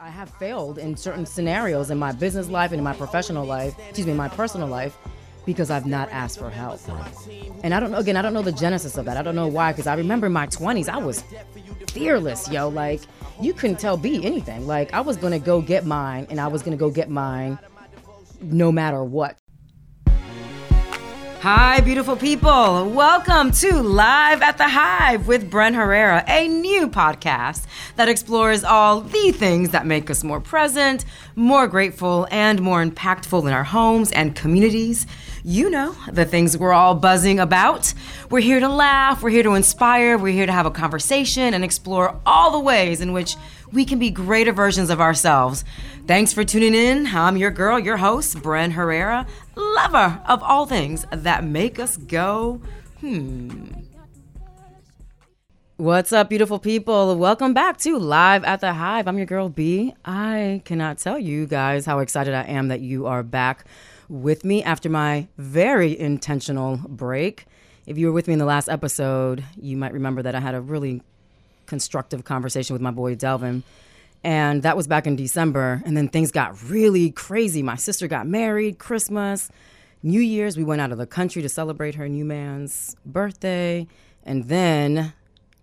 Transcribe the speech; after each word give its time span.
I 0.00 0.10
have 0.10 0.30
failed 0.30 0.78
in 0.78 0.96
certain 0.96 1.26
scenarios 1.26 1.90
in 1.90 1.98
my 1.98 2.12
business 2.12 2.48
life 2.48 2.70
and 2.70 2.78
in 2.78 2.84
my 2.84 2.94
professional 2.94 3.44
life, 3.44 3.74
excuse 3.80 4.06
me, 4.06 4.14
my 4.14 4.28
personal 4.28 4.68
life, 4.68 4.96
because 5.44 5.70
I've 5.70 5.86
not 5.86 6.08
asked 6.10 6.38
for 6.38 6.50
help. 6.50 6.78
And 7.64 7.74
I 7.74 7.80
don't 7.80 7.90
know, 7.90 7.98
again, 7.98 8.16
I 8.16 8.22
don't 8.22 8.32
know 8.32 8.42
the 8.42 8.52
genesis 8.52 8.96
of 8.96 9.06
that. 9.06 9.16
I 9.16 9.22
don't 9.22 9.34
know 9.34 9.48
why, 9.48 9.72
because 9.72 9.88
I 9.88 9.94
remember 9.96 10.28
in 10.28 10.32
my 10.32 10.46
20s, 10.46 10.88
I 10.88 10.98
was 10.98 11.24
fearless, 11.88 12.48
yo. 12.48 12.68
Like, 12.68 13.00
you 13.40 13.52
couldn't 13.52 13.80
tell 13.80 13.96
B 13.96 14.24
anything. 14.24 14.68
Like, 14.68 14.94
I 14.94 15.00
was 15.00 15.16
gonna 15.16 15.40
go 15.40 15.60
get 15.60 15.84
mine, 15.84 16.28
and 16.30 16.40
I 16.40 16.46
was 16.46 16.62
gonna 16.62 16.76
go 16.76 16.90
get 16.90 17.10
mine 17.10 17.58
no 18.40 18.70
matter 18.70 19.02
what. 19.02 19.36
Hi, 21.40 21.80
beautiful 21.82 22.16
people. 22.16 22.90
Welcome 22.90 23.52
to 23.52 23.80
Live 23.80 24.42
at 24.42 24.58
the 24.58 24.66
Hive 24.66 25.28
with 25.28 25.48
Bren 25.48 25.72
Herrera, 25.72 26.24
a 26.26 26.48
new 26.48 26.88
podcast 26.88 27.64
that 27.94 28.08
explores 28.08 28.64
all 28.64 29.02
the 29.02 29.30
things 29.30 29.70
that 29.70 29.86
make 29.86 30.10
us 30.10 30.24
more 30.24 30.40
present, 30.40 31.04
more 31.36 31.68
grateful, 31.68 32.26
and 32.32 32.60
more 32.60 32.84
impactful 32.84 33.46
in 33.46 33.52
our 33.52 33.62
homes 33.62 34.10
and 34.10 34.34
communities. 34.34 35.06
You 35.44 35.70
know, 35.70 35.94
the 36.10 36.24
things 36.24 36.58
we're 36.58 36.72
all 36.72 36.96
buzzing 36.96 37.38
about. 37.38 37.94
We're 38.30 38.40
here 38.40 38.58
to 38.58 38.68
laugh, 38.68 39.22
we're 39.22 39.30
here 39.30 39.44
to 39.44 39.54
inspire, 39.54 40.18
we're 40.18 40.32
here 40.32 40.46
to 40.46 40.52
have 40.52 40.66
a 40.66 40.72
conversation 40.72 41.54
and 41.54 41.62
explore 41.62 42.20
all 42.26 42.50
the 42.50 42.58
ways 42.58 43.00
in 43.00 43.12
which 43.12 43.36
we 43.70 43.84
can 43.84 44.00
be 44.00 44.10
greater 44.10 44.52
versions 44.52 44.90
of 44.90 45.00
ourselves. 45.00 45.64
Thanks 46.06 46.32
for 46.32 46.42
tuning 46.42 46.74
in. 46.74 47.06
I'm 47.08 47.36
your 47.36 47.50
girl, 47.50 47.78
your 47.78 47.98
host, 47.98 48.38
Bren 48.38 48.72
Herrera, 48.72 49.26
lover 49.58 50.20
of 50.26 50.42
all 50.42 50.66
things 50.66 51.04
that 51.10 51.44
make 51.44 51.78
us 51.78 51.96
go, 51.96 52.60
hmm. 53.00 53.64
What's 55.76 56.12
up, 56.12 56.28
beautiful 56.28 56.58
people? 56.58 57.16
Welcome 57.16 57.54
back 57.54 57.76
to 57.78 57.98
Live 57.98 58.42
at 58.42 58.60
the 58.60 58.72
Hive. 58.72 59.06
I'm 59.06 59.16
your 59.16 59.26
girl 59.26 59.48
B. 59.48 59.94
I 60.04 60.60
cannot 60.64 60.98
tell 60.98 61.18
you 61.18 61.46
guys 61.46 61.86
how 61.86 62.00
excited 62.00 62.34
I 62.34 62.42
am 62.42 62.66
that 62.68 62.80
you 62.80 63.06
are 63.06 63.22
back 63.22 63.64
with 64.08 64.44
me 64.44 64.62
after 64.64 64.88
my 64.88 65.28
very 65.38 65.96
intentional 65.96 66.78
break. 66.78 67.46
If 67.86 67.96
you 67.96 68.06
were 68.06 68.12
with 68.12 68.26
me 68.26 68.32
in 68.32 68.38
the 68.40 68.44
last 68.44 68.68
episode, 68.68 69.44
you 69.60 69.76
might 69.76 69.92
remember 69.92 70.20
that 70.22 70.34
I 70.34 70.40
had 70.40 70.56
a 70.56 70.60
really 70.60 71.00
constructive 71.66 72.24
conversation 72.24 72.74
with 72.74 72.82
my 72.82 72.90
boy 72.90 73.14
Delvin. 73.14 73.62
And 74.24 74.62
that 74.62 74.76
was 74.76 74.86
back 74.86 75.06
in 75.06 75.16
December. 75.16 75.82
And 75.84 75.96
then 75.96 76.08
things 76.08 76.30
got 76.32 76.62
really 76.68 77.10
crazy. 77.10 77.62
My 77.62 77.76
sister 77.76 78.08
got 78.08 78.26
married, 78.26 78.78
Christmas, 78.78 79.50
New 80.02 80.20
Year's. 80.20 80.56
We 80.56 80.64
went 80.64 80.80
out 80.80 80.92
of 80.92 80.98
the 80.98 81.06
country 81.06 81.42
to 81.42 81.48
celebrate 81.48 81.94
her 81.94 82.08
new 82.08 82.24
man's 82.24 82.96
birthday. 83.06 83.86
And 84.24 84.44
then, 84.48 85.12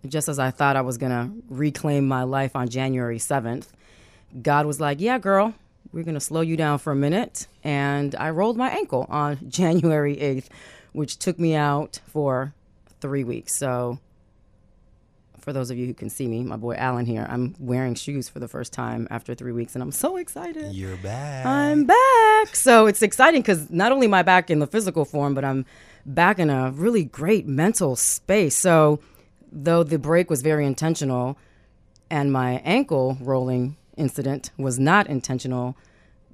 just 0.06 0.28
as 0.28 0.38
I 0.38 0.50
thought 0.50 0.76
I 0.76 0.80
was 0.80 0.98
going 0.98 1.12
to 1.12 1.30
reclaim 1.48 2.08
my 2.08 2.22
life 2.22 2.56
on 2.56 2.68
January 2.68 3.18
7th, 3.18 3.68
God 4.42 4.66
was 4.66 4.80
like, 4.80 5.00
Yeah, 5.00 5.18
girl, 5.18 5.54
we're 5.92 6.02
going 6.02 6.14
to 6.14 6.20
slow 6.20 6.40
you 6.40 6.56
down 6.56 6.78
for 6.78 6.92
a 6.92 6.96
minute. 6.96 7.46
And 7.62 8.14
I 8.14 8.30
rolled 8.30 8.56
my 8.56 8.70
ankle 8.70 9.06
on 9.08 9.38
January 9.48 10.16
8th, 10.16 10.46
which 10.92 11.18
took 11.18 11.38
me 11.38 11.54
out 11.54 12.00
for 12.06 12.54
three 13.00 13.24
weeks. 13.24 13.54
So 13.54 13.98
for 15.46 15.52
those 15.52 15.70
of 15.70 15.78
you 15.78 15.86
who 15.86 15.94
can 15.94 16.10
see 16.10 16.26
me, 16.26 16.42
my 16.42 16.56
boy 16.56 16.74
Alan 16.74 17.06
here, 17.06 17.24
I'm 17.30 17.54
wearing 17.60 17.94
shoes 17.94 18.28
for 18.28 18.40
the 18.40 18.48
first 18.48 18.72
time 18.72 19.06
after 19.12 19.32
three 19.32 19.52
weeks, 19.52 19.76
and 19.76 19.82
I'm 19.82 19.92
so 19.92 20.16
excited. 20.16 20.74
You're 20.74 20.96
back. 20.96 21.46
I'm 21.46 21.84
back. 21.84 22.56
So 22.56 22.86
it's 22.86 23.00
exciting 23.00 23.42
because 23.42 23.70
not 23.70 23.92
only 23.92 24.08
am 24.08 24.14
I 24.14 24.24
back 24.24 24.50
in 24.50 24.58
the 24.58 24.66
physical 24.66 25.04
form, 25.04 25.34
but 25.34 25.44
I'm 25.44 25.64
back 26.04 26.40
in 26.40 26.50
a 26.50 26.72
really 26.72 27.04
great 27.04 27.46
mental 27.46 27.94
space. 27.94 28.56
So, 28.56 28.98
though 29.52 29.84
the 29.84 30.00
break 30.00 30.30
was 30.30 30.42
very 30.42 30.66
intentional 30.66 31.38
and 32.10 32.32
my 32.32 32.54
ankle 32.64 33.16
rolling 33.20 33.76
incident 33.96 34.50
was 34.58 34.80
not 34.80 35.06
intentional, 35.06 35.76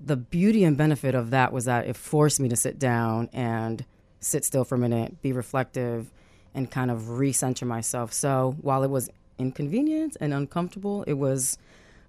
the 0.02 0.16
beauty 0.16 0.64
and 0.64 0.74
benefit 0.74 1.14
of 1.14 1.28
that 1.28 1.52
was 1.52 1.66
that 1.66 1.86
it 1.86 1.98
forced 1.98 2.40
me 2.40 2.48
to 2.48 2.56
sit 2.56 2.78
down 2.78 3.28
and 3.34 3.84
sit 4.20 4.46
still 4.46 4.64
for 4.64 4.76
a 4.76 4.78
minute, 4.78 5.20
be 5.20 5.34
reflective 5.34 6.10
and 6.54 6.70
kind 6.70 6.90
of 6.90 7.02
recenter 7.02 7.66
myself. 7.66 8.12
So 8.12 8.56
while 8.60 8.82
it 8.82 8.90
was 8.90 9.10
inconvenient 9.38 10.16
and 10.20 10.32
uncomfortable, 10.32 11.04
it 11.04 11.14
was 11.14 11.58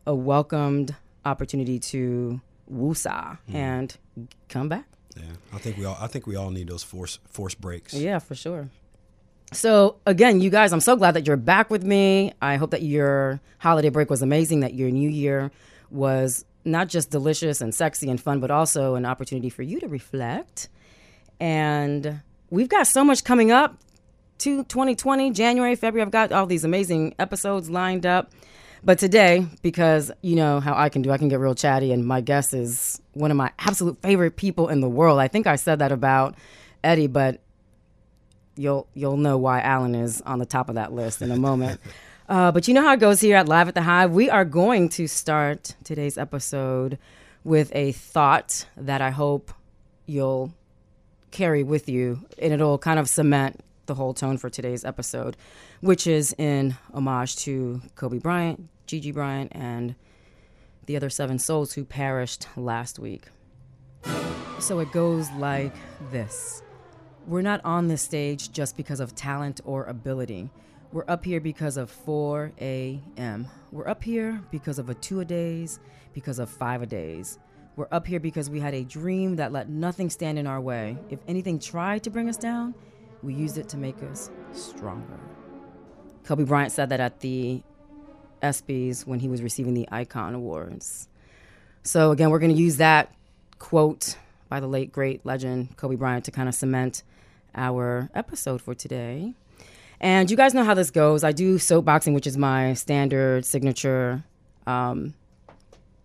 a 0.06 0.14
welcomed 0.14 0.96
opportunity 1.26 1.80
to 1.80 2.42
woosah 2.72 3.38
mm. 3.50 3.56
and 3.56 3.96
come 4.50 4.70
back. 4.70 4.86
Yeah, 5.16 5.24
I 5.54 5.58
think 5.60 5.78
we 5.78 5.86
all 5.86 5.98
I 6.00 6.08
think 6.08 6.26
we 6.26 6.36
all 6.36 6.50
need 6.50 6.68
those 6.68 6.84
force 6.84 7.20
force 7.30 7.54
breaks. 7.54 7.94
Yeah, 7.94 8.20
for 8.20 8.36
sure. 8.36 8.70
So 9.52 9.98
again, 10.08 10.42
you 10.42 10.50
guys, 10.50 10.74
I'm 10.74 10.80
so 10.80 10.96
glad 10.96 11.12
that 11.12 11.28
you're 11.28 11.38
back 11.38 11.70
with 11.70 11.84
me. 11.84 12.34
I 12.42 12.56
hope 12.56 12.72
that 12.72 12.82
your 12.82 13.40
holiday 13.60 13.90
break 13.90 14.10
was 14.10 14.24
amazing, 14.24 14.62
that 14.62 14.74
your 14.74 14.90
new 14.90 15.10
year 15.10 15.52
was 15.92 16.46
not 16.66 16.88
just 16.88 17.12
delicious 17.12 17.62
and 17.62 17.76
sexy 17.76 18.10
and 18.10 18.20
fun, 18.20 18.40
but 18.40 18.50
also 18.50 18.96
an 18.96 19.06
opportunity 19.06 19.50
for 19.50 19.62
you 19.62 19.80
to 19.82 19.88
reflect. 19.88 20.70
And 21.40 22.22
we've 22.50 22.70
got 22.70 22.88
so 22.88 23.04
much 23.04 23.24
coming 23.24 23.52
up 23.52 23.78
to 24.40 24.64
2020, 24.64 25.32
January, 25.32 25.76
February. 25.76 26.06
I've 26.06 26.12
got 26.12 26.32
all 26.32 26.46
these 26.46 26.64
amazing 26.64 27.16
episodes 27.20 27.70
lined 27.70 28.06
up. 28.06 28.32
But 28.86 29.00
today, 29.00 29.48
because 29.62 30.12
you 30.22 30.36
know 30.36 30.60
how 30.60 30.76
I 30.76 30.90
can 30.90 31.02
do, 31.02 31.12
I 31.12 31.18
can 31.18 31.30
get 31.30 31.40
real 31.40 31.56
chatty, 31.56 31.94
and 31.94 32.06
my 32.06 32.20
guest 32.20 32.54
is 32.54 33.02
one 33.14 33.32
of 33.32 33.38
my 33.38 33.52
absolute 33.60 34.02
favorite 34.02 34.36
people 34.36 34.68
in 34.68 34.82
the 34.82 34.90
world. 34.90 35.20
I 35.20 35.30
think 35.30 35.48
I 35.48 35.56
said 35.56 35.80
that 35.80 35.94
about 35.94 36.36
Eddie, 36.84 37.08
but 37.08 37.40
you'll 38.58 38.88
you'll 38.94 39.18
know 39.18 39.38
why 39.38 39.62
Alan 39.62 39.96
is 39.96 40.22
on 40.22 40.40
the 40.40 40.46
top 40.46 40.68
of 40.68 40.76
that 40.76 40.92
list 40.92 41.22
in 41.22 41.32
a 41.32 41.38
moment. 41.38 41.80
uh, 42.30 42.52
but 42.52 42.68
you 42.68 42.74
know 42.74 42.82
how 42.82 42.94
it 42.94 43.00
goes 43.00 43.22
here 43.22 43.38
at 43.38 43.48
Live 43.48 43.70
at 43.70 43.74
the 43.74 43.82
Hive. 43.82 44.12
We 44.12 44.30
are 44.30 44.44
going 44.44 44.90
to 44.90 45.08
start 45.08 45.76
today's 45.86 46.18
episode 46.18 46.98
with 47.46 47.74
a 47.74 47.94
thought 47.94 48.66
that 48.76 49.02
I 49.02 49.12
hope 49.12 49.54
you'll 50.06 50.54
carry 51.32 51.64
with 51.64 51.88
you, 51.88 52.26
and 52.38 52.52
it'll 52.52 52.78
kind 52.78 53.00
of 53.00 53.08
cement 53.08 53.62
the 53.86 53.96
whole 53.96 54.14
tone 54.14 54.38
for 54.38 54.50
today's 54.50 54.86
episode, 54.86 55.38
which 55.82 56.08
is 56.08 56.34
in 56.38 56.76
homage 56.94 57.36
to 57.38 57.82
Kobe 57.96 58.20
Bryant, 58.20 58.70
Gigi 58.86 59.12
Bryant, 59.12 59.52
and 59.54 59.96
the 60.86 60.96
other 60.96 61.10
seven 61.10 61.40
souls 61.40 61.74
who 61.74 61.86
perished 61.86 62.48
last 62.56 63.00
week. 63.00 63.26
So 64.60 64.80
it 64.80 64.92
goes 64.92 65.30
like 65.32 65.74
this 66.12 66.62
We're 67.28 67.42
not 67.42 67.62
on 67.64 67.88
this 67.88 68.02
stage 68.02 68.52
just 68.52 68.78
because 68.78 69.00
of 69.00 69.16
talent 69.16 69.62
or 69.66 69.86
ability. 69.86 70.50
We're 70.92 71.06
up 71.08 71.26
here 71.26 71.42
because 71.42 71.76
of 71.78 71.90
4 71.90 72.52
a.m. 72.62 73.48
We're 73.72 73.88
up 73.88 74.04
here 74.04 74.44
because 74.52 74.78
of 74.78 74.90
a 74.90 74.94
two 74.94 75.22
a 75.22 75.26
days, 75.26 75.80
because 76.14 76.38
of 76.38 76.50
five 76.50 76.84
a 76.84 76.86
days. 76.86 77.40
We're 77.76 77.88
up 77.92 78.06
here 78.06 78.20
because 78.20 78.52
we 78.52 78.60
had 78.60 78.76
a 78.76 78.84
dream 78.84 79.38
that 79.38 79.52
let 79.52 79.68
nothing 79.68 80.12
stand 80.12 80.38
in 80.38 80.46
our 80.46 80.62
way. 80.62 80.96
If 81.10 81.20
anything 81.28 81.58
tried 81.58 82.04
to 82.04 82.12
bring 82.12 82.30
us 82.30 82.38
down, 82.38 82.76
we 83.24 83.34
used 83.34 83.58
it 83.58 83.70
to 83.70 83.78
make 83.78 84.02
us 84.04 84.30
stronger. 84.52 85.20
Kobe 86.26 86.44
Bryant 86.44 86.72
said 86.72 86.90
that 86.90 87.00
at 87.00 87.22
the 87.22 87.64
ESPYs 88.42 89.08
when 89.08 89.20
he 89.20 89.28
was 89.28 89.42
receiving 89.42 89.74
the 89.74 89.88
Icon 89.92 90.34
Awards. 90.34 91.08
So, 91.84 92.12
again, 92.12 92.30
we're 92.30 92.40
going 92.40 92.54
to 92.54 92.62
use 92.62 92.78
that 92.78 93.14
quote 93.60 94.18
by 94.50 94.60
the 94.60 94.68
late, 94.68 94.92
great 94.92 95.26
legend 95.26 95.76
Kobe 95.78 95.96
Bryant 95.96 96.26
to 96.26 96.32
kind 96.32 96.48
of 96.48 96.56
cement 96.56 97.04
our 97.56 98.10
episode 98.14 98.62
for 98.62 98.74
today. 98.74 99.34
And 100.00 100.30
you 100.30 100.36
guys 100.36 100.54
know 100.54 100.64
how 100.64 100.74
this 100.74 100.92
goes. 100.92 101.24
I 101.24 101.32
do 101.32 101.58
soapboxing, 101.58 102.14
which 102.14 102.28
is 102.28 102.38
my 102.38 102.74
standard 102.74 103.46
signature 103.46 104.24
um, 104.68 105.14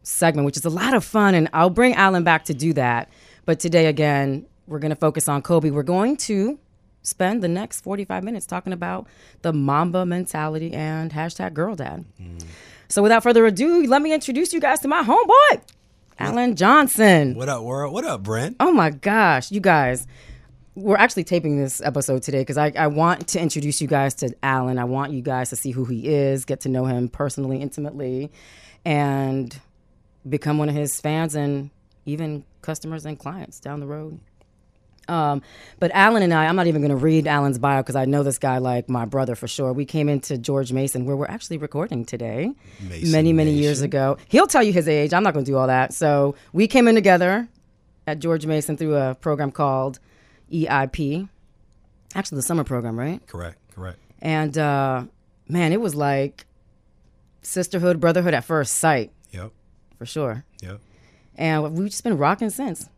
segment, 0.03 0.47
which 0.47 0.57
is 0.57 0.65
a 0.65 0.71
lot 0.71 0.95
of 0.95 1.05
fun. 1.05 1.35
And 1.35 1.49
I'll 1.53 1.71
bring 1.71 1.95
Alan 1.95 2.23
back 2.23 2.45
to 2.45 2.55
do 2.55 2.73
that. 2.75 3.09
But 3.45 3.59
today, 3.59 3.87
again, 3.87 4.47
we're 4.67 4.79
going 4.79 4.91
to 4.91 4.97
focus 4.97 5.29
on 5.29 5.43
Kobe. 5.43 5.71
We're 5.71 5.83
going 5.83 6.17
to 6.19 6.59
spend 7.03 7.43
the 7.43 7.49
next 7.49 7.81
45 7.81 8.25
minutes 8.25 8.47
talking 8.47 8.73
about 8.73 9.07
the 9.43 9.53
Mamba 9.53 10.05
mentality 10.05 10.73
and 10.73 11.13
hashtag 11.13 11.55
girl 11.55 11.75
dad. 11.75 12.05
Mm. 12.21 12.45
So 12.89 13.03
without 13.03 13.23
further 13.23 13.45
ado, 13.47 13.87
let 13.87 14.03
me 14.03 14.13
introduce 14.13 14.53
you 14.53 14.61
guys 14.61 14.81
to 14.81 14.89
my 14.89 15.03
homeboy, 15.03 15.63
Alan 16.19 16.57
Johnson. 16.57 17.35
What 17.35 17.49
up, 17.49 17.63
world? 17.63 17.93
What 17.93 18.05
up, 18.05 18.23
Bren? 18.23 18.57
Oh 18.61 18.73
my 18.73 18.91
gosh, 18.91 19.51
you 19.51 19.61
guys. 19.61 20.07
We're 20.75 20.97
actually 20.97 21.25
taping 21.25 21.59
this 21.59 21.81
episode 21.81 22.23
today 22.23 22.41
because 22.41 22.57
I, 22.57 22.73
I 22.77 22.87
want 22.87 23.29
to 23.29 23.41
introduce 23.41 23.81
you 23.81 23.89
guys 23.89 24.15
to 24.17 24.33
Alan. 24.45 24.79
I 24.79 24.85
want 24.85 25.13
you 25.13 25.23
guys 25.23 25.51
to 25.51 25.57
see 25.57 25.73
who 25.73 25.85
he 25.85 26.07
is, 26.07 26.45
get 26.45 26.61
to 26.61 26.69
know 26.69 26.85
him 26.85 27.09
personally, 27.09 27.61
intimately, 27.61 28.31
and 28.85 29.59
become 30.29 30.57
one 30.57 30.69
of 30.69 30.77
his 30.77 31.01
fans 31.01 31.35
and 31.35 31.71
even 32.07 32.45
customers 32.63 33.05
and 33.05 33.19
clients 33.19 33.61
down 33.61 33.81
the 33.81 33.87
road. 33.87 34.21
Um, 35.09 35.43
but 35.79 35.91
Alan 35.95 36.23
and 36.23 36.35
I, 36.35 36.47
I'm 36.47 36.57
not 36.57 36.67
even 36.67 36.83
going 36.83 36.91
to 36.91 36.97
read 36.97 37.27
Alan's 37.27 37.59
bio 37.59 37.81
because 37.81 37.97
I 37.97 38.05
know 38.05 38.23
this 38.23 38.39
guy 38.39 38.59
like 38.59 38.89
my 38.89 39.05
brother 39.07 39.35
for 39.35 39.49
sure. 39.49 39.73
We 39.73 39.85
came 39.87 40.09
into 40.09 40.37
George 40.37 40.73
Mason 40.73 41.07
where 41.07 41.17
we're 41.17 41.27
actually 41.27 41.57
recording 41.59 42.05
today, 42.05 42.53
Mason 42.89 43.11
many, 43.13 43.33
many 43.33 43.51
Nation. 43.53 43.63
years 43.63 43.81
ago. 43.83 44.19
He'll 44.29 44.47
tell 44.47 44.63
you 44.63 44.73
his 44.73 44.87
age. 44.89 45.15
I'm 45.15 45.23
not 45.23 45.33
going 45.33 45.45
to 45.45 45.51
do 45.51 45.57
all 45.57 45.67
that. 45.69 45.95
So 45.95 46.35
we 46.53 46.67
came 46.67 46.87
in 46.89 46.95
together 46.95 47.49
at 48.07 48.19
George 48.19 48.45
Mason 48.47 48.77
through 48.77 48.97
a 48.97 49.15
program 49.15 49.51
called 49.51 49.99
EIP, 50.53 51.29
actually 52.15 52.37
the 52.37 52.43
summer 52.43 52.65
program, 52.65 52.99
right? 52.99 53.27
Correct, 53.27 53.59
correct. 53.75 53.99
And 54.21 54.57
uh, 54.59 55.05
man, 55.49 55.73
it 55.73 55.81
was 55.81 55.95
like 55.95 56.45
sisterhood, 57.43 58.01
brotherhood 58.01 58.35
at 58.35 58.45
first 58.45 58.75
sight. 58.75 59.13
Yep. 59.31 59.53
for 59.99 60.07
sure. 60.07 60.45
Yep. 60.63 60.81
And 61.37 61.77
we've 61.77 61.91
just 61.91 62.03
been 62.03 62.17
rocking 62.19 62.51
since. 62.51 62.89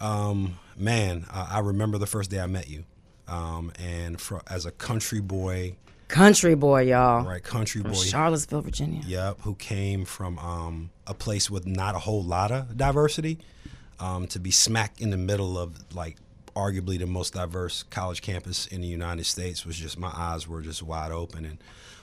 Um, 0.00 0.56
man, 0.76 1.26
I, 1.30 1.56
I 1.56 1.58
remember 1.60 1.98
the 1.98 2.06
first 2.06 2.30
day 2.30 2.40
I 2.40 2.46
met 2.46 2.68
you, 2.68 2.84
um, 3.28 3.72
and 3.78 4.20
for, 4.20 4.42
as 4.48 4.66
a 4.66 4.70
country 4.70 5.20
boy, 5.20 5.76
Country 6.08 6.56
boy, 6.56 6.82
y'all. 6.82 7.24
right, 7.24 7.42
country 7.42 7.82
From 7.82 7.92
boy, 7.92 7.98
Charlottesville, 7.98 8.62
Virginia. 8.62 9.00
Yep, 9.06 9.42
who 9.42 9.54
came 9.54 10.04
from 10.04 10.38
um, 10.40 10.90
a 11.06 11.14
place 11.14 11.48
with 11.48 11.66
not 11.66 11.94
a 11.94 12.00
whole 12.00 12.24
lot 12.24 12.50
of 12.50 12.76
diversity, 12.76 13.38
um, 14.00 14.26
to 14.28 14.40
be 14.40 14.50
smack 14.50 15.00
in 15.00 15.10
the 15.10 15.16
middle 15.16 15.56
of 15.56 15.94
like 15.94 16.16
arguably 16.56 16.98
the 16.98 17.06
most 17.06 17.34
diverse 17.34 17.84
college 17.84 18.22
campus 18.22 18.66
in 18.66 18.80
the 18.80 18.88
United 18.88 19.24
States 19.24 19.64
was 19.64 19.76
just 19.76 19.98
my 19.98 20.10
eyes 20.12 20.48
were 20.48 20.62
just 20.62 20.82
wide 20.82 21.12
open. 21.12 21.44
And 21.44 21.58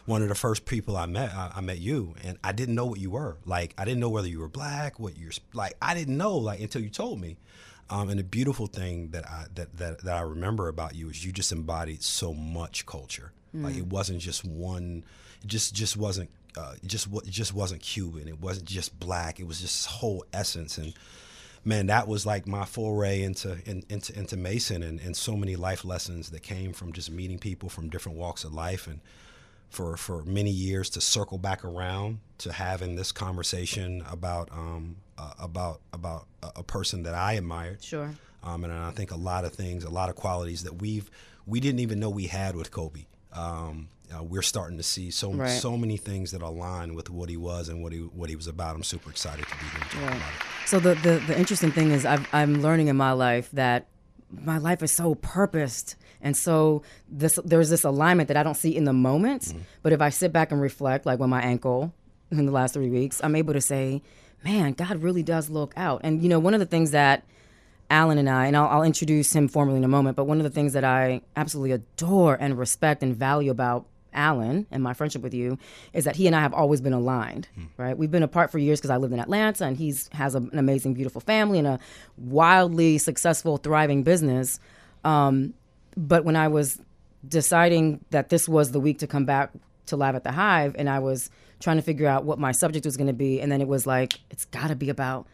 one 0.06 0.22
of 0.22 0.30
the 0.30 0.36
first 0.36 0.66
people 0.66 0.96
I 0.96 1.06
met, 1.06 1.34
I, 1.34 1.52
I 1.58 1.62
met 1.62 1.80
you, 1.80 2.16
and 2.24 2.38
I 2.44 2.54
didn't 2.54 2.76
know 2.76 2.86
what 2.86 3.00
you 3.00 3.12
were. 3.12 3.36
Like 3.46 3.74
I 3.78 3.84
didn't 3.84 4.00
know 4.00 4.10
whether 4.10 4.30
you 4.30 4.40
were 4.40 4.48
black, 4.48 5.00
what 5.00 5.18
you're 5.18 5.32
like. 5.54 5.74
I 5.82 5.94
didn't 5.94 6.18
know 6.18 6.38
like 6.38 6.62
until 6.62 6.82
you 6.82 6.90
told 6.90 7.20
me. 7.20 7.36
Um, 7.90 8.10
and 8.10 8.20
the 8.20 8.24
beautiful 8.24 8.68
thing 8.68 9.10
that 9.12 9.26
I 9.26 9.46
that, 9.56 9.78
that 9.78 10.00
that 10.04 10.16
I 10.16 10.22
remember 10.22 10.68
about 10.68 10.96
you 10.96 11.10
is 11.10 11.26
you 11.26 11.32
just 11.32 11.52
embodied 11.52 12.04
so 12.04 12.34
much 12.34 12.86
culture. 12.86 13.32
Like 13.54 13.78
it 13.78 13.88
wasn't 13.88 14.20
just 14.20 14.46
one. 14.46 15.04
It 15.44 15.48
just 15.48 15.74
just 15.74 15.98
wasn't. 15.98 16.30
Uh, 16.56 16.74
just 16.86 17.08
it 17.08 17.30
just 17.30 17.54
wasn't 17.54 17.82
Cuban. 17.82 18.28
It 18.28 18.42
wasn't 18.42 18.68
just 18.68 19.00
black. 19.00 19.40
It 19.40 19.48
was 19.48 19.62
just 19.62 19.86
whole 19.88 20.26
essence. 20.34 20.78
And 20.78 20.94
man, 21.64 21.88
that 21.88 22.08
was 22.08 22.26
like 22.26 22.48
my 22.48 22.66
foray 22.66 23.24
into 23.24 23.58
in, 23.66 23.84
into 23.90 24.18
into 24.18 24.38
Mason 24.38 24.84
and, 24.84 25.00
and 25.00 25.16
so 25.16 25.36
many 25.36 25.56
life 25.56 25.86
lessons 25.86 26.32
that 26.32 26.44
came 26.44 26.74
from 26.74 26.94
just 26.94 27.12
meeting 27.12 27.40
people 27.40 27.70
from 27.70 27.90
different 27.90 28.18
walks 28.18 28.44
of 28.44 28.54
life 28.54 28.88
and 28.88 29.02
for 29.70 29.98
for 29.98 30.24
many 30.24 30.52
years 30.52 30.90
to 30.92 31.02
circle 31.02 31.38
back 31.38 31.64
around 31.66 32.20
to 32.40 32.52
having 32.54 32.96
this 32.96 33.12
conversation 33.12 34.04
about 34.10 34.50
um 34.52 34.98
uh, 35.18 35.34
about 35.40 35.82
about 35.94 36.28
a, 36.44 36.50
a 36.58 36.64
person 36.64 37.04
that 37.04 37.14
I 37.14 37.34
admired. 37.34 37.84
Sure. 37.84 38.14
Um, 38.44 38.64
and 38.64 38.72
I 38.72 38.92
think 38.92 39.12
a 39.12 39.18
lot 39.18 39.46
of 39.46 39.54
things, 39.54 39.84
a 39.84 39.90
lot 39.90 40.10
of 40.10 40.16
qualities 40.16 40.64
that 40.64 40.82
we've 40.82 41.10
we 41.46 41.60
didn't 41.60 41.80
even 41.80 42.00
know 42.00 42.10
we 42.10 42.28
had 42.28 42.56
with 42.56 42.72
Kobe. 42.72 43.06
Um, 43.34 43.90
uh, 44.16 44.24
we're 44.24 44.42
starting 44.42 44.78
to 44.78 44.84
see 44.84 45.12
so 45.12 45.34
Right. 45.34 45.50
so 45.50 45.76
many 45.76 45.98
things 45.98 46.32
that 46.32 46.42
align 46.42 46.94
with 46.96 47.10
what 47.10 47.30
he 47.30 47.36
was 47.36 47.68
and 47.68 47.84
what 47.84 47.92
he 47.92 48.00
what 48.00 48.30
he 48.30 48.36
was 48.36 48.48
about. 48.48 48.76
I'm 48.76 48.84
super 48.84 49.10
excited 49.10 49.46
to 49.48 49.56
be 49.58 49.66
here 49.66 49.90
to 49.92 49.98
Right. 49.98 50.16
about 50.16 50.30
it. 50.34 50.42
So 50.68 50.80
the, 50.80 50.94
the 50.96 51.22
the 51.28 51.38
interesting 51.38 51.72
thing 51.72 51.92
is 51.92 52.06
I've, 52.06 52.26
I'm 52.34 52.62
learning 52.62 52.88
in 52.88 52.96
my 52.96 53.12
life 53.12 53.50
that 53.52 53.88
my 54.32 54.58
life 54.58 54.84
is 54.84 54.92
so 54.92 55.16
purposed, 55.16 55.96
and 56.22 56.36
so 56.36 56.84
this 57.10 57.40
there's 57.46 57.70
this 57.70 57.84
alignment 57.84 58.28
that 58.28 58.38
I 58.38 58.44
don't 58.44 58.58
see 58.58 58.76
in 58.76 58.84
the 58.84 58.94
moment. 58.94 59.44
Mm-hmm. 59.44 59.60
But 59.84 59.94
if 59.94 60.02
I 60.02 60.10
sit 60.10 60.34
back 60.34 60.52
and 60.52 60.62
reflect, 60.62 61.06
like 61.06 61.20
with 61.20 61.30
my 61.30 61.42
ankle 61.42 61.94
in 62.32 62.46
the 62.46 62.52
last 62.52 62.74
three 62.74 62.90
weeks, 62.90 63.22
I'm 63.24 63.36
able 63.36 63.54
to 63.54 63.62
say, 63.62 64.02
"Man, 64.44 64.74
God 64.74 65.02
really 65.02 65.24
does 65.24 65.50
look 65.50 65.74
out." 65.78 66.02
And 66.04 66.22
you 66.22 66.30
know, 66.30 66.40
one 66.40 66.54
of 66.54 66.60
the 66.60 66.66
things 66.66 66.92
that 66.92 67.24
Alan 67.90 68.18
and 68.18 68.30
I, 68.30 68.48
and 68.48 68.58
I'll, 68.58 68.68
I'll 68.68 68.84
introduce 68.84 69.34
him 69.34 69.48
formally 69.48 69.78
in 69.78 69.84
a 69.84 69.90
moment, 69.90 70.18
but 70.18 70.26
one 70.26 70.38
of 70.38 70.44
the 70.44 70.50
things 70.50 70.74
that 70.74 70.84
I 70.84 71.22
absolutely 71.36 71.72
adore 71.72 72.36
and 72.36 72.58
respect 72.58 73.02
and 73.02 73.16
value 73.16 73.52
about 73.52 73.86
Alan 74.14 74.68
and 74.72 74.82
my 74.82 74.94
friendship 74.94 75.22
with 75.22 75.34
you 75.34 75.58
is 75.94 76.06
that 76.06 76.16
he 76.16 76.28
and 76.28 76.36
I 76.36 76.42
have 76.42 76.54
always 76.54 76.82
been 76.82 76.94
aligned, 76.94 77.48
right? 77.78 77.98
We've 77.98 78.12
been 78.12 78.24
apart 78.24 78.52
for 78.52 78.58
years 78.58 78.80
because 78.80 78.90
I 78.90 78.98
lived 78.98 79.14
in 79.14 79.20
Atlanta 79.20 79.66
and 79.66 79.78
he's 79.78 80.10
has 80.14 80.36
a, 80.36 80.40
an 80.40 80.58
amazing, 80.58 80.94
beautiful 80.94 81.22
family 81.22 81.60
and 81.60 81.68
a 81.68 81.80
wildly 82.18 82.98
successful, 82.98 83.58
thriving 83.58 84.04
business. 84.04 84.60
Um, 85.04 85.54
but 85.96 86.26
when 86.26 86.36
I 86.36 86.48
was 86.48 86.80
deciding 87.28 88.04
that 88.12 88.30
this 88.30 88.48
was 88.48 88.72
the 88.72 88.80
week 88.80 89.00
to 89.00 89.08
come 89.08 89.26
back 89.26 89.52
to 89.88 89.96
Live 89.96 90.16
at 90.16 90.24
the 90.24 90.32
Hive, 90.32 90.76
and 90.78 90.90
I 90.90 91.00
was 91.00 91.30
trying 91.60 91.78
to 91.78 91.82
figure 91.82 92.08
out 92.08 92.24
what 92.24 92.40
my 92.40 92.52
subject 92.52 92.86
was 92.86 92.98
going 92.98 93.08
to 93.08 93.14
be, 93.14 93.42
and 93.42 93.52
then 93.52 93.62
it 93.62 93.68
was 93.68 93.88
like, 93.88 94.20
it's 94.30 94.46
got 94.46 94.68
to 94.68 94.76
be 94.76 94.90
about 94.90 95.28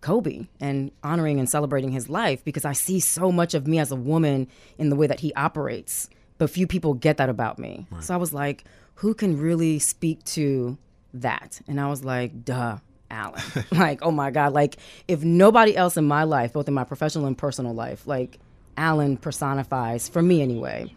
Kobe 0.00 0.46
and 0.60 0.90
honoring 1.02 1.38
and 1.38 1.48
celebrating 1.48 1.90
his 1.90 2.08
life 2.08 2.44
because 2.44 2.64
I 2.64 2.72
see 2.72 3.00
so 3.00 3.30
much 3.30 3.54
of 3.54 3.66
me 3.66 3.78
as 3.78 3.90
a 3.90 3.96
woman 3.96 4.48
in 4.78 4.88
the 4.88 4.96
way 4.96 5.06
that 5.06 5.20
he 5.20 5.34
operates, 5.34 6.08
but 6.40 6.48
few 6.48 6.66
people 6.66 6.94
get 6.94 7.18
that 7.18 7.28
about 7.28 7.58
me. 7.58 7.86
So 8.00 8.14
I 8.14 8.16
was 8.16 8.32
like, 8.32 8.64
who 8.94 9.12
can 9.12 9.38
really 9.38 9.78
speak 9.78 10.24
to 10.24 10.78
that? 11.12 11.60
And 11.68 11.78
I 11.78 11.88
was 11.88 12.02
like, 12.02 12.46
duh, 12.46 12.78
Alan. 13.10 13.42
like, 13.72 13.98
oh 14.00 14.10
my 14.10 14.30
God. 14.30 14.54
Like, 14.54 14.78
if 15.06 15.22
nobody 15.22 15.76
else 15.76 15.98
in 15.98 16.06
my 16.06 16.22
life, 16.22 16.54
both 16.54 16.66
in 16.66 16.72
my 16.72 16.84
professional 16.84 17.26
and 17.26 17.36
personal 17.36 17.74
life, 17.74 18.06
like 18.06 18.38
Alan 18.78 19.18
personifies, 19.18 20.08
for 20.08 20.22
me 20.22 20.40
anyway, 20.40 20.90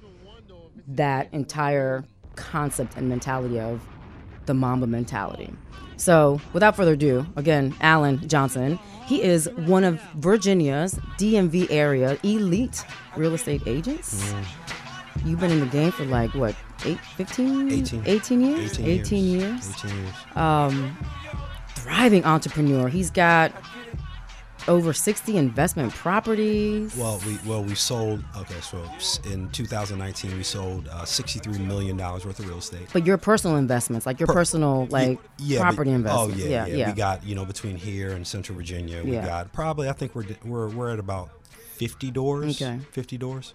that 0.87 1.27
entire 1.33 2.05
concept 2.37 2.95
and 2.95 3.09
mentality 3.09 3.59
of 3.59 3.85
the 4.45 4.53
Mamba 4.53 4.87
mentality. 4.87 5.51
So, 5.97 6.39
without 6.53 6.77
further 6.77 6.93
ado, 6.93 7.25
again, 7.35 7.75
Alan 7.81 8.25
Johnson. 8.29 8.79
He 9.07 9.21
is 9.21 9.49
one 9.49 9.83
of 9.83 10.01
Virginia's 10.15 10.93
DMV 11.17 11.67
area 11.69 12.17
elite 12.23 12.85
real 13.17 13.33
estate 13.33 13.61
agents. 13.65 14.33
You've 15.25 15.39
been 15.39 15.51
in 15.51 15.59
the 15.61 15.65
game 15.67 15.91
for 15.91 16.05
like 16.05 16.33
what, 16.33 16.55
eight, 16.85 16.99
15? 16.99 17.71
18. 17.71 18.03
18 18.05 18.41
years? 18.41 18.79
18 18.79 18.85
18 18.85 19.23
years. 19.25 19.41
years. 19.41 19.69
18 19.85 19.95
years. 20.33 20.93
Thriving 21.75 22.23
entrepreneur. 22.25 22.87
He's 22.87 23.09
got 23.11 23.51
over 24.67 24.93
60 24.93 25.35
investment 25.37 25.93
properties. 25.93 26.95
Well, 26.95 27.21
we 27.25 27.37
well 27.45 27.63
we 27.63 27.75
sold. 27.75 28.23
Okay, 28.37 28.59
so 28.61 28.81
in 29.29 29.49
2019 29.49 30.35
we 30.37 30.43
sold 30.43 30.87
uh, 30.87 31.03
63 31.05 31.57
million 31.59 31.97
dollars 31.97 32.25
worth 32.25 32.39
of 32.39 32.47
real 32.47 32.59
estate. 32.59 32.87
But 32.93 33.05
your 33.05 33.17
personal 33.17 33.57
investments, 33.57 34.05
like 34.05 34.19
your 34.19 34.27
personal, 34.27 34.87
like 34.89 35.19
Yeah, 35.37 35.59
property 35.59 35.91
investments. 35.91 36.41
Oh 36.41 36.47
yeah, 36.47 36.65
yeah, 36.65 36.75
yeah, 36.75 36.89
We 36.89 36.95
got 36.95 37.23
you 37.25 37.35
know 37.35 37.45
between 37.45 37.75
here 37.75 38.11
and 38.11 38.25
Central 38.25 38.57
Virginia, 38.57 39.03
we 39.03 39.13
Yeah. 39.13 39.25
got 39.25 39.51
probably 39.51 39.89
I 39.89 39.93
think 39.93 40.15
we're 40.15 40.25
we're 40.45 40.69
we're 40.69 40.89
at 40.91 40.99
about 40.99 41.29
50 41.77 42.11
doors. 42.11 42.61
Okay. 42.61 42.79
50 42.91 43.17
doors. 43.17 43.53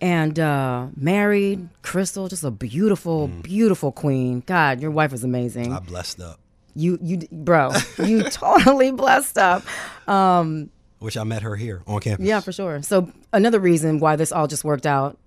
And 0.00 0.38
uh, 0.38 0.86
married, 0.96 1.68
Crystal, 1.82 2.28
just 2.28 2.44
a 2.44 2.50
beautiful, 2.50 3.28
Mm. 3.28 3.42
beautiful 3.42 3.92
queen. 3.92 4.42
God, 4.46 4.80
your 4.80 4.90
wife 4.90 5.12
is 5.12 5.24
amazing. 5.24 5.72
I 5.72 5.78
blessed 5.80 6.20
up, 6.20 6.38
you, 6.74 6.98
you, 7.02 7.18
bro, 7.32 7.72
you 8.04 8.22
totally 8.24 8.90
blessed 8.90 9.38
up. 9.38 9.62
Um, 10.08 10.70
which 10.98 11.16
I 11.16 11.24
met 11.24 11.42
her 11.42 11.56
here 11.56 11.82
on 11.86 12.00
campus. 12.00 12.26
Yeah, 12.26 12.40
for 12.40 12.52
sure. 12.52 12.82
So 12.82 13.10
another 13.32 13.60
reason 13.60 13.98
why 14.00 14.16
this 14.16 14.32
all 14.32 14.46
just 14.46 14.64
worked 14.64 14.86
out. 14.86 15.18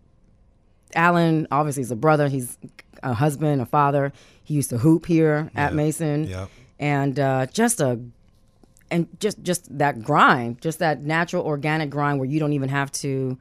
Alan 0.95 1.47
obviously 1.51 1.81
is 1.83 1.91
a 1.91 1.95
brother. 1.95 2.27
He's 2.27 2.57
a 3.03 3.13
husband, 3.13 3.61
a 3.61 3.65
father. 3.65 4.11
He 4.43 4.55
used 4.55 4.71
to 4.71 4.79
hoop 4.79 5.05
here 5.05 5.51
at 5.55 5.71
Yeah. 5.71 5.75
Mason, 5.75 6.23
Yep. 6.25 6.49
and 6.79 7.19
uh, 7.19 7.45
just 7.47 7.79
a 7.79 7.99
and 8.91 9.07
just 9.19 9.43
just 9.43 9.77
that 9.77 10.01
grind, 10.01 10.59
just 10.61 10.79
that 10.79 11.03
natural 11.03 11.45
organic 11.45 11.91
grind 11.91 12.17
where 12.19 12.27
you 12.27 12.39
don't 12.39 12.53
even 12.53 12.69
have 12.69 12.91
to, 12.93 13.37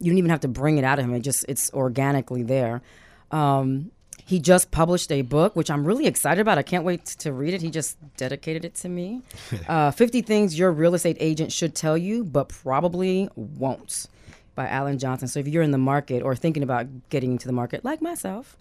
you 0.00 0.10
don't 0.10 0.18
even 0.18 0.30
have 0.30 0.40
to 0.40 0.48
bring 0.48 0.78
it 0.78 0.84
out 0.84 0.98
of 0.98 1.04
him. 1.04 1.14
It 1.14 1.20
just 1.20 1.44
it's 1.48 1.72
organically 1.72 2.42
there. 2.42 2.82
Um, 3.30 3.92
he 4.24 4.38
just 4.38 4.70
published 4.70 5.10
a 5.10 5.22
book, 5.22 5.56
which 5.56 5.70
I'm 5.70 5.84
really 5.84 6.06
excited 6.06 6.40
about. 6.40 6.56
I 6.56 6.62
can't 6.62 6.84
wait 6.84 7.04
to 7.06 7.32
read 7.32 7.52
it. 7.52 7.62
He 7.62 7.70
just 7.70 7.96
dedicated 8.16 8.64
it 8.64 8.74
to 8.76 8.88
me. 8.88 9.22
Uh, 9.68 9.90
50 9.90 10.22
Things 10.22 10.58
Your 10.58 10.72
Real 10.72 10.94
Estate 10.94 11.16
Agent 11.20 11.52
Should 11.52 11.74
Tell 11.74 11.96
You, 11.96 12.24
but 12.24 12.48
Probably 12.48 13.28
Won't 13.36 14.06
by 14.54 14.66
Alan 14.68 14.98
Johnson. 14.98 15.28
So 15.28 15.38
if 15.40 15.46
you're 15.46 15.62
in 15.62 15.70
the 15.70 15.78
market 15.78 16.22
or 16.22 16.34
thinking 16.34 16.62
about 16.62 16.86
getting 17.08 17.32
into 17.32 17.46
the 17.46 17.52
market, 17.52 17.84
like 17.84 18.02
myself, 18.02 18.56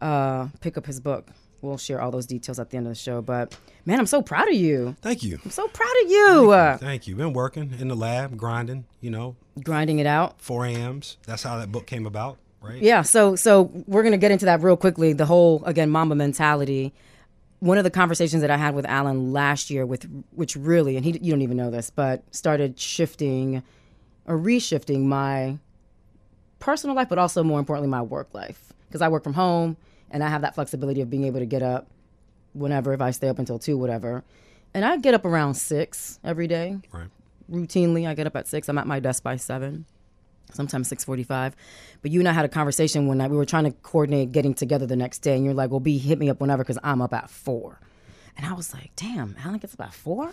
uh, 0.00 0.48
pick 0.60 0.76
up 0.76 0.86
his 0.86 1.00
book. 1.00 1.28
We'll 1.62 1.78
share 1.78 2.00
all 2.00 2.10
those 2.10 2.26
details 2.26 2.58
at 2.58 2.70
the 2.70 2.76
end 2.76 2.88
of 2.88 2.90
the 2.90 2.98
show. 2.98 3.22
But 3.22 3.56
man, 3.86 4.00
I'm 4.00 4.06
so 4.06 4.20
proud 4.20 4.48
of 4.48 4.54
you. 4.54 4.96
Thank 5.00 5.22
you. 5.22 5.38
I'm 5.44 5.52
so 5.52 5.68
proud 5.68 5.94
of 6.02 6.10
you. 6.10 6.50
Uh, 6.50 6.76
Thank 6.76 7.06
you. 7.06 7.14
Been 7.14 7.32
working 7.32 7.72
in 7.78 7.86
the 7.86 7.94
lab, 7.94 8.36
grinding. 8.36 8.84
You 9.00 9.10
know, 9.10 9.36
grinding 9.62 10.00
it 10.00 10.06
out. 10.06 10.40
4 10.40 10.66
a.m.s. 10.66 11.18
That's 11.24 11.44
how 11.44 11.58
that 11.58 11.70
book 11.70 11.86
came 11.86 12.04
about, 12.04 12.38
right? 12.60 12.82
Yeah, 12.82 13.02
so 13.02 13.36
so 13.36 13.70
we're 13.86 14.02
gonna 14.02 14.18
get 14.18 14.32
into 14.32 14.44
that 14.46 14.60
real 14.60 14.76
quickly. 14.76 15.12
The 15.12 15.26
whole 15.26 15.64
again 15.64 15.88
Mamba 15.88 16.16
mentality. 16.16 16.92
One 17.60 17.78
of 17.78 17.84
the 17.84 17.90
conversations 17.90 18.40
that 18.42 18.50
I 18.50 18.56
had 18.56 18.74
with 18.74 18.84
Alan 18.86 19.32
last 19.32 19.70
year, 19.70 19.86
with 19.86 20.04
which 20.32 20.56
really, 20.56 20.96
and 20.96 21.04
he 21.04 21.16
you 21.22 21.30
don't 21.30 21.42
even 21.42 21.56
know 21.56 21.70
this, 21.70 21.90
but 21.90 22.24
started 22.34 22.76
shifting 22.76 23.62
or 24.26 24.36
reshifting 24.36 25.02
my 25.04 25.58
personal 26.58 26.96
life, 26.96 27.08
but 27.08 27.18
also 27.18 27.44
more 27.44 27.60
importantly 27.60 27.88
my 27.88 28.02
work 28.02 28.34
life 28.34 28.72
because 28.88 29.00
I 29.00 29.08
work 29.08 29.22
from 29.22 29.34
home 29.34 29.76
and 30.12 30.22
I 30.22 30.28
have 30.28 30.42
that 30.42 30.54
flexibility 30.54 31.00
of 31.00 31.10
being 31.10 31.24
able 31.24 31.40
to 31.40 31.46
get 31.46 31.62
up 31.62 31.88
whenever 32.52 32.92
if 32.92 33.00
I 33.00 33.10
stay 33.10 33.28
up 33.28 33.38
until 33.40 33.58
two, 33.58 33.76
whatever. 33.76 34.22
And 34.74 34.84
I 34.84 34.96
get 34.98 35.14
up 35.14 35.24
around 35.24 35.54
six 35.54 36.20
every 36.22 36.46
day 36.46 36.78
Right. 36.92 37.08
routinely. 37.50 38.06
I 38.06 38.14
get 38.14 38.26
up 38.26 38.36
at 38.36 38.46
six. 38.46 38.68
I'm 38.68 38.78
at 38.78 38.86
my 38.86 39.00
desk 39.00 39.22
by 39.22 39.36
seven, 39.36 39.84
sometimes 40.52 40.88
six 40.88 41.04
forty-five. 41.04 41.56
But 42.02 42.10
you 42.10 42.20
and 42.20 42.28
I 42.28 42.32
had 42.32 42.44
a 42.44 42.48
conversation 42.48 43.06
one 43.06 43.18
night. 43.18 43.30
we 43.30 43.36
were 43.36 43.44
trying 43.46 43.64
to 43.64 43.72
coordinate 43.82 44.32
getting 44.32 44.54
together 44.54 44.86
the 44.86 44.96
next 44.96 45.18
day, 45.20 45.34
and 45.34 45.44
you're 45.44 45.54
like, 45.54 45.70
"Well, 45.70 45.80
B, 45.80 45.98
hit 45.98 46.18
me 46.18 46.30
up 46.30 46.40
whenever 46.40 46.62
because 46.62 46.78
I'm 46.82 47.02
up 47.02 47.12
at 47.12 47.28
4. 47.30 47.78
And 48.36 48.46
I 48.46 48.52
was 48.54 48.72
like, 48.72 48.92
"Damn, 48.96 49.36
Alan 49.44 49.58
gets 49.58 49.74
up 49.74 49.80
at 49.82 49.92
4? 49.94 50.30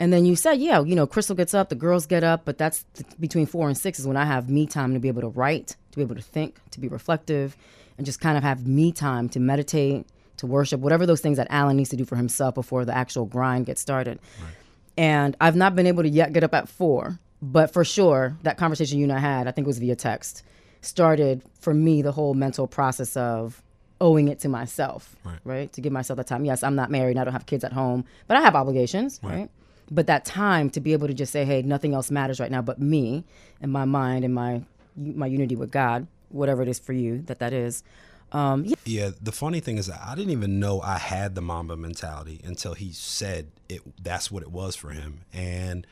And 0.00 0.12
then 0.12 0.24
you 0.24 0.36
said, 0.36 0.60
"Yeah, 0.60 0.80
you 0.84 0.94
know, 0.94 1.08
Crystal 1.08 1.34
gets 1.34 1.52
up, 1.54 1.68
the 1.68 1.74
girls 1.74 2.06
get 2.06 2.22
up, 2.22 2.44
but 2.44 2.56
that's 2.58 2.84
th- 2.94 3.08
between 3.18 3.46
four 3.46 3.66
and 3.66 3.76
six 3.76 3.98
is 3.98 4.06
when 4.06 4.16
I 4.16 4.24
have 4.24 4.48
me 4.48 4.64
time 4.66 4.94
to 4.94 5.00
be 5.00 5.08
able 5.08 5.22
to 5.22 5.28
write, 5.28 5.74
to 5.90 5.96
be 5.96 6.02
able 6.02 6.14
to 6.14 6.22
think, 6.22 6.60
to 6.70 6.78
be 6.78 6.86
reflective, 6.86 7.56
and 7.98 8.06
just 8.06 8.20
kind 8.20 8.38
of 8.38 8.42
have 8.42 8.66
me 8.66 8.92
time 8.92 9.28
to 9.30 9.40
meditate." 9.40 10.06
to 10.38 10.46
worship, 10.46 10.80
whatever 10.80 11.04
those 11.04 11.20
things 11.20 11.36
that 11.36 11.46
Alan 11.50 11.76
needs 11.76 11.90
to 11.90 11.96
do 11.96 12.04
for 12.04 12.16
himself 12.16 12.54
before 12.54 12.84
the 12.84 12.96
actual 12.96 13.26
grind 13.26 13.66
gets 13.66 13.80
started. 13.80 14.18
Right. 14.40 14.52
And 14.96 15.36
I've 15.40 15.56
not 15.56 15.76
been 15.76 15.86
able 15.86 16.02
to 16.02 16.08
yet 16.08 16.32
get 16.32 16.42
up 16.42 16.54
at 16.54 16.68
four, 16.68 17.18
but 17.42 17.72
for 17.72 17.84
sure, 17.84 18.36
that 18.42 18.56
conversation 18.56 18.98
you 18.98 19.04
and 19.04 19.12
I 19.12 19.18
had, 19.18 19.46
I 19.46 19.52
think 19.52 19.66
it 19.66 19.68
was 19.68 19.78
via 19.78 19.94
text, 19.94 20.42
started 20.80 21.42
for 21.60 21.74
me 21.74 22.02
the 22.02 22.12
whole 22.12 22.34
mental 22.34 22.66
process 22.66 23.16
of 23.16 23.62
owing 24.00 24.28
it 24.28 24.40
to 24.40 24.48
myself, 24.48 25.16
right? 25.24 25.38
right? 25.44 25.72
To 25.72 25.80
give 25.80 25.92
myself 25.92 26.16
the 26.16 26.24
time. 26.24 26.44
Yes, 26.44 26.62
I'm 26.62 26.76
not 26.76 26.90
married 26.90 27.12
and 27.12 27.20
I 27.20 27.24
don't 27.24 27.32
have 27.32 27.46
kids 27.46 27.64
at 27.64 27.72
home, 27.72 28.04
but 28.26 28.36
I 28.36 28.40
have 28.40 28.54
obligations, 28.54 29.20
right? 29.22 29.34
right? 29.34 29.50
But 29.90 30.06
that 30.06 30.24
time 30.24 30.70
to 30.70 30.80
be 30.80 30.92
able 30.92 31.08
to 31.08 31.14
just 31.14 31.32
say, 31.32 31.44
hey, 31.44 31.62
nothing 31.62 31.94
else 31.94 32.10
matters 32.10 32.38
right 32.38 32.50
now 32.50 32.62
but 32.62 32.80
me 32.80 33.24
and 33.60 33.72
my 33.72 33.84
mind 33.84 34.24
and 34.24 34.34
my 34.34 34.62
my 34.96 35.28
unity 35.28 35.54
with 35.54 35.70
God, 35.70 36.08
whatever 36.30 36.62
it 36.62 36.68
is 36.68 36.78
for 36.78 36.92
you 36.92 37.22
that 37.22 37.38
that 37.38 37.52
is. 37.52 37.82
Um, 38.30 38.64
yeah. 38.64 38.76
yeah. 38.84 39.10
the 39.20 39.32
funny 39.32 39.60
thing 39.60 39.78
is, 39.78 39.90
I 39.90 40.14
didn't 40.14 40.32
even 40.32 40.60
know 40.60 40.80
I 40.82 40.98
had 40.98 41.34
the 41.34 41.40
Mamba 41.40 41.76
mentality 41.76 42.40
until 42.44 42.74
he 42.74 42.92
said 42.92 43.48
it. 43.68 43.80
That's 44.02 44.30
what 44.30 44.42
it 44.42 44.50
was 44.50 44.76
for 44.76 44.90
him, 44.90 45.20
and 45.32 45.86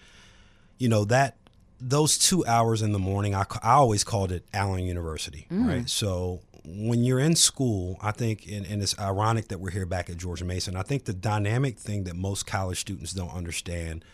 you 0.79 0.89
know 0.89 1.05
that 1.07 1.37
those 1.81 2.19
two 2.19 2.45
hours 2.47 2.83
in 2.83 2.93
the 2.93 2.99
morning, 2.99 3.35
I, 3.35 3.45
I 3.63 3.73
always 3.73 4.03
called 4.05 4.33
it 4.33 4.45
Alan 4.55 4.85
University, 4.85 5.47
mm. 5.51 5.69
right? 5.69 5.89
So 5.89 6.41
when 6.65 7.05
you're 7.05 7.21
in 7.21 7.37
school, 7.37 7.99
I 8.01 8.13
think, 8.13 8.47
and, 8.51 8.65
and, 8.67 8.83
it's 8.83 8.99
ironic 8.99 9.49
that 9.49 9.61
we're 9.61 9.71
here 9.71 9.85
back 9.85 10.09
at 10.09 10.17
George 10.17 10.43
Mason. 10.43 10.75
I 10.75 10.83
think 10.83 11.05
the 11.05 11.13
dynamic 11.13 11.79
thing 11.79 12.05
that 12.05 12.17
most 12.17 12.47
college 12.47 12.81
students 12.81 13.13
don't 13.13 13.33
understand 13.33 14.05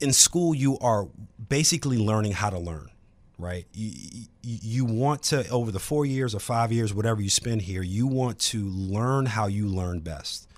in 0.00 0.12
school, 0.12 0.54
you 0.54 0.78
are 0.78 1.08
basically 1.48 1.98
learning 1.98 2.32
how 2.32 2.50
to 2.50 2.58
learn, 2.58 2.90
right? 3.38 3.66
You, 3.72 4.26
you 4.42 4.84
want 4.84 5.22
to, 5.24 5.48
over 5.48 5.70
the 5.70 5.78
four 5.78 6.06
years 6.06 6.34
or 6.34 6.40
five 6.40 6.72
years, 6.72 6.94
whatever 6.94 7.20
you 7.20 7.30
spend 7.30 7.62
here, 7.62 7.82
you 7.82 8.06
want 8.06 8.38
to 8.40 8.64
learn 8.64 9.26
how 9.26 9.46
you 9.46 9.66
learn 9.66 10.00
best. 10.00 10.48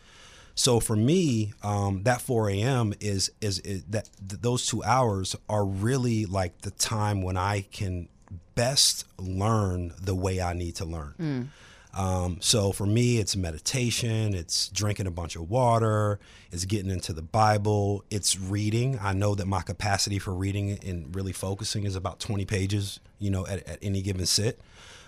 So 0.54 0.80
for 0.80 0.96
me, 0.96 1.52
um, 1.62 2.02
that 2.04 2.22
4 2.22 2.50
a.m. 2.50 2.94
Is, 3.00 3.30
is, 3.40 3.58
is 3.60 3.84
that 3.84 4.08
those 4.18 4.66
two 4.66 4.82
hours 4.82 5.36
are 5.48 5.64
really 5.64 6.24
like 6.24 6.62
the 6.62 6.70
time 6.70 7.22
when 7.22 7.36
I 7.36 7.66
can 7.72 8.08
best 8.54 9.04
learn 9.18 9.92
the 10.00 10.14
way 10.14 10.40
I 10.40 10.54
need 10.54 10.76
to 10.76 10.84
learn. 10.84 11.14
Mm. 11.20 11.46
Um, 11.96 12.36
so 12.40 12.72
for 12.72 12.84
me, 12.84 13.18
it's 13.18 13.36
meditation, 13.36 14.34
it's 14.34 14.68
drinking 14.68 15.06
a 15.06 15.10
bunch 15.10 15.34
of 15.34 15.48
water, 15.48 16.20
it's 16.52 16.66
getting 16.66 16.90
into 16.90 17.14
the 17.14 17.22
Bible, 17.22 18.04
it's 18.10 18.38
reading. 18.38 18.98
I 19.00 19.14
know 19.14 19.34
that 19.34 19.46
my 19.46 19.62
capacity 19.62 20.18
for 20.18 20.34
reading 20.34 20.78
and 20.84 21.14
really 21.16 21.32
focusing 21.32 21.84
is 21.84 21.96
about 21.96 22.20
20 22.20 22.44
pages, 22.44 23.00
you 23.18 23.30
know, 23.30 23.46
at, 23.46 23.66
at 23.66 23.78
any 23.80 24.02
given 24.02 24.26
sit. 24.26 24.60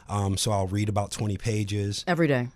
Um, 0.08 0.38
so 0.38 0.50
I'll 0.50 0.66
read 0.66 0.88
about 0.88 1.10
20 1.10 1.36
pages 1.36 2.04
every 2.06 2.26
day. 2.26 2.48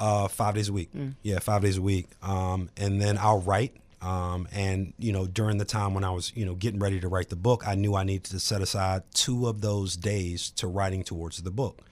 Uh, 0.00 0.26
five 0.26 0.56
days 0.56 0.68
a 0.68 0.72
week. 0.72 0.92
Mm. 0.92 1.14
Yeah, 1.22 1.38
five 1.38 1.62
days 1.62 1.78
a 1.78 1.82
week. 1.82 2.08
Um, 2.22 2.68
and 2.76 3.00
then 3.00 3.16
I'll 3.16 3.40
write. 3.40 3.76
Um, 4.02 4.46
and 4.52 4.92
you 4.98 5.12
know, 5.12 5.26
during 5.26 5.58
the 5.58 5.64
time 5.64 5.94
when 5.94 6.04
I 6.04 6.10
was, 6.10 6.32
you 6.34 6.44
know, 6.44 6.54
getting 6.54 6.80
ready 6.80 7.00
to 7.00 7.08
write 7.08 7.28
the 7.28 7.36
book, 7.36 7.66
I 7.66 7.76
knew 7.76 7.94
I 7.94 8.04
needed 8.04 8.24
to 8.32 8.40
set 8.40 8.60
aside 8.60 9.02
two 9.14 9.46
of 9.46 9.60
those 9.60 9.96
days 9.96 10.50
to 10.50 10.66
writing 10.66 11.02
towards 11.02 11.42
the 11.42 11.50
book. 11.50 11.82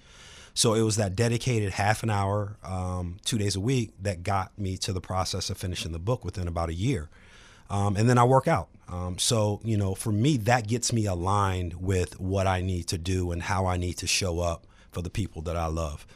So 0.54 0.75
it 0.75 0.82
was 0.82 0.96
that 0.96 1.16
dedicated 1.16 1.73
half 1.73 2.02
an 2.04 2.11
hour, 2.11 2.56
um, 2.62 3.18
two 3.25 3.38
days 3.38 3.56
a 3.56 3.61
week, 3.61 3.90
that 4.00 4.23
got 4.23 4.56
me 4.56 4.76
to 4.78 4.92
the 4.92 5.00
process 5.00 5.50
of 5.50 5.58
finishing 5.58 5.92
the 5.92 5.99
book 5.99 6.25
within 6.25 6.46
about 6.46 6.68
a 6.68 6.75
year. 6.75 7.11
Um, 7.68 7.96
and 7.96 8.08
then 8.08 8.18
I 8.18 8.25
work 8.25 8.46
out. 8.46 8.68
Um, 8.88 9.18
so 9.18 9.61
you 9.64 9.76
know, 9.76 9.94
for 9.94 10.12
me, 10.12 10.37
that 10.38 10.68
gets 10.68 10.92
me 10.92 11.06
aligned 11.06 11.75
with 11.75 12.20
what 12.20 12.46
I 12.46 12.61
need 12.61 12.87
to 12.88 12.99
do 12.99 13.32
and 13.32 13.42
how 13.42 13.66
I 13.66 13.76
need 13.76 13.94
to 13.99 14.06
show 14.06 14.40
up 14.40 14.66
for 14.92 15.02
the 15.02 15.11
people 15.11 15.42
that 15.42 15.56
I 15.56 15.66
love. 15.66 16.06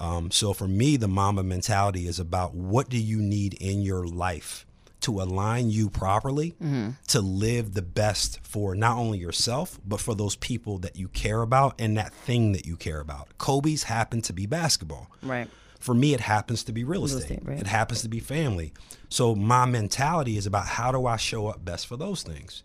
Um, 0.00 0.30
so 0.30 0.52
for 0.52 0.68
me, 0.68 0.96
the 0.96 1.08
Mamba 1.08 1.42
mentality 1.42 2.06
is 2.06 2.20
about 2.20 2.54
what 2.54 2.88
do 2.88 2.98
you 2.98 3.18
need 3.20 3.54
in 3.54 3.80
your 3.80 4.06
life 4.06 4.66
to 5.00 5.20
align 5.20 5.70
you 5.70 5.88
properly 5.88 6.52
mm-hmm. 6.62 6.90
to 7.06 7.20
live 7.20 7.74
the 7.74 7.82
best 7.82 8.40
for 8.42 8.74
not 8.74 8.96
only 8.96 9.18
yourself 9.18 9.78
but 9.86 10.00
for 10.00 10.14
those 10.14 10.36
people 10.36 10.78
that 10.78 10.96
you 10.96 11.08
care 11.08 11.42
about 11.42 11.74
and 11.78 11.96
that 11.96 12.12
thing 12.12 12.52
that 12.52 12.66
you 12.66 12.76
care 12.76 13.00
about. 13.00 13.28
Kobe's 13.38 13.84
happened 13.84 14.24
to 14.24 14.32
be 14.32 14.46
basketball. 14.46 15.10
Right. 15.22 15.48
For 15.78 15.94
me, 15.94 16.12
it 16.12 16.20
happens 16.20 16.64
to 16.64 16.72
be 16.72 16.82
real 16.82 17.04
estate. 17.04 17.22
Estate 17.22 17.40
right. 17.44 17.60
It 17.60 17.68
happens 17.68 18.02
to 18.02 18.08
be 18.08 18.18
family. 18.18 18.72
So 19.08 19.34
my 19.36 19.64
mentality 19.64 20.36
is 20.36 20.44
about 20.44 20.66
how 20.66 20.90
do 20.90 21.06
I 21.06 21.16
show 21.16 21.46
up 21.46 21.64
best 21.64 21.86
for 21.86 21.96
those 21.96 22.22
things. 22.22 22.64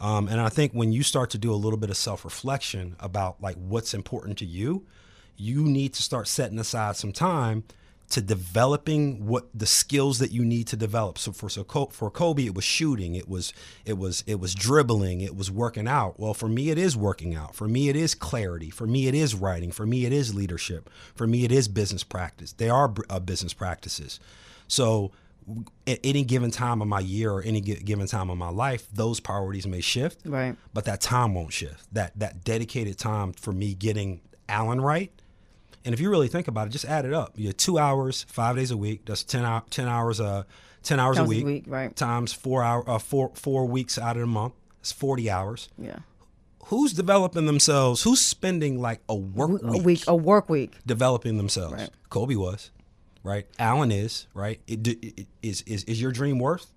Um, 0.00 0.28
and 0.28 0.40
I 0.40 0.48
think 0.48 0.72
when 0.72 0.92
you 0.92 1.02
start 1.02 1.30
to 1.30 1.38
do 1.38 1.52
a 1.52 1.56
little 1.56 1.78
bit 1.78 1.90
of 1.90 1.96
self 1.96 2.24
reflection 2.24 2.96
about 3.00 3.40
like 3.40 3.56
what's 3.56 3.94
important 3.94 4.38
to 4.38 4.46
you, 4.46 4.86
you 5.36 5.62
need 5.62 5.94
to 5.94 6.02
start 6.02 6.28
setting 6.28 6.58
aside 6.58 6.96
some 6.96 7.12
time 7.12 7.64
to 8.10 8.20
developing 8.20 9.26
what 9.26 9.48
the 9.54 9.66
skills 9.66 10.18
that 10.18 10.32
you 10.32 10.44
need 10.44 10.66
to 10.68 10.76
develop. 10.76 11.16
So 11.18 11.32
for 11.32 11.48
so 11.48 11.64
for 11.64 12.10
Kobe, 12.10 12.44
it 12.44 12.54
was 12.54 12.64
shooting, 12.64 13.14
it 13.14 13.28
was 13.28 13.52
it 13.84 13.96
was 13.96 14.22
it 14.26 14.38
was 14.38 14.54
dribbling, 14.54 15.20
it 15.20 15.34
was 15.34 15.50
working 15.50 15.88
out. 15.88 16.20
Well, 16.20 16.34
for 16.34 16.48
me, 16.48 16.70
it 16.70 16.78
is 16.78 16.96
working 16.96 17.34
out. 17.34 17.54
For 17.54 17.66
me, 17.66 17.88
it 17.88 17.96
is 17.96 18.14
clarity. 18.14 18.70
For 18.70 18.86
me, 18.86 19.06
it 19.06 19.14
is 19.14 19.34
writing. 19.34 19.72
For 19.72 19.86
me, 19.86 20.04
it 20.04 20.12
is 20.12 20.34
leadership. 20.34 20.90
For 21.14 21.26
me, 21.26 21.44
it 21.44 21.52
is 21.52 21.68
business 21.68 22.04
practice. 22.04 22.52
They 22.52 22.68
are 22.68 22.92
uh, 23.08 23.20
business 23.20 23.54
practices. 23.54 24.20
So 24.68 25.12
at 25.86 25.98
any 26.04 26.22
given 26.22 26.50
time 26.50 26.82
of 26.82 26.88
my 26.88 27.00
year 27.00 27.32
or 27.32 27.42
any 27.42 27.60
given 27.60 28.06
time 28.06 28.30
of 28.30 28.38
my 28.38 28.50
life, 28.50 28.88
those 28.92 29.20
priorities 29.20 29.66
may 29.66 29.80
shift. 29.80 30.20
Right. 30.24 30.56
But 30.72 30.84
that 30.84 31.00
time 31.00 31.34
won't 31.34 31.52
shift. 31.52 31.92
That 31.92 32.18
that 32.18 32.44
dedicated 32.44 32.98
time 32.98 33.32
for 33.32 33.52
me 33.52 33.74
getting 33.74 34.20
Alan 34.48 34.80
right 34.80 35.12
and 35.84 35.92
if 35.92 36.00
you 36.00 36.10
really 36.10 36.28
think 36.28 36.48
about 36.48 36.66
it, 36.66 36.70
just 36.70 36.84
add 36.84 37.04
it 37.04 37.12
up. 37.12 37.32
You 37.36 37.48
have 37.48 37.56
two 37.56 37.78
hours, 37.78 38.24
five 38.28 38.56
days 38.56 38.70
a 38.70 38.76
week. 38.76 39.04
That's 39.04 39.24
10, 39.24 39.44
hour, 39.44 39.62
10 39.70 39.88
hours, 39.88 40.20
uh, 40.20 40.44
10 40.82 41.00
hours 41.00 41.18
a 41.18 41.24
week, 41.24 41.42
a 41.42 41.46
week, 41.46 41.64
right. 41.66 41.94
times 41.94 42.32
four 42.32 42.62
hour, 42.62 42.88
uh, 42.88 42.98
four, 42.98 43.32
four 43.34 43.66
weeks 43.66 43.98
out 43.98 44.16
of 44.16 44.20
the 44.20 44.26
month. 44.26 44.54
It's 44.80 44.92
40 44.92 45.30
hours. 45.30 45.68
Yeah. 45.78 45.98
Who's 46.66 46.92
developing 46.92 47.46
themselves? 47.46 48.02
Who's 48.02 48.20
spending 48.20 48.80
like 48.80 49.00
a 49.08 49.14
work 49.14 49.62
a 49.62 49.72
week, 49.72 49.84
week 49.84 50.04
a 50.06 50.14
work 50.14 50.48
week 50.48 50.72
developing 50.86 51.36
themselves? 51.36 51.74
Right. 51.74 51.90
Kobe 52.08 52.34
was, 52.34 52.70
right? 53.22 53.46
Alan 53.58 53.92
is, 53.92 54.26
right? 54.32 54.60
It, 54.66 54.86
it, 54.86 55.20
it, 55.20 55.26
is 55.42 55.62
is 55.62 55.84
is 55.84 56.00
your 56.00 56.12
dream 56.12 56.38
worth 56.38 56.72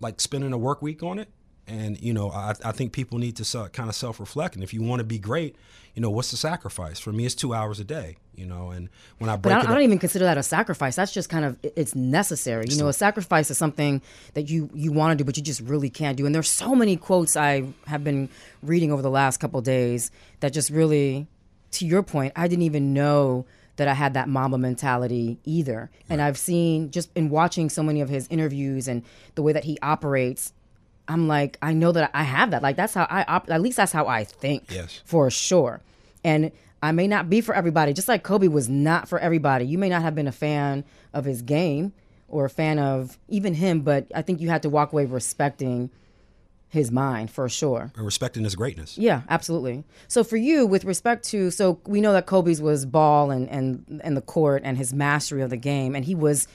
like 0.00 0.20
spending 0.20 0.52
a 0.52 0.58
work 0.58 0.80
week 0.80 1.02
on 1.02 1.18
it? 1.18 1.28
And 1.70 2.00
you 2.00 2.12
know, 2.12 2.30
I, 2.30 2.54
I 2.64 2.72
think 2.72 2.92
people 2.92 3.18
need 3.18 3.36
to 3.36 3.68
kind 3.70 3.88
of 3.88 3.94
self-reflect. 3.94 4.56
And 4.56 4.64
if 4.64 4.74
you 4.74 4.82
want 4.82 5.00
to 5.00 5.04
be 5.04 5.18
great, 5.18 5.54
you 5.94 6.02
know, 6.02 6.10
what's 6.10 6.30
the 6.30 6.36
sacrifice? 6.36 6.98
For 6.98 7.12
me, 7.12 7.26
it's 7.26 7.34
two 7.34 7.54
hours 7.54 7.78
a 7.78 7.84
day. 7.84 8.16
You 8.34 8.46
know, 8.46 8.70
and 8.70 8.88
when 9.18 9.28
I 9.28 9.36
break 9.36 9.54
but 9.54 9.66
I, 9.66 9.70
I 9.70 9.74
don't 9.74 9.84
even 9.84 9.98
consider 9.98 10.24
that 10.24 10.38
a 10.38 10.42
sacrifice. 10.42 10.96
That's 10.96 11.12
just 11.12 11.28
kind 11.28 11.44
of 11.44 11.58
it's 11.62 11.94
necessary. 11.94 12.64
You 12.68 12.78
know, 12.78 12.88
a 12.88 12.92
sacrifice 12.92 13.50
is 13.50 13.58
something 13.58 14.02
that 14.34 14.48
you 14.48 14.70
you 14.74 14.92
want 14.92 15.12
to 15.12 15.22
do, 15.22 15.26
but 15.26 15.36
you 15.36 15.42
just 15.42 15.60
really 15.60 15.90
can't 15.90 16.16
do. 16.16 16.26
And 16.26 16.34
there's 16.34 16.48
so 16.48 16.74
many 16.74 16.96
quotes 16.96 17.36
I 17.36 17.64
have 17.86 18.02
been 18.02 18.28
reading 18.62 18.92
over 18.92 19.02
the 19.02 19.10
last 19.10 19.36
couple 19.38 19.60
days 19.60 20.10
that 20.40 20.52
just 20.52 20.70
really, 20.70 21.26
to 21.72 21.86
your 21.86 22.02
point, 22.02 22.32
I 22.34 22.48
didn't 22.48 22.64
even 22.64 22.94
know 22.94 23.44
that 23.76 23.88
I 23.88 23.94
had 23.94 24.14
that 24.14 24.28
Mamba 24.28 24.58
mentality 24.58 25.38
either. 25.44 25.90
And 26.08 26.20
I've 26.20 26.38
seen 26.38 26.90
just 26.90 27.10
in 27.14 27.30
watching 27.30 27.70
so 27.70 27.82
many 27.82 28.00
of 28.00 28.08
his 28.08 28.26
interviews 28.28 28.88
and 28.88 29.02
the 29.34 29.42
way 29.42 29.52
that 29.52 29.64
he 29.64 29.78
operates, 29.82 30.52
I'm 31.10 31.26
like, 31.26 31.58
I 31.60 31.72
know 31.72 31.90
that 31.92 32.10
I 32.14 32.22
have 32.22 32.52
that. 32.52 32.62
Like 32.62 32.76
that's 32.76 32.94
how 32.94 33.06
I 33.10 33.24
op- 33.24 33.50
at 33.50 33.60
least 33.60 33.76
that's 33.76 33.92
how 33.92 34.06
I 34.06 34.24
think. 34.24 34.70
Yes. 34.70 35.02
For 35.04 35.30
sure. 35.30 35.80
And 36.22 36.52
I 36.82 36.92
may 36.92 37.08
not 37.08 37.28
be 37.28 37.40
for 37.40 37.54
everybody, 37.54 37.92
just 37.92 38.08
like 38.08 38.22
Kobe 38.22 38.48
was 38.48 38.68
not 38.68 39.08
for 39.08 39.18
everybody. 39.18 39.66
You 39.66 39.76
may 39.76 39.88
not 39.88 40.02
have 40.02 40.14
been 40.14 40.28
a 40.28 40.32
fan 40.32 40.84
of 41.12 41.24
his 41.24 41.42
game 41.42 41.92
or 42.28 42.44
a 42.44 42.50
fan 42.50 42.78
of 42.78 43.18
even 43.28 43.54
him, 43.54 43.80
but 43.80 44.06
I 44.14 44.22
think 44.22 44.40
you 44.40 44.48
had 44.48 44.62
to 44.62 44.70
walk 44.70 44.92
away 44.92 45.04
respecting 45.04 45.90
his 46.68 46.92
mind 46.92 47.32
for 47.32 47.48
sure. 47.48 47.90
And 47.96 48.06
respecting 48.06 48.44
his 48.44 48.54
greatness. 48.54 48.96
Yeah, 48.96 49.22
absolutely. 49.28 49.82
So 50.06 50.22
for 50.22 50.36
you, 50.36 50.64
with 50.64 50.84
respect 50.84 51.24
to 51.30 51.50
so 51.50 51.80
we 51.86 52.00
know 52.00 52.12
that 52.12 52.26
Kobe's 52.26 52.62
was 52.62 52.86
ball 52.86 53.32
and 53.32 53.48
and 53.50 54.00
and 54.04 54.16
the 54.16 54.22
court 54.22 54.62
and 54.64 54.78
his 54.78 54.94
mastery 54.94 55.42
of 55.42 55.50
the 55.50 55.56
game, 55.56 55.96
and 55.96 56.04
he 56.04 56.14
was 56.14 56.46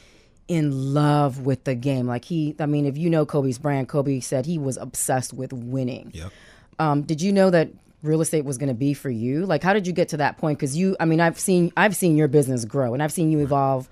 in 0.48 0.94
love 0.94 1.40
with 1.46 1.64
the 1.64 1.76
game. 1.76 2.08
Like 2.08 2.26
he, 2.26 2.56
I 2.60 2.66
mean, 2.66 2.86
if 2.86 2.98
you 2.98 3.10
know 3.10 3.26
Kobe's 3.26 3.58
brand, 3.58 3.90
Kobe 3.90 4.20
said 4.20 4.46
he 4.46 4.58
was 4.58 4.78
obsessed 4.78 5.34
with 5.34 5.54
winning. 5.54 6.12
Yep. 6.14 6.32
Um, 6.78 7.02
did 7.04 7.22
you 7.22 7.32
know 7.32 7.50
that 7.50 7.70
real 8.04 8.22
estate 8.22 8.46
was 8.46 8.58
going 8.58 8.70
to 8.70 8.76
be 8.76 8.94
for 8.94 9.10
you? 9.10 9.46
Like, 9.46 9.64
how 9.64 9.74
did 9.74 9.88
you 9.88 9.94
get 9.94 10.10
to 10.10 10.18
that 10.18 10.38
point? 10.38 10.60
Because 10.60 10.76
you, 10.78 10.96
I 11.00 11.06
mean, 11.06 11.20
I've 11.20 11.40
seen, 11.40 11.72
I've 11.76 11.96
seen 11.96 12.18
your 12.18 12.28
business 12.28 12.66
grow, 12.66 12.94
and 12.94 13.02
I've 13.02 13.14
seen 13.14 13.32
you 13.32 13.40
evolve 13.40 13.90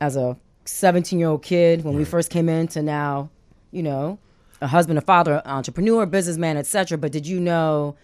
as 0.00 0.16
a 0.16 0.36
17 0.64 1.18
year 1.18 1.28
old 1.28 1.42
kid 1.42 1.84
when 1.84 1.94
right. 1.94 2.00
we 2.00 2.04
first 2.04 2.30
came 2.30 2.48
in 2.48 2.68
to 2.68 2.82
now, 2.82 3.30
you 3.70 3.82
know, 3.82 4.18
a 4.60 4.68
husband, 4.68 4.98
a 4.98 5.02
father, 5.02 5.42
entrepreneur, 5.44 6.06
businessman, 6.06 6.56
etc. 6.56 6.96
But 6.96 7.12
did 7.12 7.26
you 7.26 7.40
know? 7.40 7.96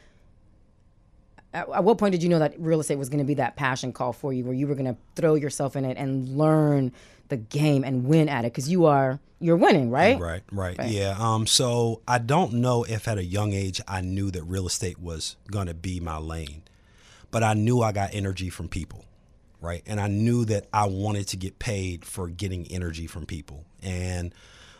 At, 1.55 1.69
at 1.69 1.85
what 1.85 1.99
point 1.99 2.13
did 2.13 2.23
you 2.23 2.29
know 2.29 2.39
that 2.39 2.55
real 2.59 2.81
estate 2.81 2.97
was 2.99 3.09
going 3.09 3.21
to 3.21 3.25
be 3.25 3.35
that 3.35 3.57
passion 3.57 3.93
call 3.93 4.13
for 4.13 4.33
you, 4.33 4.45
where 4.45 4.55
you 4.55 4.67
were 4.67 4.75
going 4.75 4.93
to 4.93 4.97
throw 5.15 5.35
yourself 5.35 5.77
in 5.77 5.85
it 5.85 5.97
and 5.97 6.37
learn 6.37 6.93
the 7.29 7.37
game 7.37 7.85
and 7.85 8.05
win 8.05 8.29
at 8.29 8.45
it 8.45 8.53
because 8.53 8.69
you 8.69 8.87
are 8.87 9.19
you're 9.41 9.57
winning, 9.57 9.91
right? 9.91 10.19
right? 10.19 10.43
Right, 10.51 10.79
right. 10.79 10.89
Yeah. 10.89 11.17
Um. 11.19 11.47
So 11.47 12.03
I 12.09 12.19
don't 12.19 12.55
know 12.55 12.85
if 12.85 13.07
at 13.07 13.19
a 13.19 13.25
young 13.25 13.53
age 13.53 13.81
I 13.87 14.01
knew 14.01 14.31
that 14.33 14.43
real 14.43 14.67
estate 14.67 14.99
was 14.99 15.37
gonna 15.51 15.75
be 15.75 16.01
my 16.01 16.19
lane, 16.19 16.63
but 17.31 17.43
I 17.43 17.55
knew 17.55 17.81
I 17.81 17.93
got 17.93 18.11
energy 18.15 18.51
from 18.51 18.69
people. 18.69 19.05
right? 19.61 19.83
And 19.87 20.01
I 20.01 20.07
knew 20.09 20.45
that 20.47 20.67
I 20.73 20.87
wanted 20.87 21.29
to 21.29 21.37
get 21.37 21.59
paid 21.59 22.05
for 22.05 22.29
getting 22.29 22.67
energy 22.67 23.07
from 23.07 23.27
people. 23.27 23.65
And 23.83 24.35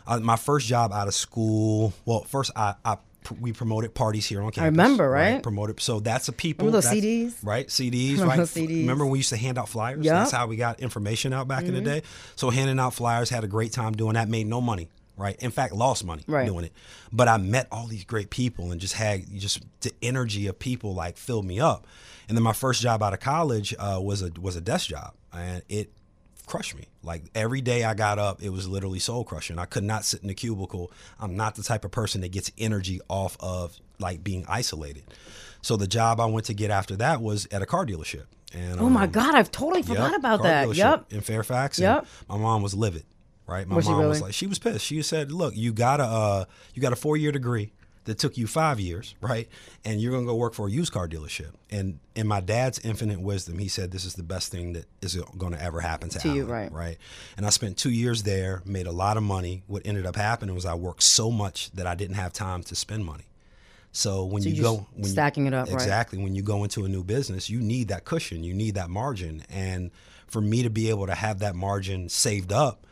uh, 0.07 0.19
my 0.19 0.35
first 0.35 0.67
job 0.67 0.91
out 0.93 1.07
of 1.07 1.13
school, 1.13 1.93
well, 2.05 2.23
first 2.23 2.51
I, 2.55 2.75
I 2.83 2.97
we 3.31 3.53
promoted 3.53 3.93
parties 3.93 4.25
here 4.25 4.41
on 4.41 4.51
campus. 4.51 4.61
I 4.61 4.65
remember, 4.65 5.09
right? 5.09 5.33
right? 5.33 5.43
Promoted. 5.43 5.79
So 5.79 5.99
that's 5.99 6.27
a 6.27 6.33
people. 6.33 6.67
Remember 6.67 6.81
those 6.81 6.93
CDs? 6.93 7.35
Right, 7.43 7.67
CDs. 7.67 8.11
Remember 8.13 8.27
right. 8.29 8.37
Those 8.37 8.53
CDs? 8.53 8.81
Remember 8.81 9.05
we 9.05 9.19
used 9.19 9.29
to 9.29 9.37
hand 9.37 9.57
out 9.57 9.69
flyers? 9.69 10.05
Yeah. 10.05 10.13
That's 10.13 10.31
how 10.31 10.47
we 10.47 10.55
got 10.55 10.79
information 10.79 11.33
out 11.33 11.47
back 11.47 11.63
mm-hmm. 11.63 11.75
in 11.75 11.83
the 11.83 11.89
mm-hmm. 11.89 11.99
day. 11.99 12.07
So 12.35 12.49
handing 12.49 12.79
out 12.79 12.93
flyers, 12.93 13.29
had 13.29 13.43
a 13.43 13.47
great 13.47 13.71
time 13.71 13.93
doing 13.93 14.13
that. 14.13 14.29
Made 14.29 14.47
no 14.47 14.61
money. 14.61 14.89
Right. 15.17 15.35
In 15.41 15.51
fact, 15.51 15.73
lost 15.73 16.05
money 16.05 16.23
right. 16.27 16.45
doing 16.45 16.63
it. 16.63 16.71
But 17.11 17.27
I 17.27 17.35
met 17.35 17.67
all 17.73 17.87
these 17.87 18.05
great 18.05 18.29
people 18.29 18.71
and 18.71 18.79
just 18.79 18.93
had 18.93 19.29
just 19.37 19.61
the 19.81 19.91
energy 20.01 20.47
of 20.47 20.57
people 20.57 20.93
like 20.93 21.17
filled 21.17 21.45
me 21.45 21.59
up. 21.59 21.85
And 22.29 22.37
then 22.37 22.43
my 22.43 22.53
first 22.53 22.81
job 22.81 23.03
out 23.03 23.13
of 23.13 23.19
college 23.19 23.75
uh, 23.77 23.99
was 24.01 24.21
a 24.21 24.31
was 24.39 24.55
a 24.55 24.61
desk 24.61 24.87
job, 24.87 25.15
and 25.33 25.63
it 25.67 25.91
crushed 26.49 26.75
me. 26.75 26.87
Like 27.03 27.23
every 27.35 27.61
day 27.61 27.83
I 27.83 27.93
got 27.93 28.19
up, 28.19 28.41
it 28.41 28.49
was 28.49 28.67
literally 28.67 28.99
soul 28.99 29.23
crushing. 29.23 29.59
I 29.59 29.65
could 29.65 29.83
not 29.83 30.03
sit 30.03 30.23
in 30.23 30.29
a 30.29 30.33
cubicle. 30.33 30.91
I'm 31.19 31.37
not 31.37 31.55
the 31.55 31.63
type 31.63 31.85
of 31.85 31.91
person 31.91 32.21
that 32.21 32.31
gets 32.31 32.51
energy 32.57 32.99
off 33.07 33.37
of 33.39 33.79
like 33.99 34.23
being 34.23 34.45
isolated. 34.49 35.03
So 35.61 35.77
the 35.77 35.87
job 35.87 36.19
I 36.19 36.25
went 36.25 36.47
to 36.47 36.53
get 36.53 36.71
after 36.71 36.95
that 36.97 37.21
was 37.21 37.47
at 37.51 37.61
a 37.61 37.65
car 37.65 37.85
dealership. 37.85 38.25
And 38.51 38.81
oh 38.81 38.87
um, 38.87 38.93
my 38.93 39.05
God, 39.05 39.35
I've 39.35 39.51
totally 39.51 39.83
forgot 39.83 40.11
yep, 40.11 40.19
about 40.19 40.43
that. 40.43 40.73
Yep. 40.73 41.13
In 41.13 41.21
Fairfax. 41.21 41.77
Yep. 41.79 42.07
my 42.27 42.37
mom 42.37 42.63
was 42.63 42.73
livid. 42.73 43.03
Right. 43.45 43.67
My 43.67 43.75
was 43.75 43.87
mom 43.87 43.97
really? 43.97 44.09
was 44.09 44.21
like, 44.21 44.33
she 44.33 44.47
was 44.47 44.59
pissed. 44.59 44.85
She 44.85 45.01
said, 45.01 45.31
"Look, 45.31 45.55
you 45.55 45.73
got 45.73 45.99
a 45.99 46.03
uh, 46.03 46.45
you 46.75 46.83
got 46.83 46.93
a 46.93 46.95
four 46.95 47.17
year 47.17 47.31
degree 47.31 47.73
that 48.09 48.17
took 48.17 48.37
you 48.37 48.47
five 48.47 48.79
years, 48.79 49.13
right? 49.21 49.47
And 49.85 50.01
you're 50.01 50.11
going 50.11 50.25
to 50.25 50.27
go 50.27 50.35
work 50.35 50.55
for 50.55 50.67
a 50.67 50.71
used 50.71 50.91
car 50.91 51.07
dealership. 51.07 51.51
And 51.69 51.99
in 52.15 52.25
my 52.25 52.41
dad's 52.41 52.79
infinite 52.79 53.21
wisdom, 53.21 53.59
he 53.59 53.67
said 53.67 53.91
this 53.91 54.03
is 54.03 54.15
the 54.15 54.23
best 54.23 54.51
thing 54.51 54.73
that 54.73 54.85
is 55.01 55.15
going 55.37 55.53
to 55.53 55.61
ever 55.61 55.79
happen 55.79 56.09
to, 56.09 56.19
to 56.19 56.27
Alan, 56.27 56.37
you, 56.37 56.45
right? 56.45 56.71
Right. 56.71 56.97
And 57.37 57.45
I 57.45 57.49
spent 57.49 57.77
two 57.77 57.91
years 57.91 58.23
there, 58.23 58.63
made 58.65 58.87
a 58.87 58.91
lot 58.91 59.15
of 59.15 59.21
money. 59.21 59.61
What 59.67 59.83
ended 59.85 60.07
up 60.07 60.15
happening 60.15 60.55
was 60.55 60.65
I 60.65 60.73
worked 60.73 61.03
so 61.03 61.29
much 61.29 61.69
that 61.71 61.85
I 61.85 61.93
didn't 61.93 62.15
have 62.15 62.33
time 62.33 62.63
to 62.63 62.75
spend 62.75 63.05
money. 63.05 63.25
So 63.91 64.25
when 64.25 64.41
so 64.41 64.49
you 64.49 64.61
go 64.61 64.87
when 64.95 65.05
stacking 65.05 65.43
you, 65.43 65.49
it 65.49 65.53
up, 65.53 65.69
exactly 65.69 66.17
right? 66.17 66.23
when 66.23 66.35
you 66.35 66.41
go 66.41 66.63
into 66.63 66.85
a 66.85 66.89
new 66.89 67.03
business, 67.03 67.47
you 67.47 67.59
need 67.59 67.89
that 67.89 68.05
cushion, 68.05 68.43
you 68.43 68.53
need 68.53 68.75
that 68.75 68.89
margin, 68.89 69.43
and 69.49 69.91
for 70.27 70.41
me 70.41 70.63
to 70.63 70.69
be 70.69 70.89
able 70.89 71.07
to 71.07 71.15
have 71.15 71.39
that 71.39 71.55
margin 71.55 72.07
saved 72.07 72.51
up 72.51 72.85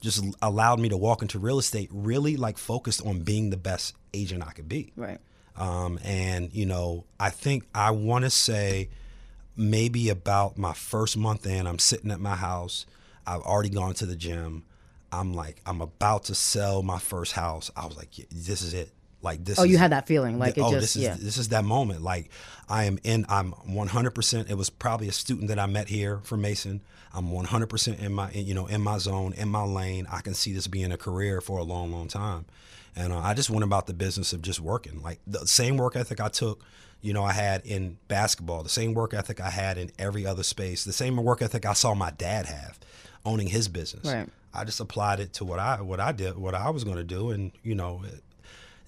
just 0.00 0.24
allowed 0.42 0.80
me 0.80 0.88
to 0.88 0.96
walk 0.96 1.22
into 1.22 1.38
real 1.38 1.58
estate 1.58 1.88
really 1.92 2.36
like 2.36 2.58
focused 2.58 3.04
on 3.04 3.20
being 3.20 3.50
the 3.50 3.56
best 3.56 3.94
agent 4.14 4.46
I 4.46 4.52
could 4.52 4.68
be. 4.68 4.92
Right. 4.96 5.18
Um, 5.56 5.98
and 6.04 6.52
you 6.52 6.66
know, 6.66 7.04
I 7.18 7.30
think 7.30 7.64
I 7.74 7.90
want 7.90 8.24
to 8.24 8.30
say 8.30 8.90
maybe 9.56 10.08
about 10.08 10.56
my 10.56 10.72
first 10.72 11.16
month 11.16 11.46
in, 11.46 11.66
I'm 11.66 11.80
sitting 11.80 12.10
at 12.10 12.20
my 12.20 12.36
house. 12.36 12.86
I've 13.26 13.42
already 13.42 13.70
gone 13.70 13.94
to 13.94 14.06
the 14.06 14.16
gym. 14.16 14.64
I'm 15.10 15.34
like, 15.34 15.60
I'm 15.66 15.80
about 15.80 16.24
to 16.24 16.34
sell 16.34 16.82
my 16.82 16.98
first 16.98 17.32
house. 17.32 17.70
I 17.76 17.86
was 17.86 17.96
like, 17.96 18.10
this 18.30 18.62
is 18.62 18.72
it. 18.72 18.92
Like 19.20 19.44
this. 19.44 19.58
Oh, 19.58 19.64
is, 19.64 19.70
you 19.70 19.78
had 19.78 19.92
that 19.92 20.06
feeling, 20.06 20.38
like 20.38 20.54
the, 20.54 20.60
it 20.60 20.64
oh, 20.64 20.70
just, 20.70 20.80
this 20.80 20.96
is 20.96 21.02
yeah. 21.02 21.16
this 21.18 21.38
is 21.38 21.48
that 21.48 21.64
moment. 21.64 22.02
Like 22.02 22.30
I 22.68 22.84
am 22.84 22.98
in. 23.02 23.26
I'm 23.28 23.50
100. 23.50 24.10
percent 24.12 24.48
It 24.48 24.54
was 24.54 24.70
probably 24.70 25.08
a 25.08 25.12
student 25.12 25.48
that 25.48 25.58
I 25.58 25.66
met 25.66 25.88
here 25.88 26.20
from 26.22 26.42
Mason. 26.42 26.82
I'm 27.12 27.30
100 27.32 27.66
percent 27.66 27.98
in 27.98 28.12
my, 28.12 28.30
you 28.30 28.54
know, 28.54 28.66
in 28.66 28.80
my 28.80 28.98
zone, 28.98 29.32
in 29.32 29.48
my 29.48 29.64
lane. 29.64 30.06
I 30.10 30.20
can 30.20 30.34
see 30.34 30.52
this 30.52 30.68
being 30.68 30.92
a 30.92 30.96
career 30.96 31.40
for 31.40 31.58
a 31.58 31.64
long, 31.64 31.90
long 31.90 32.06
time. 32.06 32.46
And 32.94 33.12
uh, 33.12 33.18
I 33.18 33.34
just 33.34 33.50
went 33.50 33.64
about 33.64 33.86
the 33.86 33.94
business 33.94 34.32
of 34.32 34.42
just 34.42 34.60
working. 34.60 35.02
Like 35.02 35.20
the 35.26 35.46
same 35.46 35.76
work 35.76 35.96
ethic 35.96 36.20
I 36.20 36.28
took, 36.28 36.62
you 37.00 37.12
know, 37.12 37.24
I 37.24 37.32
had 37.32 37.64
in 37.64 37.98
basketball, 38.08 38.62
the 38.62 38.68
same 38.68 38.94
work 38.94 39.14
ethic 39.14 39.40
I 39.40 39.50
had 39.50 39.78
in 39.78 39.90
every 39.98 40.26
other 40.26 40.42
space, 40.42 40.84
the 40.84 40.92
same 40.92 41.16
work 41.16 41.42
ethic 41.42 41.64
I 41.66 41.72
saw 41.72 41.94
my 41.94 42.10
dad 42.10 42.46
have 42.46 42.78
owning 43.24 43.48
his 43.48 43.68
business. 43.68 44.06
Right. 44.12 44.28
I 44.54 44.64
just 44.64 44.80
applied 44.80 45.20
it 45.20 45.32
to 45.34 45.44
what 45.44 45.58
I 45.58 45.80
what 45.82 46.00
I 46.00 46.12
did, 46.12 46.36
what 46.36 46.54
I 46.54 46.70
was 46.70 46.84
going 46.84 46.96
to 46.96 47.04
do, 47.04 47.30
and 47.30 47.52
you 47.62 47.74
know, 47.74 48.02
it, 48.04 48.22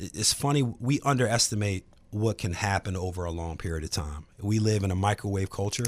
it's 0.00 0.32
funny 0.32 0.62
we 0.62 1.00
underestimate 1.04 1.84
what 2.10 2.38
can 2.38 2.52
happen 2.54 2.96
over 2.96 3.24
a 3.24 3.30
long 3.30 3.56
period 3.56 3.84
of 3.84 3.90
time. 3.90 4.26
We 4.40 4.58
live 4.58 4.82
in 4.82 4.90
a 4.90 4.96
microwave 4.96 5.50
culture 5.50 5.86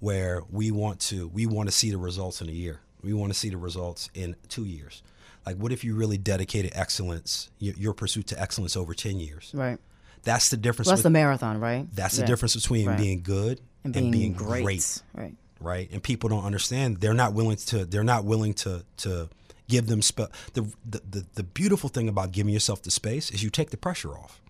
where 0.00 0.42
we 0.50 0.70
want 0.70 1.00
to 1.00 1.28
we 1.28 1.46
want 1.46 1.68
to 1.68 1.72
see 1.72 1.90
the 1.90 1.98
results 1.98 2.40
in 2.40 2.48
a 2.48 2.52
year. 2.52 2.80
We 3.02 3.12
want 3.12 3.32
to 3.32 3.38
see 3.38 3.48
the 3.48 3.56
results 3.56 4.10
in 4.14 4.36
two 4.48 4.64
years. 4.64 5.02
Like, 5.44 5.56
what 5.56 5.72
if 5.72 5.82
you 5.82 5.94
really 5.94 6.18
dedicated 6.18 6.72
excellence, 6.74 7.50
your, 7.58 7.74
your 7.74 7.92
pursuit 7.94 8.28
to 8.28 8.40
excellence 8.40 8.76
over 8.76 8.94
10 8.94 9.18
years? 9.18 9.50
Right. 9.52 9.78
That's 10.22 10.50
the 10.50 10.56
difference. 10.56 10.86
Well, 10.86 10.92
that's 10.92 11.00
with, 11.00 11.12
the 11.12 11.18
marathon, 11.18 11.58
right? 11.58 11.86
That's 11.92 12.16
yeah. 12.16 12.22
the 12.22 12.26
difference 12.28 12.54
between 12.54 12.86
right. 12.86 12.96
being 12.96 13.22
good 13.22 13.60
and 13.82 13.92
being, 13.92 14.04
and 14.04 14.12
being 14.12 14.32
great. 14.34 14.62
great. 14.62 15.02
Right. 15.14 15.34
Right. 15.60 15.88
And 15.92 16.02
people 16.02 16.28
don't 16.28 16.44
understand. 16.44 16.98
They're 16.98 17.14
not 17.14 17.34
willing 17.34 17.56
to. 17.56 17.84
They're 17.84 18.04
not 18.04 18.24
willing 18.24 18.54
to 18.54 18.84
to 18.98 19.28
give 19.68 19.86
them 19.86 20.02
sp- 20.02 20.32
the, 20.54 20.62
the 20.88 21.02
the 21.10 21.26
the 21.34 21.42
beautiful 21.42 21.88
thing 21.88 22.08
about 22.08 22.32
giving 22.32 22.52
yourself 22.52 22.82
the 22.82 22.90
space 22.90 23.30
is 23.30 23.42
you 23.42 23.50
take 23.50 23.70
the 23.70 23.76
pressure 23.76 24.16
off. 24.16 24.40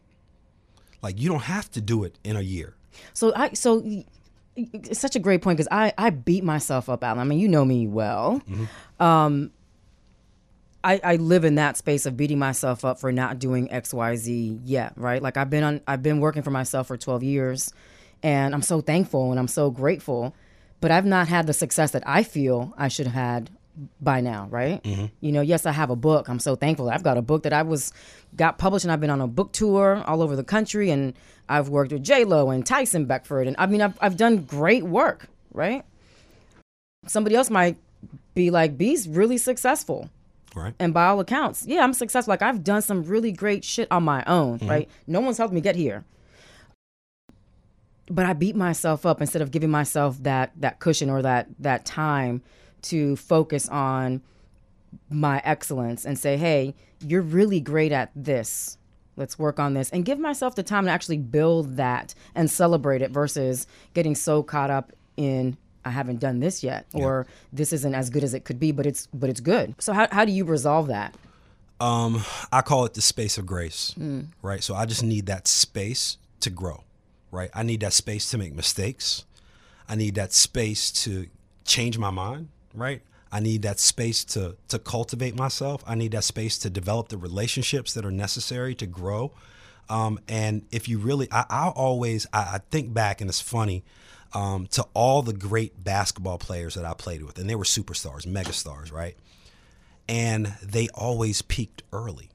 Like 1.02 1.20
you 1.20 1.28
don't 1.28 1.42
have 1.42 1.70
to 1.72 1.80
do 1.80 2.04
it 2.04 2.18
in 2.24 2.36
a 2.36 2.40
year. 2.40 2.74
So 3.12 3.32
I 3.34 3.52
so 3.52 3.82
it's 4.54 5.00
such 5.00 5.16
a 5.16 5.18
great 5.18 5.42
point 5.42 5.58
because 5.58 5.68
I 5.70 5.92
I 5.98 6.10
beat 6.10 6.44
myself 6.44 6.88
up, 6.88 7.02
Alan. 7.04 7.18
I 7.20 7.24
mean, 7.24 7.38
you 7.38 7.48
know 7.48 7.64
me 7.64 7.86
well. 7.86 8.42
Mm-hmm. 8.48 9.02
Um, 9.02 9.50
I, 10.84 11.00
I 11.04 11.16
live 11.16 11.44
in 11.44 11.54
that 11.56 11.76
space 11.76 12.06
of 12.06 12.16
beating 12.16 12.38
myself 12.38 12.84
up 12.84 12.98
for 12.98 13.12
not 13.12 13.38
doing 13.38 13.68
XYZ 13.68 14.62
yet, 14.64 14.92
right? 14.96 15.22
Like 15.22 15.36
I've 15.36 15.50
been 15.50 15.62
on 15.62 15.80
I've 15.86 16.02
been 16.02 16.20
working 16.20 16.42
for 16.42 16.50
myself 16.50 16.88
for 16.88 16.96
12 16.96 17.22
years 17.22 17.72
and 18.22 18.54
I'm 18.54 18.62
so 18.62 18.80
thankful 18.80 19.30
and 19.30 19.38
I'm 19.38 19.48
so 19.48 19.70
grateful, 19.70 20.34
but 20.80 20.90
I've 20.90 21.06
not 21.06 21.28
had 21.28 21.46
the 21.46 21.52
success 21.52 21.92
that 21.92 22.02
I 22.06 22.22
feel 22.22 22.74
I 22.76 22.88
should 22.88 23.06
have 23.06 23.14
had 23.14 23.50
by 24.00 24.20
now, 24.20 24.48
right? 24.50 24.82
Mm-hmm. 24.82 25.06
You 25.20 25.32
know, 25.32 25.40
yes, 25.40 25.66
I 25.66 25.72
have 25.72 25.90
a 25.90 25.96
book. 25.96 26.28
I'm 26.28 26.38
so 26.38 26.56
thankful. 26.56 26.90
I've 26.90 27.02
got 27.02 27.16
a 27.16 27.22
book 27.22 27.44
that 27.44 27.52
I 27.52 27.62
was 27.62 27.92
got 28.36 28.58
published, 28.58 28.84
and 28.84 28.92
I've 28.92 29.00
been 29.00 29.10
on 29.10 29.20
a 29.20 29.26
book 29.26 29.52
tour 29.52 30.02
all 30.06 30.22
over 30.22 30.36
the 30.36 30.44
country, 30.44 30.90
and 30.90 31.14
I've 31.48 31.68
worked 31.68 31.92
with 31.92 32.02
J 32.02 32.24
Lo 32.24 32.50
and 32.50 32.66
Tyson 32.66 33.06
Beckford, 33.06 33.46
and 33.46 33.56
I 33.58 33.66
mean, 33.66 33.80
I've 33.80 33.98
I've 34.00 34.16
done 34.16 34.44
great 34.44 34.84
work, 34.84 35.28
right? 35.52 35.84
Somebody 37.06 37.34
else 37.34 37.50
might 37.50 37.76
be 38.34 38.50
like, 38.50 38.76
"B's 38.76 39.08
really 39.08 39.38
successful." 39.38 40.10
Right. 40.54 40.74
And 40.78 40.92
by 40.92 41.06
all 41.06 41.20
accounts, 41.20 41.64
yeah, 41.66 41.82
I'm 41.82 41.94
successful. 41.94 42.32
Like 42.32 42.42
I've 42.42 42.62
done 42.62 42.82
some 42.82 43.04
really 43.04 43.32
great 43.32 43.64
shit 43.64 43.88
on 43.90 44.02
my 44.02 44.22
own, 44.26 44.58
mm-hmm. 44.58 44.68
right? 44.68 44.90
No 45.06 45.20
one's 45.20 45.38
helped 45.38 45.54
me 45.54 45.62
get 45.62 45.76
here. 45.76 46.04
But 48.10 48.26
I 48.26 48.34
beat 48.34 48.54
myself 48.54 49.06
up 49.06 49.22
instead 49.22 49.40
of 49.40 49.50
giving 49.50 49.70
myself 49.70 50.22
that 50.24 50.52
that 50.60 50.78
cushion 50.78 51.08
or 51.08 51.22
that 51.22 51.48
that 51.60 51.86
time 51.86 52.42
to 52.82 53.16
focus 53.16 53.68
on 53.68 54.22
my 55.10 55.40
excellence 55.44 56.04
and 56.04 56.18
say, 56.18 56.36
"Hey, 56.36 56.74
you're 57.00 57.22
really 57.22 57.60
great 57.60 57.92
at 57.92 58.10
this. 58.14 58.78
Let's 59.16 59.38
work 59.38 59.58
on 59.58 59.74
this." 59.74 59.90
And 59.90 60.04
give 60.04 60.18
myself 60.18 60.54
the 60.54 60.62
time 60.62 60.84
to 60.84 60.90
actually 60.90 61.18
build 61.18 61.76
that 61.76 62.14
and 62.34 62.50
celebrate 62.50 63.02
it 63.02 63.10
versus 63.10 63.66
getting 63.94 64.14
so 64.14 64.42
caught 64.42 64.70
up 64.70 64.92
in 65.16 65.56
I 65.84 65.90
haven't 65.90 66.20
done 66.20 66.40
this 66.40 66.62
yet, 66.62 66.86
or 66.94 67.26
yeah. 67.26 67.34
this 67.52 67.72
isn't 67.72 67.94
as 67.94 68.10
good 68.10 68.22
as 68.22 68.34
it 68.34 68.44
could 68.44 68.60
be, 68.60 68.72
but 68.72 68.86
it's 68.86 69.08
but 69.12 69.28
it's 69.28 69.40
good. 69.40 69.74
So 69.80 69.92
how 69.92 70.06
how 70.10 70.24
do 70.24 70.32
you 70.32 70.44
resolve 70.44 70.88
that? 70.88 71.14
Um, 71.80 72.22
I 72.52 72.62
call 72.62 72.84
it 72.84 72.94
the 72.94 73.02
space 73.02 73.38
of 73.38 73.46
grace, 73.46 73.94
mm. 73.98 74.28
right? 74.40 74.62
So 74.62 74.74
I 74.74 74.86
just 74.86 75.02
need 75.02 75.26
that 75.26 75.48
space 75.48 76.16
to 76.40 76.50
grow, 76.50 76.84
right? 77.32 77.50
I 77.54 77.64
need 77.64 77.80
that 77.80 77.92
space 77.92 78.30
to 78.30 78.38
make 78.38 78.54
mistakes. 78.54 79.24
I 79.88 79.96
need 79.96 80.14
that 80.14 80.32
space 80.32 80.92
to 81.02 81.26
change 81.64 81.98
my 81.98 82.10
mind, 82.10 82.48
right? 82.74 83.02
I 83.30 83.40
need 83.40 83.62
that 83.62 83.80
space 83.80 84.24
to 84.24 84.56
to 84.68 84.78
cultivate 84.78 85.34
myself. 85.34 85.82
I 85.86 85.94
need 85.94 86.12
that 86.12 86.24
space 86.24 86.58
to 86.58 86.70
develop 86.70 87.08
the 87.08 87.16
relationships 87.16 87.94
that 87.94 88.04
are 88.04 88.10
necessary 88.10 88.74
to 88.76 88.86
grow. 88.86 89.32
Um, 89.88 90.20
and 90.28 90.62
if 90.70 90.88
you 90.88 90.98
really, 90.98 91.28
I, 91.30 91.44
I 91.50 91.68
always, 91.68 92.26
I, 92.32 92.38
I 92.38 92.60
think 92.70 92.94
back, 92.94 93.20
and 93.20 93.28
it's 93.28 93.40
funny 93.40 93.82
um, 94.32 94.66
to 94.68 94.86
all 94.94 95.22
the 95.22 95.32
great 95.32 95.82
basketball 95.82 96.38
players 96.38 96.74
that 96.74 96.84
I 96.84 96.94
played 96.94 97.22
with, 97.22 97.38
and 97.38 97.48
they 97.48 97.54
were 97.54 97.64
superstars, 97.64 98.26
megastars, 98.26 98.92
right? 98.92 99.16
And 100.08 100.54
they 100.62 100.88
always 100.94 101.42
peaked 101.42 101.82
early. 101.92 102.30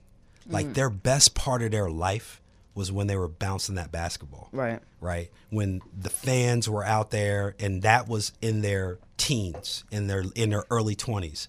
Like 0.49 0.67
mm. 0.67 0.73
their 0.75 0.89
best 0.89 1.35
part 1.35 1.61
of 1.61 1.71
their 1.71 1.89
life 1.89 2.41
was 2.77 2.91
when 2.91 3.07
they 3.07 3.17
were 3.17 3.27
bouncing 3.27 3.75
that 3.75 3.91
basketball. 3.91 4.47
Right. 4.53 4.79
Right. 5.01 5.29
When 5.49 5.81
the 5.99 6.09
fans 6.09 6.69
were 6.69 6.85
out 6.85 7.11
there 7.11 7.55
and 7.59 7.81
that 7.81 8.07
was 8.07 8.31
in 8.41 8.61
their 8.61 8.99
teens, 9.17 9.83
in 9.91 10.07
their 10.07 10.23
in 10.35 10.51
their 10.51 10.63
early 10.69 10.95
20s. 10.95 11.47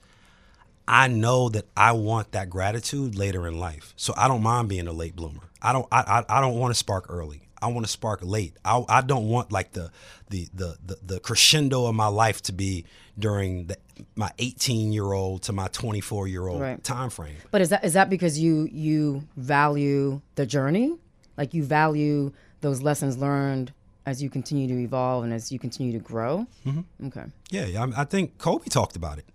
I 0.91 1.07
know 1.07 1.51
that 1.51 1.67
I 1.77 1.93
want 1.93 2.33
that 2.33 2.49
gratitude 2.49 3.15
later 3.15 3.47
in 3.47 3.61
life. 3.61 3.93
So 3.97 4.15
I 4.17 4.27
don't 4.27 4.43
mind 4.43 4.71
being 4.71 4.89
a 4.89 4.93
late 4.93 5.15
bloomer. 5.15 5.43
I 5.61 5.73
don't 5.73 5.87
I 5.93 6.25
I, 6.29 6.39
I 6.39 6.41
don't 6.41 6.59
want 6.59 6.73
to 6.73 6.79
spark 6.79 7.07
early. 7.09 7.43
I 7.61 7.69
want 7.69 7.85
to 7.85 7.91
spark 7.91 8.21
late. 8.23 8.57
I, 8.65 8.85
I 8.89 9.01
don't 9.01 9.29
want 9.29 9.53
like 9.53 9.73
the, 9.73 9.91
the 10.31 10.49
the 10.55 10.79
the 10.85 10.99
the 11.05 11.21
crescendo 11.21 11.87
of 11.87 11.95
my 11.95 12.07
life 12.07 12.43
to 12.43 12.53
be 12.53 12.85
during 13.19 13.67
the, 13.67 13.77
my 14.15 14.31
18 14.39 14.93
year 14.93 15.13
old 15.13 15.43
to 15.43 15.53
my 15.53 15.69
24 15.69 16.29
year 16.29 16.47
old 16.47 16.61
right. 16.61 16.83
time 16.83 17.11
frame. 17.11 17.37
But 17.51 17.61
is 17.61 17.71
that 17.71 17.85
is 17.85 17.95
that 17.95 18.09
because 18.11 18.39
you 18.39 18.69
you 18.71 19.27
value 19.37 20.21
the 20.37 20.47
journey, 20.47 20.97
like 21.39 21.55
you 21.55 21.63
value 21.63 22.33
those 22.61 22.83
lessons 22.83 23.17
learned 23.17 23.73
as 24.05 24.23
you 24.23 24.29
continue 24.29 24.67
to 24.67 24.79
evolve 24.79 25.25
and 25.25 25.33
as 25.33 25.53
you 25.53 25.59
continue 25.59 25.93
to 25.93 25.99
grow. 25.99 26.47
Mm-hmm. 26.67 27.07
Okay. 27.07 27.25
Yeah, 27.51 27.85
I, 27.85 28.03
I 28.03 28.05
think 28.05 28.37
Kobe 28.39 28.69
talked 28.69 28.97
about 28.97 29.19
it. 29.19 29.27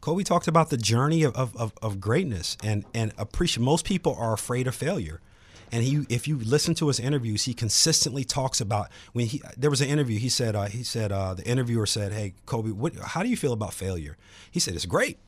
Kobe 0.00 0.22
talked 0.22 0.48
about 0.48 0.68
the 0.68 0.76
journey 0.76 1.22
of, 1.22 1.34
of, 1.34 1.72
of, 1.80 1.98
greatness 1.98 2.58
and 2.62 2.84
and 2.92 3.14
appreciate. 3.16 3.64
Most 3.64 3.86
people 3.86 4.14
are 4.18 4.34
afraid 4.34 4.66
of 4.66 4.74
failure, 4.74 5.22
and 5.72 5.82
he 5.82 6.04
if 6.10 6.28
you 6.28 6.38
listen 6.38 6.74
to 6.74 6.88
his 6.88 7.00
interviews, 7.00 7.44
he 7.44 7.54
consistently 7.54 8.22
talks 8.22 8.60
about 8.60 8.90
when 9.14 9.24
he 9.24 9.40
there 9.56 9.70
was 9.70 9.80
an 9.80 9.88
interview. 9.88 10.18
He 10.18 10.28
said 10.28 10.54
uh, 10.54 10.64
he 10.64 10.82
said 10.82 11.10
uh, 11.10 11.32
the 11.32 11.46
interviewer 11.46 11.86
said, 11.86 12.12
"Hey 12.12 12.34
Kobe, 12.44 12.70
what, 12.70 12.94
how 12.96 13.22
do 13.22 13.30
you 13.30 13.36
feel 13.36 13.54
about 13.54 13.72
failure?" 13.72 14.18
He 14.50 14.60
said, 14.60 14.74
"It's 14.74 14.84
great." 14.84 15.18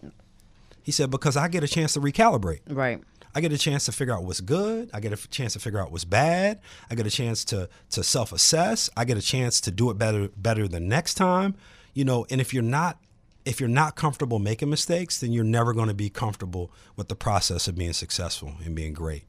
He 0.82 0.92
said 0.92 1.10
because 1.10 1.38
I 1.38 1.48
get 1.48 1.64
a 1.64 1.68
chance 1.68 1.94
to 1.94 2.00
recalibrate. 2.00 2.60
Right. 2.68 3.02
I 3.36 3.40
get 3.40 3.52
a 3.52 3.58
chance 3.58 3.84
to 3.84 3.92
figure 3.92 4.14
out 4.14 4.24
what's 4.24 4.40
good. 4.40 4.88
I 4.94 5.00
get 5.00 5.12
a 5.12 5.28
chance 5.28 5.52
to 5.52 5.58
figure 5.58 5.78
out 5.78 5.92
what's 5.92 6.06
bad. 6.06 6.58
I 6.90 6.94
get 6.94 7.06
a 7.06 7.10
chance 7.10 7.44
to 7.46 7.68
to 7.90 8.02
self 8.02 8.32
assess. 8.32 8.88
I 8.96 9.04
get 9.04 9.18
a 9.18 9.22
chance 9.22 9.60
to 9.60 9.70
do 9.70 9.90
it 9.90 9.98
better 9.98 10.30
better 10.38 10.66
the 10.66 10.80
next 10.80 11.14
time. 11.14 11.54
You 11.92 12.06
know, 12.06 12.24
and 12.30 12.40
if 12.40 12.54
you're 12.54 12.62
not 12.62 12.98
if 13.44 13.60
you're 13.60 13.68
not 13.68 13.94
comfortable 13.94 14.38
making 14.38 14.70
mistakes, 14.70 15.20
then 15.20 15.32
you're 15.32 15.44
never 15.44 15.74
going 15.74 15.88
to 15.88 15.94
be 15.94 16.08
comfortable 16.08 16.72
with 16.96 17.08
the 17.08 17.14
process 17.14 17.68
of 17.68 17.76
being 17.76 17.92
successful 17.92 18.54
and 18.64 18.74
being 18.74 18.94
great. 18.94 19.24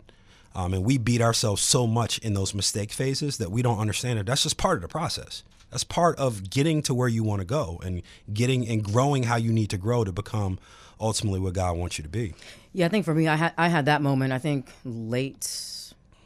Um, 0.55 0.73
and 0.73 0.85
we 0.85 0.97
beat 0.97 1.21
ourselves 1.21 1.61
so 1.61 1.85
much 1.85 2.17
in 2.19 2.33
those 2.33 2.53
mistake 2.53 2.93
phases 2.93 3.39
that 3.39 3.51
we 3.51 3.61
don't 3.61 3.77
understand 3.77 4.19
it. 4.19 4.25
That's 4.25 4.43
just 4.43 4.57
part 4.57 4.77
of 4.77 4.83
the 4.83 4.87
process. 4.87 5.43
That's 5.71 5.83
part 5.83 6.17
of 6.17 6.49
getting 6.49 6.81
to 6.83 6.93
where 6.93 7.07
you 7.09 7.23
want 7.23 7.41
to 7.41 7.45
go 7.45 7.79
and 7.83 8.01
getting 8.33 8.67
and 8.67 8.83
growing 8.83 9.23
how 9.23 9.35
you 9.35 9.51
need 9.51 9.69
to 9.71 9.77
grow 9.77 10.03
to 10.03 10.11
become 10.11 10.59
ultimately 10.99 11.39
what 11.39 11.53
God 11.53 11.77
wants 11.77 11.97
you 11.97 12.03
to 12.03 12.09
be. 12.09 12.33
Yeah, 12.73 12.85
I 12.85 12.89
think 12.89 13.05
for 13.05 13.13
me, 13.13 13.27
I 13.27 13.35
had 13.35 13.53
I 13.57 13.67
had 13.67 13.85
that 13.85 14.01
moment. 14.01 14.31
I 14.33 14.39
think 14.39 14.71
late 14.85 15.41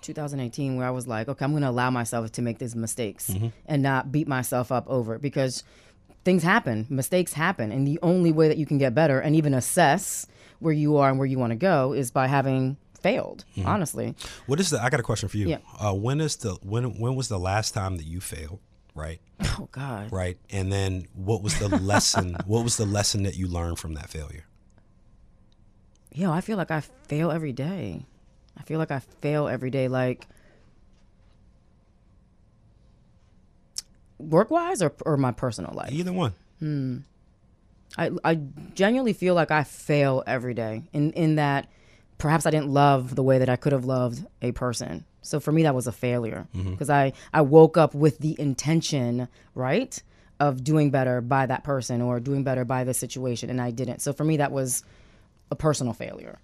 2018 0.02 0.78
where 0.78 0.88
I 0.88 0.92
was 0.92 1.08
like, 1.08 1.28
okay, 1.28 1.46
I'm 1.46 1.52
going 1.52 1.64
to 1.64 1.70
allow 1.70 1.90
myself 1.92 2.32
to 2.34 2.42
make 2.42 2.58
these 2.60 2.76
mistakes 2.76 3.30
Mm-hmm. 3.30 3.48
and 3.66 3.84
not 3.84 4.12
beat 4.12 4.28
myself 4.28 4.72
up 4.72 4.88
over 4.88 5.16
it 5.16 5.22
because 5.22 5.64
things 6.24 6.44
happen, 6.44 6.86
mistakes 6.90 7.34
happen, 7.34 7.72
and 7.72 7.88
the 7.88 8.00
only 8.02 8.32
way 8.32 8.48
that 8.48 8.58
you 8.58 8.66
can 8.66 8.78
get 8.78 8.94
better 8.96 9.20
and 9.20 9.36
even 9.36 9.54
assess 9.54 10.28
where 10.60 10.74
you 10.74 10.98
are 10.98 11.10
and 11.10 11.18
where 11.18 11.28
you 11.28 11.40
want 11.40 11.52
to 11.52 11.56
go 11.56 11.94
is 11.94 12.12
by 12.12 12.28
having 12.28 12.78
failed. 13.00 13.46
Mm-hmm. 13.58 13.68
Honestly, 13.68 14.16
What 14.46 14.60
is 14.60 14.70
the? 14.70 14.82
I 14.84 14.90
got 14.90 15.00
a 15.00 15.04
question 15.04 15.30
for 15.30 15.38
you. 15.38 15.48
Yeah. 15.50 15.58
Uh, 15.80 15.94
when 15.94 16.22
is 16.22 16.36
the 16.38 16.52
when 16.64 17.00
when 17.00 17.16
was 17.16 17.28
the 17.28 17.40
last 17.40 17.74
time 17.74 17.98
that 17.98 18.06
you 18.06 18.22
failed? 18.22 18.60
Right, 18.94 19.22
oh 19.42 19.70
God, 19.72 20.12
right, 20.12 20.38
and 20.50 20.72
then 20.72 21.08
what 21.14 21.42
was 21.42 21.58
the 21.60 21.70
lesson? 21.70 22.36
what 22.46 22.64
was 22.64 22.78
the 22.78 22.86
lesson 22.86 23.24
that 23.24 23.38
you 23.38 23.48
learned 23.48 23.80
from 23.80 23.94
that 23.94 24.10
failure? 24.10 24.46
yo, 26.14 26.32
I 26.32 26.42
feel 26.42 26.58
like 26.58 26.72
I 26.72 26.82
fail 26.82 27.32
every 27.32 27.54
day. 27.54 28.06
I 28.58 28.64
feel 28.64 28.80
like 28.80 28.92
I 28.92 29.00
fail 29.00 29.48
every 29.48 29.70
day, 29.70 29.88
like 29.88 30.28
work 34.18 34.52
wise 34.52 34.82
or 34.82 34.94
or 35.06 35.18
my 35.18 35.32
personal 35.32 35.74
life. 35.74 35.92
Either 35.92 36.14
one. 36.14 36.34
Hmm. 36.60 36.98
I, 37.98 38.12
I 38.24 38.36
genuinely 38.74 39.12
feel 39.12 39.36
like 39.36 39.52
I 39.52 39.66
fail 39.66 40.24
every 40.26 40.54
day 40.54 40.84
in, 40.94 41.12
in 41.12 41.36
that 41.36 41.68
perhaps 42.18 42.46
I 42.46 42.50
didn't 42.50 42.70
love 42.70 43.16
the 43.16 43.24
way 43.24 43.40
that 43.40 43.50
I 43.50 43.58
could 43.58 43.74
have 43.74 43.84
loved 43.84 44.26
a 44.42 44.54
person. 44.54 45.04
So 45.22 45.40
for 45.40 45.52
me, 45.52 45.64
that 45.64 45.76
was 45.76 45.88
a 45.88 45.92
failure 45.92 46.48
mm-hmm. 46.56 46.72
because 46.72 46.90
I, 46.90 47.14
I 47.34 47.42
woke 47.42 47.78
up 47.78 47.94
with 47.94 48.18
the 48.20 48.36
intention, 48.40 49.28
right, 49.54 50.02
of 50.40 50.64
doing 50.64 50.90
better 50.90 51.22
by 51.22 51.46
that 51.46 51.64
person 51.64 52.02
or 52.02 52.20
doing 52.20 52.44
better 52.44 52.66
by 52.66 52.84
the 52.84 52.94
situation, 52.94 53.50
and 53.50 53.62
I 53.62 53.72
didn't. 53.72 54.02
So 54.02 54.14
for 54.14 54.24
me, 54.24 54.38
that 54.38 54.52
was 54.52 54.84
a 55.52 55.56
personal 55.56 55.94
failure. 55.94 56.40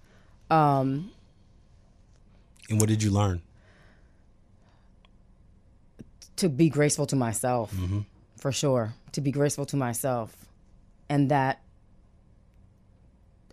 Um, 0.51 1.11
and 2.69 2.79
what 2.79 2.89
did 2.89 3.01
you 3.01 3.11
learn? 3.11 3.41
to 6.37 6.49
be 6.49 6.69
graceful 6.69 7.05
to 7.07 7.15
myself 7.15 7.73
mm-hmm. 7.75 7.99
for 8.37 8.51
sure 8.51 8.93
to 9.11 9.21
be 9.21 9.31
graceful 9.31 9.65
to 9.65 9.75
myself 9.75 10.35
and 11.09 11.29
that 11.29 11.61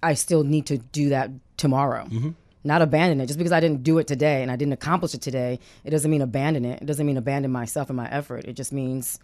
i 0.02 0.14
still 0.14 0.44
need 0.44 0.66
to 0.66 0.78
do 0.78 1.08
that 1.08 1.30
tomorrow 1.56 2.04
mm-hmm. 2.04 2.30
Not 2.64 2.82
abandon 2.82 3.20
it 3.20 3.26
just 3.26 3.38
because 3.38 3.52
i 3.52 3.60
didn't 3.60 3.82
do 3.82 3.98
it 3.98 4.06
today 4.06 4.42
and 4.42 4.50
i 4.50 4.56
didn't 4.56 4.72
accomplish 4.72 5.14
it 5.14 5.20
today 5.20 5.58
it 5.84 5.90
doesn't 5.90 6.10
mean 6.10 6.22
abandon 6.22 6.64
it 6.64 6.82
it 6.82 6.86
doesn't 6.86 7.06
mean 7.06 7.16
abandon 7.16 7.52
myself 7.52 7.88
and 7.90 7.96
my 7.96 8.08
effort 8.10 8.44
it 8.44 8.54
just 8.54 8.72
means 8.72 9.18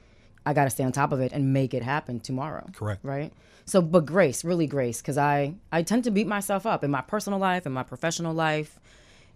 i 0.46 0.52
got 0.52 0.64
to 0.64 0.70
stay 0.70 0.84
on 0.84 0.92
top 0.92 1.12
of 1.12 1.20
it 1.20 1.32
and 1.32 1.52
make 1.52 1.74
it 1.74 1.82
happen 1.82 2.20
tomorrow 2.20 2.66
Correct. 2.74 3.04
right 3.04 3.32
so 3.64 3.80
but 3.80 4.06
grace 4.06 4.44
really 4.44 4.66
grace 4.66 5.00
because 5.00 5.18
i 5.18 5.54
i 5.72 5.82
tend 5.82 6.04
to 6.04 6.10
beat 6.10 6.26
myself 6.26 6.66
up 6.66 6.84
in 6.84 6.90
my 6.90 7.00
personal 7.00 7.38
life 7.38 7.66
in 7.66 7.72
my 7.72 7.82
professional 7.82 8.34
life 8.34 8.78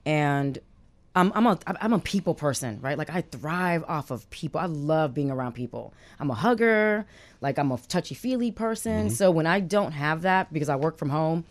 and 0.06 0.58
I'm 1.16 1.32
I'm 1.34 1.46
a 1.46 1.58
I'm 1.66 1.92
a 1.92 1.98
people 2.00 2.34
person, 2.34 2.80
right? 2.82 2.98
Like 2.98 3.08
I 3.08 3.20
thrive 3.20 3.84
off 3.86 4.10
of 4.10 4.28
people. 4.30 4.60
I 4.60 4.66
love 4.66 5.14
being 5.14 5.30
around 5.30 5.52
people. 5.52 5.94
I'm 6.18 6.30
a 6.30 6.34
hugger, 6.34 7.06
like 7.40 7.58
I'm 7.58 7.70
a 7.70 7.78
touchy 7.78 8.16
feely 8.16 8.50
person. 8.50 9.06
Mm-hmm. 9.06 9.14
So 9.14 9.30
when 9.30 9.46
I 9.46 9.60
don't 9.60 9.92
have 9.92 10.22
that 10.22 10.52
because 10.52 10.68
I 10.68 10.76
work 10.76 10.98
from 10.98 11.10
home, 11.10 11.44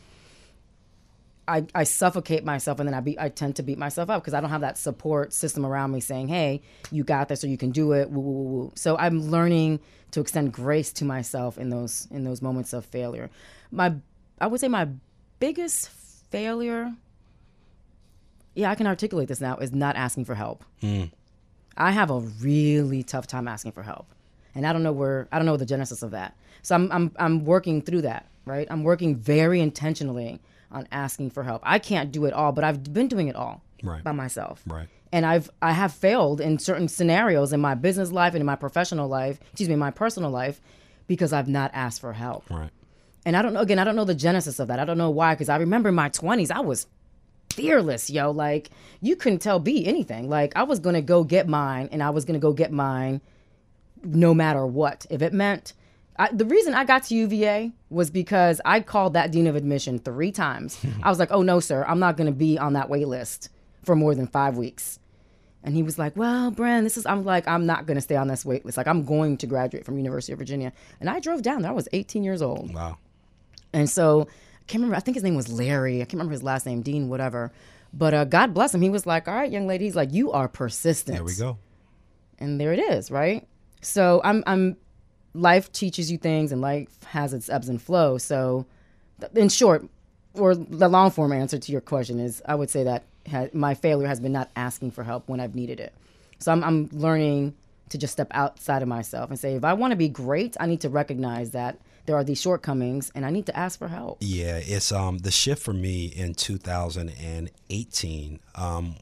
I, 1.47 1.65
I 1.75 1.83
suffocate 1.83 2.45
myself 2.45 2.79
and 2.79 2.87
then 2.87 2.93
I 2.93 3.01
be 3.01 3.19
I 3.19 3.29
tend 3.29 3.57
to 3.57 3.63
beat 3.63 3.77
myself 3.77 4.09
up 4.09 4.21
because 4.21 4.33
I 4.33 4.41
don't 4.41 4.49
have 4.49 4.61
that 4.61 4.77
support 4.77 5.33
system 5.33 5.65
around 5.65 5.91
me 5.91 5.99
saying, 5.99 6.27
"Hey, 6.29 6.61
you 6.91 7.03
got 7.03 7.27
this 7.27 7.43
or 7.43 7.47
you 7.47 7.57
can 7.57 7.71
do 7.71 7.91
it." 7.91 8.09
Woo, 8.09 8.21
woo, 8.21 8.31
woo, 8.31 8.43
woo. 8.43 8.71
So 8.75 8.97
I'm 8.97 9.29
learning 9.29 9.79
to 10.11 10.21
extend 10.21 10.53
grace 10.53 10.91
to 10.93 11.05
myself 11.05 11.57
in 11.57 11.69
those 11.69 12.07
in 12.11 12.23
those 12.23 12.41
moments 12.41 12.73
of 12.73 12.85
failure. 12.85 13.29
My 13.71 13.95
I 14.39 14.47
would 14.47 14.59
say 14.59 14.67
my 14.67 14.87
biggest 15.39 15.89
failure 15.89 16.93
yeah, 18.55 18.69
I 18.69 18.75
can 18.75 18.87
articulate 18.87 19.27
this 19.27 19.41
now, 19.41 19.57
is 19.57 19.71
not 19.71 19.95
asking 19.95 20.25
for 20.25 20.35
help. 20.35 20.63
Hmm. 20.81 21.05
I 21.75 21.91
have 21.91 22.11
a 22.11 22.19
really 22.19 23.03
tough 23.03 23.25
time 23.25 23.47
asking 23.47 23.71
for 23.71 23.81
help. 23.81 24.07
And 24.53 24.67
I 24.67 24.73
don't 24.73 24.83
know 24.83 24.91
where 24.91 25.27
I 25.31 25.39
don't 25.39 25.47
know 25.47 25.57
the 25.57 25.65
genesis 25.65 26.03
of 26.03 26.11
that. 26.11 26.35
So 26.61 26.75
I'm 26.75 26.91
I'm 26.91 27.11
I'm 27.17 27.45
working 27.45 27.81
through 27.81 28.03
that, 28.03 28.27
right? 28.45 28.67
I'm 28.69 28.83
working 28.83 29.15
very 29.15 29.59
intentionally 29.59 30.39
on 30.73 30.87
asking 30.91 31.29
for 31.31 31.43
help. 31.43 31.61
I 31.65 31.79
can't 31.79 32.11
do 32.11 32.25
it 32.25 32.33
all, 32.33 32.51
but 32.51 32.63
I've 32.63 32.91
been 32.93 33.07
doing 33.07 33.27
it 33.27 33.35
all 33.35 33.61
Right. 33.83 34.03
by 34.03 34.11
myself. 34.11 34.61
Right. 34.67 34.87
And 35.11 35.25
I've 35.25 35.49
I 35.61 35.73
have 35.73 35.93
failed 35.93 36.41
in 36.41 36.57
certain 36.59 36.87
scenarios 36.87 37.53
in 37.53 37.61
my 37.61 37.75
business 37.75 38.11
life 38.11 38.33
and 38.33 38.41
in 38.41 38.45
my 38.45 38.55
professional 38.55 39.07
life, 39.07 39.39
excuse 39.51 39.69
me, 39.69 39.75
my 39.75 39.91
personal 39.91 40.31
life, 40.31 40.59
because 41.07 41.33
I've 41.33 41.47
not 41.47 41.69
asked 41.73 42.01
for 42.01 42.13
help. 42.13 42.49
Right. 42.49 42.71
And 43.25 43.37
I 43.37 43.41
don't 43.41 43.53
know, 43.53 43.59
again, 43.61 43.79
I 43.79 43.83
don't 43.83 43.95
know 43.95 44.05
the 44.05 44.15
genesis 44.15 44.59
of 44.59 44.67
that. 44.69 44.79
I 44.79 44.85
don't 44.85 44.97
know 44.97 45.09
why, 45.09 45.33
because 45.33 45.49
I 45.49 45.57
remember 45.57 45.89
in 45.89 45.95
my 45.95 46.09
20s, 46.09 46.51
I 46.51 46.59
was 46.61 46.87
fearless, 47.51 48.09
yo. 48.09 48.31
Like, 48.31 48.69
you 49.01 49.15
couldn't 49.15 49.39
tell 49.39 49.59
B 49.59 49.85
anything. 49.85 50.27
Like, 50.29 50.53
I 50.55 50.63
was 50.63 50.79
to 50.95 51.01
go 51.01 51.23
get 51.23 51.47
mine, 51.47 51.89
and 51.91 52.01
I 52.03 52.09
was 52.09 52.25
to 52.25 52.39
go 52.39 52.51
get 52.53 52.71
mine 52.71 53.21
no 54.03 54.33
matter 54.33 54.65
what. 54.65 55.05
If 55.09 55.21
it 55.21 55.31
meant, 55.33 55.73
I, 56.17 56.29
the 56.31 56.45
reason 56.45 56.73
I 56.73 56.85
got 56.85 57.03
to 57.03 57.15
UVA 57.15 57.71
was 57.89 58.09
because 58.09 58.61
I 58.65 58.81
called 58.81 59.13
that 59.13 59.31
dean 59.31 59.47
of 59.47 59.55
admission 59.55 59.99
three 59.99 60.31
times. 60.31 60.79
I 61.03 61.09
was 61.09 61.19
like, 61.19 61.31
oh, 61.31 61.41
no, 61.41 61.59
sir, 61.59 61.83
I'm 61.87 61.99
not 61.99 62.17
going 62.17 62.27
to 62.27 62.33
be 62.33 62.57
on 62.57 62.73
that 62.73 62.89
wait 62.89 63.07
list 63.07 63.49
for 63.83 63.95
more 63.95 64.13
than 64.15 64.27
five 64.27 64.57
weeks. 64.57 64.99
And 65.63 65.75
he 65.75 65.81
was 65.83 65.97
like, 65.97 66.17
"Well, 66.17 66.51
Bren, 66.51 66.83
this 66.83 66.97
is." 66.97 67.05
I'm 67.05 67.23
like, 67.23 67.47
"I'm 67.47 67.65
not 67.65 67.85
going 67.85 67.95
to 67.95 68.01
stay 68.01 68.17
on 68.17 68.27
this 68.27 68.43
wait 68.43 68.65
list. 68.65 68.77
Like, 68.77 68.87
I'm 68.87 69.05
going 69.05 69.37
to 69.37 69.47
graduate 69.47 69.85
from 69.85 69.97
University 69.97 70.33
of 70.33 70.39
Virginia." 70.39 70.73
And 70.99 71.09
I 71.09 71.21
drove 71.21 71.41
down 71.41 71.61
there. 71.61 71.71
I 71.71 71.73
was 71.73 71.87
18 71.93 72.23
years 72.23 72.41
old. 72.41 72.73
Wow. 72.73 72.97
And 73.71 73.89
so 73.89 74.23
I 74.23 74.63
can't 74.67 74.81
remember. 74.81 74.97
I 74.97 74.99
think 74.99 75.15
his 75.15 75.23
name 75.23 75.35
was 75.35 75.47
Larry. 75.47 76.01
I 76.01 76.05
can't 76.05 76.13
remember 76.13 76.33
his 76.33 76.43
last 76.43 76.65
name, 76.65 76.81
Dean, 76.81 77.07
whatever. 77.07 77.53
But 77.93 78.13
uh, 78.13 78.25
God 78.25 78.53
bless 78.53 78.75
him. 78.75 78.81
He 78.81 78.89
was 78.89 79.05
like, 79.05 79.29
"All 79.29 79.33
right, 79.35 79.49
young 79.49 79.65
lady." 79.65 79.85
He's 79.85 79.95
like, 79.95 80.11
"You 80.11 80.33
are 80.33 80.49
persistent." 80.49 81.15
There 81.15 81.23
we 81.23 81.35
go. 81.35 81.57
And 82.39 82.59
there 82.59 82.73
it 82.73 82.79
is, 82.79 83.09
right? 83.09 83.47
So 83.81 84.19
I'm, 84.23 84.43
I'm. 84.45 84.75
Life 85.33 85.71
teaches 85.71 86.11
you 86.11 86.17
things, 86.17 86.51
and 86.51 86.61
life 86.61 87.03
has 87.05 87.33
its 87.33 87.49
ebbs 87.49 87.69
and 87.69 87.81
flows. 87.81 88.23
So, 88.23 88.65
in 89.35 89.49
short, 89.49 89.85
or 90.33 90.55
the 90.55 90.87
long 90.87 91.11
form 91.11 91.31
answer 91.31 91.57
to 91.57 91.71
your 91.71 91.81
question 91.81 92.19
is, 92.19 92.41
I 92.45 92.55
would 92.55 92.69
say 92.69 92.83
that 92.83 93.03
ha- 93.29 93.49
my 93.53 93.73
failure 93.73 94.07
has 94.07 94.19
been 94.19 94.31
not 94.31 94.49
asking 94.55 94.91
for 94.91 95.03
help 95.03 95.27
when 95.27 95.39
I've 95.39 95.55
needed 95.55 95.79
it. 95.79 95.93
So 96.39 96.51
I'm, 96.51 96.63
I'm 96.63 96.89
learning 96.91 97.55
to 97.89 97.97
just 97.97 98.13
step 98.13 98.27
outside 98.31 98.81
of 98.81 98.87
myself 98.87 99.29
and 99.29 99.39
say, 99.39 99.55
if 99.55 99.63
I 99.63 99.73
want 99.73 99.91
to 99.91 99.95
be 99.95 100.09
great, 100.09 100.57
I 100.59 100.65
need 100.65 100.81
to 100.81 100.89
recognize 100.89 101.51
that 101.51 101.77
there 102.05 102.17
are 102.17 102.23
these 102.23 102.41
shortcomings, 102.41 103.13
and 103.15 103.25
I 103.25 103.29
need 103.29 103.45
to 103.45 103.57
ask 103.57 103.79
for 103.79 103.87
help. 103.87 104.17
Yeah, 104.19 104.57
it's 104.57 104.91
um 104.91 105.19
the 105.19 105.31
shift 105.31 105.63
for 105.63 105.71
me 105.71 106.07
in 106.07 106.33
2018. 106.33 108.39
Um, 108.55 108.95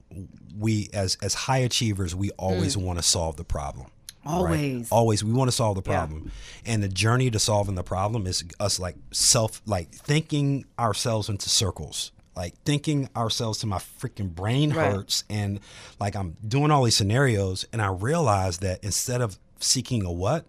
we 0.56 0.90
as 0.94 1.18
as 1.22 1.34
high 1.34 1.60
achievers, 1.60 2.14
we 2.14 2.30
always 2.32 2.78
want 2.78 3.00
to 3.00 3.04
solve 3.04 3.38
the 3.38 3.44
problem. 3.44 3.88
Right? 4.26 4.32
Always. 4.34 4.92
always, 4.92 5.24
we 5.24 5.32
want 5.34 5.48
to 5.50 5.56
solve 5.56 5.76
the 5.76 5.90
Yeah. 5.90 5.98
problem, 6.00 6.32
and 6.66 6.84
the 6.84 6.88
journey 6.90 7.30
to 7.32 7.40
solving 7.40 7.76
the 7.76 7.84
problem 7.84 8.28
is 8.28 8.44
us 8.60 8.80
like 8.80 8.96
self 9.12 9.62
like 9.66 9.92
thinking 9.92 10.66
ourselves 10.80 11.30
into 11.30 11.50
circles. 11.50 12.12
Like 12.34 12.54
thinking 12.64 13.10
ourselves 13.16 13.60
to 13.60 13.68
my 13.68 13.78
freaking 13.80 14.34
brain 14.34 14.72
Right. 14.72 14.94
hurts, 14.94 15.26
and 15.30 15.60
like 16.00 16.16
I'm 16.16 16.38
doing 16.48 16.72
all 16.72 16.84
these 16.86 16.96
scenarios, 16.96 17.66
and 17.74 17.82
I 17.82 17.88
realize 17.90 18.60
that 18.60 18.82
instead 18.84 19.20
of 19.22 19.38
seeking 19.60 20.06
a 20.06 20.12
what, 20.12 20.46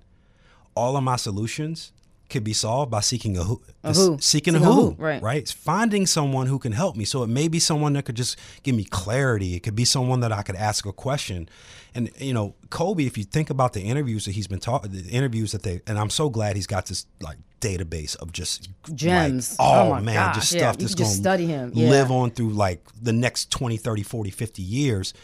all 0.76 0.96
of 0.96 1.02
my 1.02 1.16
solutions 1.16 1.90
could 2.30 2.44
be 2.44 2.52
solved 2.54 2.90
by 2.90 3.00
seeking 3.00 3.36
a 3.36 3.42
who, 3.44 3.60
A 3.84 3.88
who. 3.92 3.92
seeking 3.94 4.14
a 4.14 4.22
Seeking 4.22 4.54
a 4.54 4.58
who, 4.60 4.72
who, 4.72 4.94
right. 4.96 5.20
right? 5.20 5.36
It's 5.42 5.52
finding 5.52 6.06
someone 6.06 6.46
who 6.46 6.58
can 6.58 6.72
help 6.72 6.96
me. 6.96 7.04
So 7.04 7.22
it 7.24 7.26
may 7.26 7.46
be 7.48 7.58
someone 7.58 7.92
that 7.94 8.04
could 8.06 8.14
just 8.14 8.36
give 8.62 8.74
me 8.74 8.84
clarity. 8.84 9.54
It 9.54 9.60
could 9.60 9.74
be 9.76 9.84
someone 9.84 10.20
that 10.20 10.32
I 10.32 10.40
could 10.42 10.56
ask 10.56 10.86
a 10.86 10.92
question. 10.92 11.46
And 11.94 12.10
you 12.18 12.32
know, 12.32 12.54
Kobe, 12.70 13.04
if 13.04 13.18
you 13.18 13.24
think 13.24 13.50
about 13.50 13.72
the 13.72 13.82
interviews 13.82 14.24
that 14.24 14.32
he's 14.32 14.46
been 14.46 14.60
talking, 14.60 14.92
the 14.92 15.08
interviews 15.10 15.52
that 15.52 15.62
they, 15.62 15.80
and 15.86 15.98
I'm 15.98 16.10
so 16.10 16.30
glad 16.30 16.56
he's 16.56 16.66
got 16.66 16.86
this 16.86 17.06
like 17.20 17.38
database 17.60 18.16
of 18.16 18.32
just 18.32 18.70
Gems. 18.94 19.58
Like, 19.58 19.68
Oh 19.68 19.92
oh, 19.92 20.00
man, 20.00 20.14
gosh, 20.14 20.34
just 20.36 20.52
yeah, 20.52 20.58
stuff 20.60 20.76
you 20.80 20.86
that's 20.86 20.94
gonna 20.94 21.10
study 21.10 21.46
him, 21.46 21.72
yeah. 21.74 21.90
live 21.90 22.10
on 22.10 22.30
through 22.30 22.50
like 22.50 22.84
the 23.00 23.12
next 23.12 23.50
20, 23.50 23.76
30, 23.76 24.02
40, 24.02 24.30
50 24.30 24.62
years. 24.62 25.14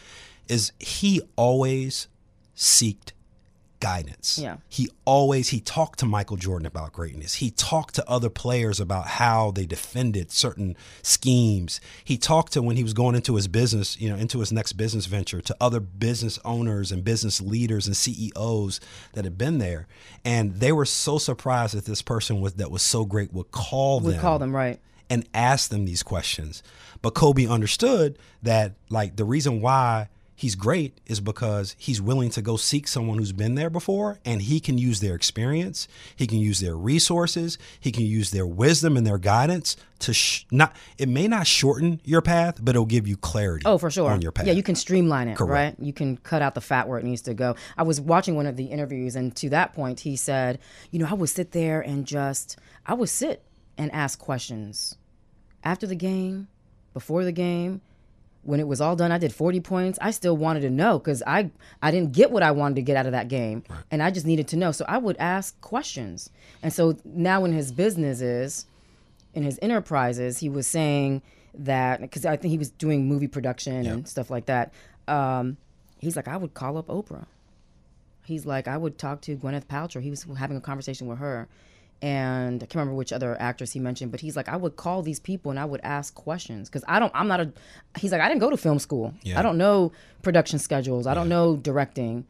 Is 0.48 0.72
he 0.78 1.20
always 1.36 2.08
seeked 2.56 3.12
guidance. 3.80 4.38
Yeah. 4.38 4.56
He 4.68 4.88
always 5.04 5.48
he 5.48 5.60
talked 5.60 5.98
to 6.00 6.06
Michael 6.06 6.36
Jordan 6.36 6.66
about 6.66 6.92
greatness. 6.92 7.34
He 7.34 7.50
talked 7.50 7.94
to 7.96 8.08
other 8.08 8.30
players 8.30 8.80
about 8.80 9.06
how 9.06 9.50
they 9.50 9.66
defended 9.66 10.30
certain 10.30 10.76
schemes. 11.02 11.80
He 12.04 12.16
talked 12.16 12.52
to 12.54 12.62
when 12.62 12.76
he 12.76 12.82
was 12.82 12.92
going 12.92 13.14
into 13.14 13.36
his 13.36 13.48
business, 13.48 14.00
you 14.00 14.08
know, 14.08 14.16
into 14.16 14.40
his 14.40 14.52
next 14.52 14.72
business 14.74 15.06
venture 15.06 15.40
to 15.40 15.56
other 15.60 15.80
business 15.80 16.38
owners 16.44 16.92
and 16.92 17.04
business 17.04 17.40
leaders 17.40 17.86
and 17.86 17.96
CEOs 17.96 18.80
that 19.12 19.24
had 19.24 19.38
been 19.38 19.58
there. 19.58 19.86
And 20.24 20.56
they 20.56 20.72
were 20.72 20.84
so 20.86 21.18
surprised 21.18 21.74
that 21.74 21.84
this 21.84 22.02
person 22.02 22.40
was 22.40 22.54
that 22.54 22.70
was 22.70 22.82
so 22.82 23.04
great 23.04 23.32
would 23.32 23.50
call 23.50 24.00
We 24.00 24.12
them 24.12 24.20
call 24.20 24.38
them 24.38 24.54
right. 24.54 24.80
and 25.08 25.28
ask 25.34 25.70
them 25.70 25.84
these 25.84 26.02
questions. 26.02 26.62
But 27.02 27.14
Kobe 27.14 27.46
understood 27.46 28.18
that 28.42 28.74
like 28.90 29.16
the 29.16 29.24
reason 29.24 29.60
why 29.60 30.08
he's 30.38 30.54
great 30.54 30.96
is 31.06 31.18
because 31.18 31.74
he's 31.78 32.00
willing 32.00 32.30
to 32.30 32.40
go 32.40 32.56
seek 32.56 32.86
someone 32.86 33.18
who's 33.18 33.32
been 33.32 33.56
there 33.56 33.68
before 33.68 34.20
and 34.24 34.40
he 34.42 34.60
can 34.60 34.78
use 34.78 35.00
their 35.00 35.16
experience, 35.16 35.88
he 36.14 36.28
can 36.28 36.38
use 36.38 36.60
their 36.60 36.76
resources, 36.76 37.58
he 37.80 37.90
can 37.90 38.04
use 38.04 38.30
their 38.30 38.46
wisdom 38.46 38.96
and 38.96 39.04
their 39.04 39.18
guidance 39.18 39.76
to 39.98 40.14
sh- 40.14 40.44
not 40.52 40.76
it 40.96 41.08
may 41.08 41.26
not 41.26 41.44
shorten 41.48 42.00
your 42.04 42.22
path, 42.22 42.60
but 42.62 42.76
it'll 42.76 42.86
give 42.86 43.08
you 43.08 43.16
clarity 43.16 43.64
Oh, 43.66 43.78
for 43.78 43.90
sure. 43.90 44.08
on 44.12 44.22
your 44.22 44.30
path. 44.30 44.46
Yeah, 44.46 44.52
you 44.52 44.62
can 44.62 44.76
streamline 44.76 45.26
it, 45.26 45.36
Correct. 45.36 45.78
right? 45.80 45.84
You 45.84 45.92
can 45.92 46.16
cut 46.18 46.40
out 46.40 46.54
the 46.54 46.60
fat 46.60 46.86
where 46.88 47.00
it 47.00 47.04
needs 47.04 47.22
to 47.22 47.34
go. 47.34 47.56
I 47.76 47.82
was 47.82 48.00
watching 48.00 48.36
one 48.36 48.46
of 48.46 48.56
the 48.56 48.66
interviews, 48.66 49.16
and 49.16 49.34
to 49.36 49.50
that 49.50 49.72
point, 49.74 49.98
he 50.00 50.14
said, 50.14 50.60
"You 50.92 51.00
know, 51.00 51.08
I 51.10 51.14
would 51.14 51.30
sit 51.30 51.50
there 51.50 51.80
and 51.80 52.06
just, 52.06 52.56
I 52.86 52.94
would 52.94 53.08
sit 53.08 53.42
and 53.76 53.90
ask 53.92 54.20
questions 54.20 54.94
after 55.64 55.84
the 55.88 55.96
game, 55.96 56.46
before 56.94 57.24
the 57.24 57.32
game." 57.32 57.80
When 58.48 58.60
it 58.60 58.66
was 58.66 58.80
all 58.80 58.96
done, 58.96 59.12
I 59.12 59.18
did 59.18 59.34
40 59.34 59.60
points. 59.60 59.98
I 60.00 60.10
still 60.10 60.34
wanted 60.34 60.60
to 60.60 60.70
know 60.70 60.98
because 60.98 61.22
I 61.26 61.50
I 61.82 61.90
didn't 61.90 62.12
get 62.12 62.30
what 62.30 62.42
I 62.42 62.50
wanted 62.50 62.76
to 62.76 62.82
get 62.82 62.96
out 62.96 63.04
of 63.04 63.12
that 63.12 63.28
game, 63.28 63.62
and 63.90 64.02
I 64.02 64.10
just 64.10 64.24
needed 64.24 64.48
to 64.48 64.56
know. 64.56 64.72
So 64.72 64.86
I 64.88 64.96
would 64.96 65.18
ask 65.18 65.60
questions. 65.60 66.30
And 66.62 66.72
so 66.72 66.96
now, 67.04 67.44
in 67.44 67.52
his 67.52 67.72
business 67.72 68.22
is, 68.22 68.64
in 69.34 69.42
his 69.42 69.58
enterprises, 69.60 70.38
he 70.38 70.48
was 70.48 70.66
saying 70.66 71.20
that 71.58 72.00
because 72.00 72.24
I 72.24 72.38
think 72.38 72.50
he 72.52 72.56
was 72.56 72.70
doing 72.70 73.06
movie 73.06 73.28
production 73.28 73.86
and 73.86 74.08
stuff 74.08 74.30
like 74.30 74.46
that. 74.46 74.72
Um, 75.06 75.58
he's 75.98 76.16
like, 76.16 76.26
I 76.26 76.38
would 76.38 76.54
call 76.54 76.78
up 76.78 76.86
Oprah. 76.86 77.26
He's 78.24 78.46
like, 78.46 78.66
I 78.66 78.78
would 78.78 78.96
talk 78.96 79.20
to 79.22 79.36
Gwyneth 79.36 79.66
Paltrow. 79.66 80.00
He 80.00 80.08
was 80.08 80.26
having 80.38 80.56
a 80.56 80.60
conversation 80.62 81.06
with 81.06 81.18
her, 81.18 81.48
and 82.00 82.62
I 82.62 82.66
can't 82.66 82.76
remember 82.76 82.94
which 82.94 83.12
other 83.12 83.36
actress 83.40 83.72
he 83.72 83.80
mentioned, 83.80 84.12
but 84.12 84.20
he's 84.20 84.36
like, 84.36 84.48
I 84.48 84.56
would 84.56 84.76
call 84.76 85.02
these 85.02 85.18
people 85.18 85.50
and 85.50 85.58
I 85.58 85.64
would 85.64 85.80
ask 85.82 86.14
questions 86.14 86.68
because 86.68 86.84
I 86.86 86.98
don't, 87.00 87.12
I'm 87.14 87.26
not 87.26 87.40
a. 87.40 87.52
He's 87.98 88.12
like, 88.12 88.20
I 88.20 88.28
didn't 88.28 88.40
go 88.40 88.50
to 88.50 88.56
film 88.56 88.78
school. 88.78 89.14
Yeah. 89.22 89.38
I 89.38 89.42
don't 89.42 89.58
know 89.58 89.92
production 90.22 90.58
schedules. 90.58 91.06
I 91.06 91.14
don't 91.14 91.28
know 91.28 91.56
directing, 91.56 92.24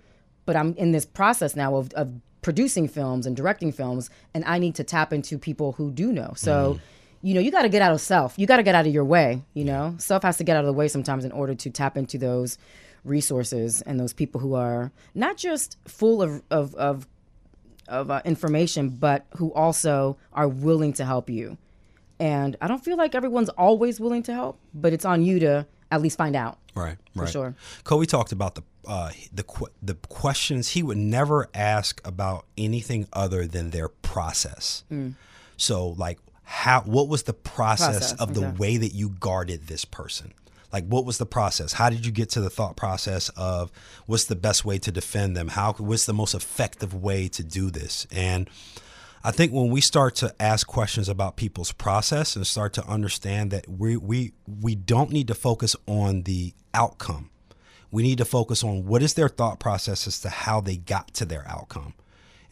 but 0.46 0.56
I'm 0.56 0.74
in 0.74 0.92
this 0.92 1.04
process 1.04 1.54
now 1.54 1.76
of, 1.76 1.92
of 1.92 2.10
producing 2.40 2.88
films 2.88 3.26
and 3.26 3.36
directing 3.36 3.72
films, 3.72 4.08
and 4.32 4.44
I 4.46 4.58
need 4.58 4.74
to 4.76 4.84
tap 4.84 5.12
into 5.12 5.38
people 5.38 5.72
who 5.72 5.90
do 5.90 6.12
know. 6.12 6.32
So, 6.34 6.74
mm-hmm. 6.74 7.26
you 7.26 7.34
know, 7.34 7.40
you 7.40 7.50
got 7.50 7.62
to 7.62 7.68
get 7.68 7.82
out 7.82 7.92
of 7.92 8.00
self. 8.00 8.38
You 8.38 8.46
got 8.46 8.56
to 8.56 8.62
get 8.62 8.74
out 8.74 8.86
of 8.86 8.92
your 8.94 9.04
way. 9.04 9.42
You 9.52 9.64
know, 9.64 9.96
self 9.98 10.22
has 10.22 10.38
to 10.38 10.44
get 10.44 10.56
out 10.56 10.60
of 10.60 10.66
the 10.66 10.72
way 10.72 10.88
sometimes 10.88 11.26
in 11.26 11.32
order 11.32 11.54
to 11.54 11.70
tap 11.70 11.98
into 11.98 12.16
those 12.16 12.56
resources 13.04 13.82
and 13.82 14.00
those 14.00 14.12
people 14.12 14.40
who 14.40 14.54
are 14.54 14.92
not 15.14 15.36
just 15.36 15.76
full 15.86 16.22
of 16.22 16.42
of 16.50 16.74
of, 16.76 17.06
of 17.88 18.10
uh, 18.10 18.20
information, 18.24 18.90
but 18.90 19.26
who 19.36 19.52
also 19.52 20.16
are 20.32 20.48
willing 20.48 20.92
to 20.94 21.04
help 21.04 21.28
you. 21.30 21.58
And 22.20 22.56
I 22.60 22.68
don't 22.68 22.84
feel 22.84 22.96
like 22.96 23.14
everyone's 23.14 23.48
always 23.50 24.00
willing 24.00 24.22
to 24.24 24.34
help, 24.34 24.58
but 24.74 24.92
it's 24.92 25.04
on 25.04 25.22
you 25.22 25.38
to 25.40 25.66
at 25.90 26.02
least 26.02 26.18
find 26.18 26.34
out. 26.36 26.58
Right, 26.74 26.96
right. 27.14 27.26
For 27.26 27.26
sure. 27.26 27.54
Kobe 27.84 28.06
talked 28.06 28.32
about 28.32 28.54
the 28.54 28.62
uh, 28.86 29.10
the 29.32 29.42
qu- 29.42 29.68
the 29.82 29.94
questions 30.08 30.70
he 30.70 30.82
would 30.82 30.96
never 30.96 31.48
ask 31.54 32.00
about 32.06 32.46
anything 32.56 33.06
other 33.12 33.46
than 33.46 33.70
their 33.70 33.88
process. 33.88 34.84
So, 35.56 35.88
like, 35.88 36.18
how 36.44 36.80
what 36.82 37.08
was 37.08 37.24
the 37.24 37.34
process, 37.34 38.12
Process, 38.12 38.20
of 38.20 38.34
the 38.34 38.46
okay. 38.46 38.56
way 38.56 38.76
that 38.78 38.94
you 38.94 39.10
guarded 39.10 39.66
this 39.66 39.84
person? 39.84 40.32
Like, 40.72 40.86
what 40.86 41.04
was 41.04 41.18
the 41.18 41.26
process? 41.26 41.72
How 41.72 41.88
did 41.88 42.04
you 42.04 42.12
get 42.12 42.28
to 42.30 42.40
the 42.40 42.50
thought 42.50 42.76
process 42.76 43.30
of 43.30 43.70
what's 44.06 44.24
the 44.24 44.36
best 44.36 44.64
way 44.64 44.78
to 44.78 44.92
defend 44.92 45.36
them? 45.36 45.48
How 45.48 45.72
what's 45.74 46.06
the 46.06 46.12
most 46.12 46.34
effective 46.34 46.94
way 46.94 47.28
to 47.28 47.42
do 47.42 47.70
this? 47.70 48.06
And 48.10 48.50
I 49.24 49.30
think 49.30 49.52
when 49.52 49.70
we 49.70 49.80
start 49.80 50.14
to 50.16 50.34
ask 50.40 50.66
questions 50.66 51.08
about 51.08 51.36
people's 51.36 51.72
process 51.72 52.36
and 52.36 52.46
start 52.46 52.72
to 52.74 52.86
understand 52.86 53.50
that 53.50 53.68
we 53.68 53.96
we 53.96 54.32
we 54.46 54.74
don't 54.74 55.10
need 55.10 55.28
to 55.28 55.34
focus 55.34 55.74
on 55.86 56.22
the 56.22 56.54
outcome. 56.74 57.30
We 57.90 58.02
need 58.02 58.18
to 58.18 58.24
focus 58.24 58.62
on 58.62 58.84
what 58.84 59.02
is 59.02 59.14
their 59.14 59.28
thought 59.28 59.58
process 59.58 60.06
as 60.06 60.20
to 60.20 60.28
how 60.28 60.60
they 60.60 60.76
got 60.76 61.14
to 61.14 61.24
their 61.24 61.46
outcome. 61.48 61.94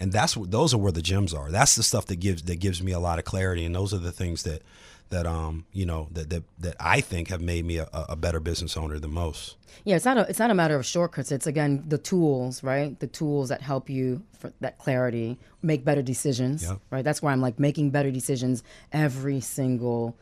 And 0.01 0.13
that's 0.13 0.37
what 0.37 0.51
those 0.51 0.75
are 0.75 0.79
where 0.79 0.93
the 0.93 1.03
gems 1.03 1.33
are. 1.33 1.51
That's 1.51 1.77
the 1.77 1.83
stuff 1.83 2.07
that 2.07 2.17
gives 2.17 2.43
that 2.43 2.61
gives 2.61 2.83
me 2.83 2.93
a 2.93 2.99
lot 2.99 3.19
of 3.19 3.25
clarity 3.25 3.65
and 3.65 3.75
those 3.75 3.95
are 3.95 3.99
the 3.99 4.13
things 4.13 4.43
that 4.43 4.63
that 5.11 5.27
um 5.27 5.65
you 5.73 5.87
know 5.87 6.09
that 6.13 6.31
that, 6.31 6.43
that 6.59 6.77
I 6.81 7.01
think 7.01 7.29
have 7.29 7.41
made 7.41 7.65
me 7.65 7.79
a, 7.79 7.89
a 7.93 8.17
better 8.17 8.41
business 8.41 8.77
owner 8.77 8.99
than 8.99 9.13
most. 9.13 9.57
Yeah, 9.85 9.97
it's 9.97 10.05
not 10.05 10.17
a 10.19 10.23
it's 10.29 10.39
not 10.39 10.51
a 10.51 10.55
matter 10.55 10.75
of 10.77 10.85
shortcuts. 10.85 11.31
It's 11.31 11.47
again 11.47 11.85
the 11.87 11.99
tools, 11.99 12.63
right? 12.63 12.99
The 12.99 13.07
tools 13.07 13.49
that 13.51 13.61
help 13.63 13.89
you 13.89 14.23
for 14.39 14.53
that 14.61 14.79
clarity, 14.79 15.39
make 15.63 15.85
better 15.85 16.03
decisions, 16.03 16.63
Yep. 16.65 16.81
right? 16.91 17.05
That's 17.05 17.23
where 17.23 17.33
I'm 17.33 17.41
like 17.41 17.59
making 17.61 17.91
better 17.91 18.11
decisions 18.11 18.63
every 18.93 19.41
single 19.41 20.17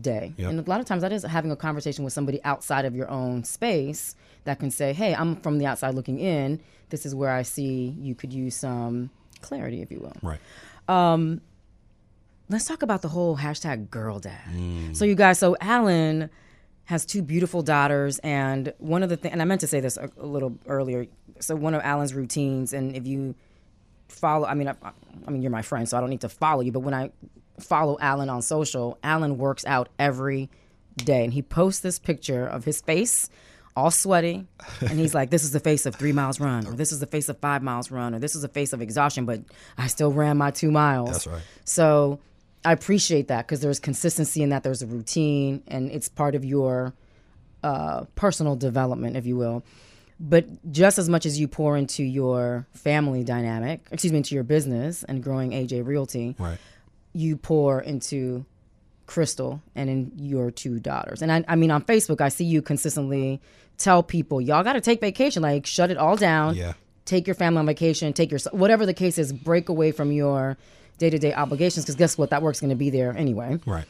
day. 0.00 0.34
Yep. 0.36 0.50
And 0.50 0.60
a 0.60 0.70
lot 0.70 0.80
of 0.80 0.86
times 0.86 1.02
that 1.02 1.12
is 1.12 1.22
having 1.24 1.50
a 1.50 1.56
conversation 1.56 2.04
with 2.04 2.12
somebody 2.12 2.42
outside 2.44 2.84
of 2.84 2.94
your 2.94 3.08
own 3.10 3.42
space 3.44 4.14
that 4.44 4.58
can 4.60 4.70
say, 4.70 4.92
"Hey, 4.92 5.14
I'm 5.14 5.36
from 5.36 5.58
the 5.58 5.66
outside 5.66 5.94
looking 5.94 6.18
in. 6.20 6.60
This 6.90 7.04
is 7.06 7.14
where 7.14 7.30
I 7.30 7.42
see 7.42 7.96
you 7.98 8.14
could 8.14 8.32
use 8.32 8.54
some 8.54 9.10
clarity, 9.40 9.80
if 9.82 9.90
you 9.90 10.00
will." 10.00 10.16
Right. 10.22 10.40
Let's 12.48 12.64
talk 12.66 12.82
about 12.82 13.02
the 13.02 13.08
whole 13.08 13.36
hashtag 13.36 13.90
girl 13.90 14.18
dad. 14.18 14.40
Mm. 14.52 14.96
So 14.96 15.04
you 15.04 15.14
guys, 15.14 15.38
so 15.38 15.56
Alan 15.60 16.30
has 16.84 17.04
two 17.04 17.20
beautiful 17.20 17.62
daughters, 17.62 18.18
and 18.20 18.72
one 18.78 19.02
of 19.02 19.10
the 19.10 19.16
things, 19.16 19.32
and 19.32 19.42
I 19.42 19.44
meant 19.44 19.60
to 19.60 19.66
say 19.66 19.80
this 19.80 19.96
a, 19.96 20.10
a 20.18 20.26
little 20.26 20.56
earlier. 20.66 21.06
So 21.40 21.54
one 21.54 21.74
of 21.74 21.82
Alan's 21.82 22.14
routines, 22.14 22.72
and 22.72 22.96
if 22.96 23.06
you 23.06 23.34
follow, 24.08 24.46
I 24.46 24.54
mean, 24.54 24.68
I, 24.68 24.74
I 25.26 25.30
mean, 25.30 25.42
you're 25.42 25.50
my 25.50 25.62
friend, 25.62 25.88
so 25.88 25.98
I 25.98 26.00
don't 26.00 26.10
need 26.10 26.22
to 26.22 26.30
follow 26.30 26.62
you, 26.62 26.72
but 26.72 26.80
when 26.80 26.94
I 26.94 27.10
follow 27.60 27.98
Alan 28.00 28.30
on 28.30 28.40
social, 28.40 28.98
Alan 29.02 29.36
works 29.36 29.66
out 29.66 29.90
every 29.98 30.48
day, 30.96 31.24
and 31.24 31.32
he 31.32 31.42
posts 31.42 31.80
this 31.80 31.98
picture 31.98 32.46
of 32.46 32.64
his 32.64 32.80
face. 32.80 33.28
All 33.76 33.92
sweaty, 33.92 34.44
and 34.80 34.98
he's 34.98 35.14
like, 35.14 35.30
"This 35.30 35.44
is 35.44 35.52
the 35.52 35.60
face 35.60 35.86
of 35.86 35.94
three 35.94 36.10
miles 36.10 36.40
run, 36.40 36.66
or 36.66 36.72
this 36.72 36.90
is 36.90 36.98
the 36.98 37.06
face 37.06 37.28
of 37.28 37.38
five 37.38 37.62
miles 37.62 37.92
run, 37.92 38.12
or 38.12 38.18
this 38.18 38.34
is 38.34 38.42
the 38.42 38.48
face 38.48 38.72
of 38.72 38.82
exhaustion." 38.82 39.24
But 39.24 39.42
I 39.76 39.86
still 39.86 40.10
ran 40.10 40.36
my 40.36 40.50
two 40.50 40.72
miles. 40.72 41.12
That's 41.12 41.26
right. 41.28 41.42
So 41.64 42.18
I 42.68 42.72
appreciate 42.72 43.28
that 43.28 43.46
because 43.46 43.60
there's 43.60 43.78
consistency 43.80 44.42
in 44.42 44.50
that. 44.50 44.62
There's 44.62 44.82
a 44.82 44.86
routine, 44.86 45.62
and 45.68 45.90
it's 45.90 46.08
part 46.08 46.34
of 46.34 46.44
your 46.44 46.92
uh, 47.62 48.04
personal 48.14 48.56
development, 48.56 49.16
if 49.16 49.24
you 49.26 49.36
will. 49.36 49.64
But 50.20 50.70
just 50.72 50.98
as 50.98 51.08
much 51.08 51.24
as 51.26 51.38
you 51.40 51.48
pour 51.48 51.76
into 51.76 52.02
your 52.02 52.66
family 52.72 53.24
dynamic, 53.24 53.86
excuse 53.90 54.12
me, 54.12 54.18
into 54.18 54.34
your 54.34 54.44
business 54.44 55.04
and 55.04 55.22
growing 55.22 55.52
AJ 55.52 55.86
Realty, 55.86 56.34
Right. 56.38 56.58
you 57.12 57.36
pour 57.36 57.80
into 57.80 58.44
Crystal 59.06 59.62
and 59.74 59.88
in 59.88 60.12
your 60.16 60.50
two 60.50 60.78
daughters. 60.80 61.22
And 61.22 61.32
I, 61.32 61.44
I 61.48 61.56
mean, 61.56 61.70
on 61.70 61.82
Facebook, 61.82 62.20
I 62.20 62.28
see 62.28 62.44
you 62.44 62.60
consistently 62.62 63.40
tell 63.78 64.02
people, 64.02 64.40
y'all 64.40 64.64
got 64.64 64.74
to 64.74 64.80
take 64.82 65.00
vacation, 65.00 65.40
like 65.42 65.64
shut 65.66 65.90
it 65.90 65.96
all 65.96 66.16
down. 66.16 66.54
Yeah. 66.56 66.74
Take 67.04 67.26
your 67.26 67.34
family 67.34 67.60
on 67.60 67.66
vacation, 67.66 68.12
take 68.12 68.30
your, 68.30 68.40
whatever 68.50 68.84
the 68.84 68.92
case 68.92 69.16
is, 69.16 69.32
break 69.32 69.70
away 69.70 69.92
from 69.92 70.12
your 70.12 70.58
day 70.98 71.10
to 71.10 71.18
day 71.18 71.32
obligations. 71.32 71.84
Because 71.84 71.96
guess 71.96 72.18
what? 72.18 72.30
That 72.30 72.42
work's 72.42 72.60
going 72.60 72.70
to 72.70 72.76
be 72.76 72.90
there 72.90 73.16
anyway. 73.16 73.58
Right. 73.64 73.86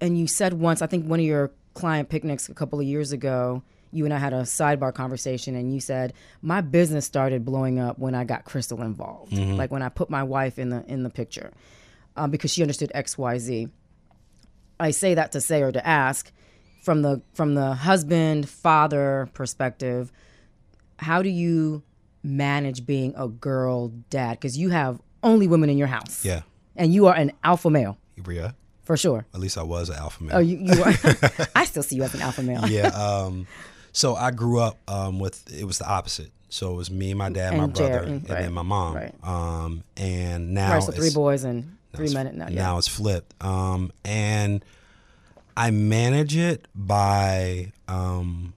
And 0.00 0.18
you 0.18 0.26
said 0.26 0.54
once, 0.54 0.82
I 0.82 0.86
think 0.86 1.06
one 1.06 1.20
of 1.20 1.26
your 1.26 1.50
client 1.72 2.08
picnics 2.08 2.48
a 2.48 2.54
couple 2.54 2.78
of 2.78 2.86
years 2.86 3.12
ago, 3.12 3.62
you 3.90 4.04
and 4.04 4.12
I 4.12 4.18
had 4.18 4.32
a 4.32 4.42
sidebar 4.42 4.92
conversation, 4.92 5.54
and 5.54 5.72
you 5.72 5.80
said 5.80 6.12
my 6.42 6.60
business 6.60 7.06
started 7.06 7.44
blowing 7.44 7.78
up 7.78 7.98
when 7.98 8.14
I 8.14 8.24
got 8.24 8.44
Crystal 8.44 8.82
involved, 8.82 9.32
like 9.32 9.70
when 9.70 9.82
I 9.82 9.88
put 9.88 10.10
my 10.10 10.22
wife 10.24 10.58
in 10.58 10.70
the 10.70 10.84
in 10.86 11.04
the 11.04 11.10
picture, 11.10 11.52
um, 12.16 12.30
because 12.30 12.52
she 12.52 12.62
understood 12.62 12.90
X, 12.92 13.16
Y, 13.16 13.38
Z. 13.38 13.68
I 14.80 14.90
say 14.90 15.14
that 15.14 15.32
to 15.32 15.40
say 15.40 15.62
or 15.62 15.70
to 15.70 15.86
ask, 15.86 16.32
from 16.82 17.02
the 17.02 17.22
from 17.34 17.54
the 17.54 17.72
husband 17.74 18.48
father 18.48 19.28
perspective, 19.32 20.10
how 20.98 21.22
do 21.22 21.28
you 21.28 21.82
manage 22.24 22.84
being 22.86 23.14
a 23.16 23.28
girl 23.28 23.88
dad? 24.10 24.32
Because 24.40 24.58
you 24.58 24.70
have 24.70 25.00
only 25.22 25.46
women 25.46 25.70
in 25.70 25.78
your 25.78 25.86
house. 25.86 26.24
Yeah. 26.24 26.42
And 26.74 26.92
you 26.92 27.06
are 27.06 27.14
an 27.14 27.30
alpha 27.44 27.70
male 27.70 27.96
Yeah. 28.28 28.52
for 28.82 28.96
sure. 28.96 29.26
At 29.32 29.38
least 29.40 29.56
I 29.56 29.62
was 29.62 29.88
an 29.90 29.96
alpha 29.96 30.24
male. 30.24 30.36
Oh, 30.36 30.40
you, 30.40 30.56
you 30.58 30.82
are. 30.82 30.92
I 31.54 31.64
still 31.66 31.82
see 31.84 31.96
you 31.96 32.02
as 32.02 32.14
an 32.14 32.22
alpha 32.22 32.42
male. 32.42 32.66
yeah. 32.66 32.88
Um, 32.94 33.46
so 33.92 34.16
I 34.16 34.32
grew 34.32 34.58
up 34.58 34.78
um, 34.90 35.20
with 35.20 35.44
it 35.56 35.64
was 35.64 35.78
the 35.78 35.88
opposite. 35.88 36.32
So 36.48 36.72
it 36.72 36.76
was 36.76 36.90
me, 36.90 37.14
my 37.14 37.30
dad, 37.30 37.56
my 37.56 37.66
brother, 37.66 37.88
Jared, 37.92 38.08
and 38.08 38.28
right, 38.30 38.42
then 38.42 38.52
my 38.52 38.62
mom. 38.62 38.94
right. 38.96 39.14
Um, 39.22 39.82
and 39.96 40.52
now 40.54 40.74
Right, 40.74 40.82
so 40.82 40.90
three 40.92 41.10
boys 41.10 41.44
and 41.44 41.76
three 41.94 42.12
men. 42.12 42.36
Now, 42.38 42.48
yeah. 42.48 42.62
Now 42.62 42.78
it's 42.78 42.88
flipped. 42.88 43.34
Um, 43.42 43.92
and 44.04 44.64
I 45.56 45.70
manage 45.70 46.36
it 46.36 46.66
by 46.74 47.72
um, 47.88 48.54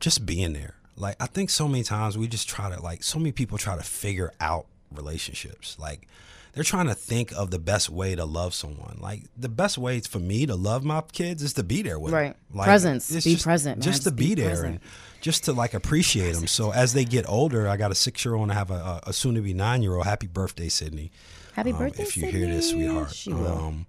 just 0.00 0.24
being 0.26 0.52
there. 0.54 0.74
Like 1.02 1.16
I 1.20 1.26
think 1.26 1.50
so 1.50 1.68
many 1.68 1.84
times 1.84 2.16
we 2.16 2.26
just 2.28 2.48
try 2.48 2.74
to 2.74 2.80
like 2.80 3.02
so 3.02 3.18
many 3.18 3.32
people 3.32 3.58
try 3.58 3.76
to 3.76 3.82
figure 3.82 4.32
out 4.40 4.66
relationships. 4.90 5.76
Like 5.78 6.06
they're 6.54 6.64
trying 6.64 6.86
to 6.86 6.94
think 6.94 7.32
of 7.32 7.50
the 7.50 7.58
best 7.58 7.88
way 7.90 8.14
to 8.14 8.24
love 8.24 8.54
someone. 8.54 8.98
Like 9.00 9.22
the 9.36 9.48
best 9.48 9.78
way 9.78 10.00
for 10.00 10.18
me 10.18 10.46
to 10.46 10.54
love 10.54 10.84
my 10.84 11.02
kids 11.12 11.42
is 11.42 11.54
to 11.54 11.62
be 11.62 11.82
there 11.82 11.98
with 11.98 12.12
Right. 12.12 12.34
them. 12.50 12.58
Like, 12.58 12.66
Presence. 12.66 13.10
Be 13.10 13.20
just, 13.34 13.44
present, 13.44 13.78
man. 13.78 13.82
Just 13.82 14.02
to 14.04 14.10
be, 14.10 14.28
be 14.28 14.34
there 14.42 14.50
present. 14.50 14.68
and 14.76 14.80
just 15.22 15.44
to 15.44 15.52
like 15.52 15.74
appreciate 15.74 16.32
them. 16.34 16.46
So 16.46 16.72
as 16.72 16.92
they 16.92 17.04
get 17.04 17.28
older, 17.28 17.68
I 17.68 17.76
got 17.76 17.90
a 17.90 17.94
six 17.94 18.24
year 18.24 18.34
old 18.34 18.44
and 18.44 18.52
I 18.52 18.54
have 18.56 18.70
a, 18.70 19.00
a 19.06 19.12
soon 19.12 19.34
to 19.34 19.40
be 19.42 19.54
nine 19.54 19.82
year 19.82 19.94
old. 19.96 20.04
Happy 20.04 20.26
birthday, 20.28 20.68
Sydney. 20.68 21.10
Happy 21.54 21.72
Um, 21.72 21.78
birthday, 21.78 22.02
if 22.04 22.16
you 22.16 22.26
hear 22.26 22.46
this, 22.46 22.70
sweetheart. 22.70 23.14
She 23.14 23.32
will. 23.32 23.46
Um, 23.58 23.86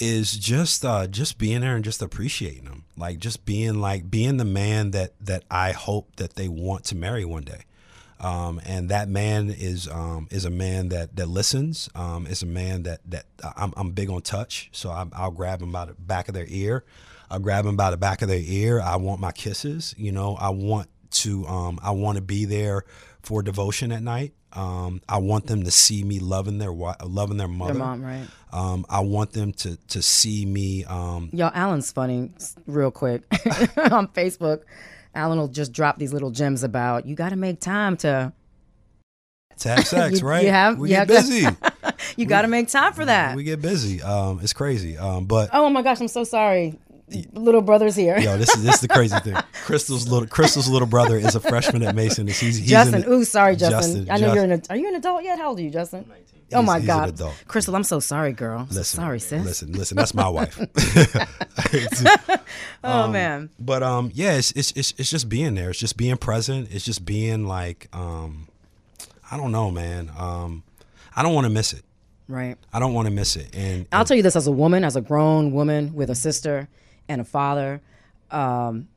is 0.00 0.32
just 0.32 0.84
uh, 0.84 1.06
just 1.06 1.38
being 1.38 1.60
there 1.60 1.76
and 1.76 1.84
just 1.84 2.02
appreciating 2.02 2.64
them, 2.64 2.84
like 2.96 3.18
just 3.18 3.44
being 3.44 3.80
like 3.80 4.10
being 4.10 4.38
the 4.38 4.44
man 4.44 4.90
that 4.92 5.12
that 5.20 5.44
I 5.50 5.72
hope 5.72 6.16
that 6.16 6.34
they 6.34 6.48
want 6.48 6.84
to 6.86 6.96
marry 6.96 7.24
one 7.24 7.42
day. 7.42 7.64
Um, 8.18 8.60
and 8.66 8.90
that 8.90 9.08
man 9.08 9.48
is 9.50 9.88
um, 9.88 10.28
is 10.30 10.44
a 10.44 10.50
man 10.50 10.88
that 10.88 11.16
that 11.16 11.26
listens. 11.26 11.88
Um, 11.94 12.26
is 12.26 12.42
a 12.42 12.46
man 12.46 12.82
that 12.84 13.00
that 13.10 13.26
I'm, 13.56 13.72
I'm 13.76 13.90
big 13.92 14.10
on 14.10 14.22
touch, 14.22 14.70
so 14.72 14.90
I'm, 14.90 15.10
I'll 15.14 15.30
grab 15.30 15.60
them 15.60 15.72
by 15.72 15.86
the 15.86 15.94
back 15.94 16.28
of 16.28 16.34
their 16.34 16.46
ear. 16.48 16.84
I'll 17.30 17.38
grab 17.38 17.64
them 17.64 17.76
by 17.76 17.90
the 17.90 17.96
back 17.96 18.22
of 18.22 18.28
their 18.28 18.42
ear. 18.42 18.80
I 18.80 18.96
want 18.96 19.20
my 19.20 19.32
kisses. 19.32 19.94
You 19.96 20.12
know, 20.12 20.36
I 20.36 20.50
want 20.50 20.88
to 21.10 21.46
um, 21.46 21.78
I 21.82 21.92
want 21.92 22.16
to 22.16 22.22
be 22.22 22.44
there 22.44 22.84
for 23.22 23.42
devotion 23.42 23.92
at 23.92 24.02
night. 24.02 24.32
Um, 24.52 25.00
I 25.08 25.18
want 25.18 25.46
them 25.46 25.62
to 25.64 25.70
see 25.70 26.02
me 26.02 26.18
loving 26.18 26.58
their 26.58 26.72
loving 26.72 27.36
their 27.36 27.46
mother. 27.48 27.72
Their 27.74 27.82
mom, 27.82 28.02
right? 28.04 28.26
Um, 28.52 28.84
I 28.90 29.00
want 29.00 29.32
them 29.32 29.52
to 29.54 29.76
to 29.76 30.02
see 30.02 30.44
me. 30.44 30.84
Um, 30.84 31.30
Y'all, 31.32 31.52
Alan's 31.54 31.92
funny, 31.92 32.32
real 32.66 32.90
quick. 32.90 33.22
On 33.92 34.08
Facebook, 34.08 34.62
Alan 35.14 35.38
will 35.38 35.46
just 35.48 35.72
drop 35.72 35.98
these 35.98 36.12
little 36.12 36.30
gems 36.32 36.64
about 36.64 37.06
you 37.06 37.14
got 37.14 37.28
to 37.28 37.36
make 37.36 37.60
time 37.60 37.96
to, 37.98 38.32
to 39.58 39.68
have 39.68 39.86
sex, 39.86 40.20
You- 40.20 40.26
right? 40.26 40.44
you 40.44 40.50
have- 40.50 40.78
we 40.78 40.88
you 40.90 40.96
get 40.96 41.08
have- 41.08 41.08
busy. 41.08 41.46
you 42.16 42.26
got 42.26 42.42
to 42.42 42.48
make 42.48 42.66
time 42.68 42.92
for 42.92 43.04
that. 43.04 43.36
we 43.36 43.44
get 43.44 43.62
busy. 43.62 44.02
Um, 44.02 44.40
it's 44.42 44.52
crazy. 44.52 44.98
Um, 44.98 45.26
but 45.26 45.50
oh 45.52 45.68
my 45.70 45.82
gosh, 45.82 46.00
I'm 46.00 46.08
so 46.08 46.24
sorry. 46.24 46.76
Little 47.32 47.62
brother's 47.62 47.96
here. 47.96 48.18
yo, 48.18 48.36
this 48.38 48.54
is 48.56 48.62
this 48.62 48.76
is 48.76 48.80
the 48.82 48.88
crazy 48.88 49.18
thing. 49.20 49.34
Crystal's 49.64 50.08
little 50.08 50.28
Crystal's 50.28 50.68
little 50.68 50.88
brother 50.88 51.16
is 51.16 51.34
a 51.34 51.40
freshman 51.40 51.82
at 51.82 51.94
Mason. 51.94 52.26
He's, 52.26 52.38
he's 52.40 52.66
Justin, 52.66 53.02
in, 53.04 53.08
ooh, 53.10 53.24
sorry, 53.24 53.56
Justin. 53.56 54.06
Justin, 54.06 54.10
I 54.10 54.14
know 54.16 54.20
Just- 54.20 54.34
you're 54.34 54.44
an. 54.44 54.62
Are 54.70 54.76
you 54.76 54.88
an 54.88 54.94
adult 54.94 55.22
yet? 55.24 55.38
How 55.38 55.48
old 55.48 55.58
are 55.58 55.62
you, 55.62 55.70
Justin? 55.70 56.04
Oh 56.52 56.58
He's- 56.58 56.66
my 56.66 56.80
he's 56.80 56.82
an 56.82 56.86
God, 56.98 57.08
adult. 57.10 57.44
Crystal, 57.46 57.76
I'm 57.76 57.84
so 57.84 58.00
sorry, 58.00 58.32
girl. 58.32 58.66
So 58.70 58.76
Listen, 58.78 58.96
sorry, 59.00 59.20
sis. 59.20 59.44
Listen, 59.44 59.72
listen. 59.72 59.96
That's 59.96 60.14
my 60.14 60.28
wife. 60.28 60.58
oh 62.84 63.08
man, 63.08 63.50
but 63.58 63.82
um, 63.82 64.10
yeah, 64.14 64.32
it's, 64.36 64.52
it's 64.52 64.72
it's 64.72 64.94
it's 64.98 65.10
just 65.10 65.28
being 65.28 65.54
there. 65.54 65.70
It's 65.70 65.78
just 65.78 65.96
being 65.96 66.16
present. 66.16 66.68
It's 66.72 66.84
just 66.84 67.04
being 67.04 67.46
like 67.46 67.88
um, 67.92 68.48
I 69.30 69.36
don't 69.36 69.52
know, 69.52 69.70
man. 69.70 70.10
Um, 70.16 70.62
I 71.14 71.22
don't 71.22 71.34
want 71.34 71.44
to 71.46 71.50
miss 71.50 71.72
it. 71.72 71.82
right. 72.28 72.56
I 72.72 72.78
don't 72.78 72.94
want 72.94 73.06
to 73.06 73.12
miss 73.12 73.36
it. 73.36 73.54
And, 73.54 73.86
I'll 73.92 74.04
tell 74.04 74.16
you 74.16 74.22
this 74.22 74.36
as 74.36 74.46
a 74.46 74.52
woman, 74.52 74.84
as 74.84 74.96
a 74.96 75.00
grown 75.00 75.52
woman 75.52 75.92
with 75.94 76.08
a 76.10 76.14
sister 76.14 76.68
and 77.10 77.20
a 77.20 77.24
father. 77.24 77.80
Um, 78.30 78.88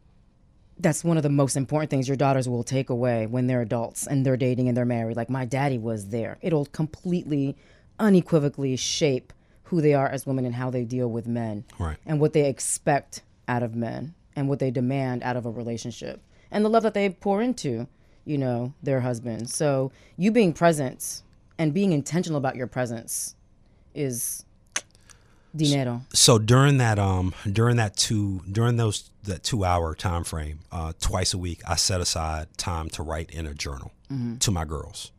that's 0.79 1.03
one 1.03 1.17
of 1.17 1.23
the 1.23 1.29
most 1.29 1.55
important 1.55 1.89
things 1.89 2.07
your 2.07 2.17
daughters 2.17 2.47
will 2.47 2.63
take 2.63 2.89
away 2.89 3.25
when 3.27 3.47
they're 3.47 3.61
adults 3.61 4.07
and 4.07 4.25
they're 4.25 4.37
dating 4.37 4.67
and 4.67 4.75
they're 4.77 4.85
married. 4.85 5.17
Like 5.17 5.29
my 5.29 5.45
daddy 5.45 5.77
was 5.77 6.07
there. 6.09 6.37
It'll 6.41 6.65
completely, 6.67 7.55
unequivocally 7.99 8.75
shape 8.75 9.33
who 9.63 9.81
they 9.81 9.93
are 9.93 10.07
as 10.07 10.25
women 10.25 10.45
and 10.45 10.55
how 10.55 10.69
they 10.69 10.83
deal 10.83 11.09
with 11.09 11.27
men 11.27 11.63
Right. 11.79 11.97
and 12.05 12.19
what 12.19 12.33
they 12.33 12.47
expect 12.49 13.21
out 13.47 13.63
of 13.63 13.75
men 13.75 14.13
and 14.35 14.49
what 14.49 14.59
they 14.59 14.71
demand 14.71 15.23
out 15.23 15.35
of 15.37 15.45
a 15.45 15.49
relationship 15.51 16.21
and 16.51 16.63
the 16.65 16.69
love 16.69 16.83
that 16.83 16.93
they 16.93 17.09
pour 17.09 17.41
into, 17.41 17.87
you 18.25 18.37
know, 18.37 18.73
their 18.81 19.01
husband. 19.01 19.49
So 19.49 19.91
you 20.17 20.31
being 20.31 20.53
present 20.53 21.21
and 21.57 21.73
being 21.73 21.91
intentional 21.93 22.37
about 22.37 22.55
your 22.55 22.67
presence 22.67 23.35
is 23.95 24.43
dinero. 25.55 26.01
so 26.13 26.37
during 26.39 26.77
that 26.77 26.97
um 26.99 27.33
during 27.51 27.77
that 27.77 27.95
two 27.97 28.41
during 28.51 28.77
those 28.77 29.09
that 29.23 29.43
two 29.43 29.63
hour 29.63 29.95
time 29.95 30.23
frame 30.23 30.59
uh 30.71 30.93
twice 30.99 31.33
a 31.33 31.37
week 31.37 31.61
i 31.67 31.75
set 31.75 32.01
aside 32.01 32.47
time 32.57 32.89
to 32.89 33.01
write 33.03 33.29
in 33.31 33.45
a 33.45 33.53
journal 33.53 33.91
to 34.39 34.51
my 34.51 34.63
girls. 34.63 35.11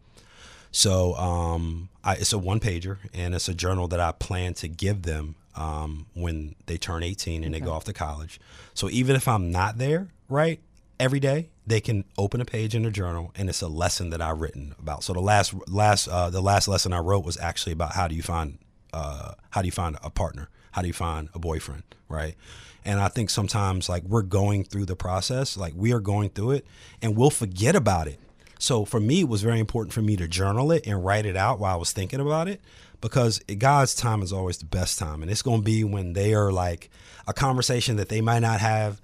So 0.71 1.15
um 1.17 1.89
I, 2.05 2.15
it's 2.15 2.33
a 2.33 2.39
one 2.39 2.61
pager 2.61 2.99
and 3.13 3.35
it's 3.35 3.49
a 3.49 3.55
journal 3.55 3.89
that 3.89 3.99
i 4.01 4.13
plan 4.13 4.55
to 4.55 4.69
give 4.69 5.03
them 5.03 5.35
um 5.57 6.07
when 6.15 6.55
they 6.67 6.77
turn 6.77 7.03
18 7.03 7.43
and 7.45 7.55
they 7.55 7.61
go 7.61 7.73
off 7.73 7.85
to 7.85 7.93
college. 7.93 8.41
So 8.75 8.89
even 8.91 9.17
if 9.17 9.27
i'm 9.29 9.51
not 9.51 9.79
there 9.79 10.09
right 10.29 10.61
every 11.01 11.19
day 11.21 11.49
they 11.67 11.81
can 11.81 12.05
open 12.19 12.41
a 12.41 12.45
page 12.45 12.75
in 12.75 12.85
a 12.85 12.91
journal 12.91 13.33
and 13.37 13.49
it's 13.49 13.63
a 13.63 13.69
lesson 13.69 14.11
that 14.11 14.21
i've 14.21 14.41
written 14.41 14.75
about. 14.79 15.03
So 15.03 15.13
the 15.13 15.21
last 15.21 15.55
last 15.69 16.07
uh 16.09 16.31
the 16.31 16.43
last 16.43 16.69
lesson 16.69 16.93
i 16.93 16.99
wrote 16.99 17.25
was 17.25 17.37
actually 17.39 17.73
about 17.73 17.93
how 17.95 18.07
do 18.09 18.15
you 18.15 18.23
find 18.23 18.59
uh, 18.95 19.35
how 19.51 19.61
do 19.61 19.67
you 19.67 19.73
find 19.73 19.97
a 20.03 20.11
partner? 20.11 20.49
How 20.73 20.83
do 20.83 20.87
you 20.87 20.95
find 20.95 21.29
a 21.35 21.39
boyfriend? 21.39 21.83
Right. 22.09 22.37
And 22.85 23.01
I 23.01 23.09
think 23.09 23.31
sometimes 23.31 23.89
like 23.89 24.05
we're 24.05 24.23
going 24.23 24.65
through 24.65 24.85
the 24.85 24.97
process, 24.97 25.57
like 25.57 25.73
we 25.77 25.93
are 25.93 26.01
going 26.01 26.31
through 26.31 26.53
it 26.53 26.67
and 27.03 27.17
we'll 27.17 27.31
forget 27.31 27.75
about 27.75 28.07
it. 28.07 28.21
So 28.59 28.85
for 28.85 29.01
me, 29.01 29.21
it 29.21 29.29
was 29.29 29.43
very 29.43 29.59
important 29.59 29.93
for 29.93 30.03
me 30.03 30.17
to 30.17 30.29
journal 30.29 30.71
it 30.71 30.87
and 30.87 31.05
write 31.05 31.27
it 31.27 31.37
out 31.37 31.59
while 31.59 31.75
I 31.75 31.77
was 31.77 31.93
thinking 31.93 32.21
about 32.21 32.47
it 32.47 32.61
because 33.01 33.41
God's 33.59 33.95
time 33.95 34.23
is 34.23 34.33
always 34.33 34.59
the 34.59 34.65
best 34.65 34.99
time. 34.99 35.23
And 35.23 35.31
it's 35.31 35.43
going 35.43 35.61
to 35.61 35.65
be 35.65 35.83
when 35.83 36.13
they 36.13 36.35
are 36.35 36.53
like 36.53 36.89
a 37.27 37.33
conversation 37.33 37.97
that 37.97 38.09
they 38.09 38.21
might 38.21 38.41
not 38.41 38.61
have 38.61 39.01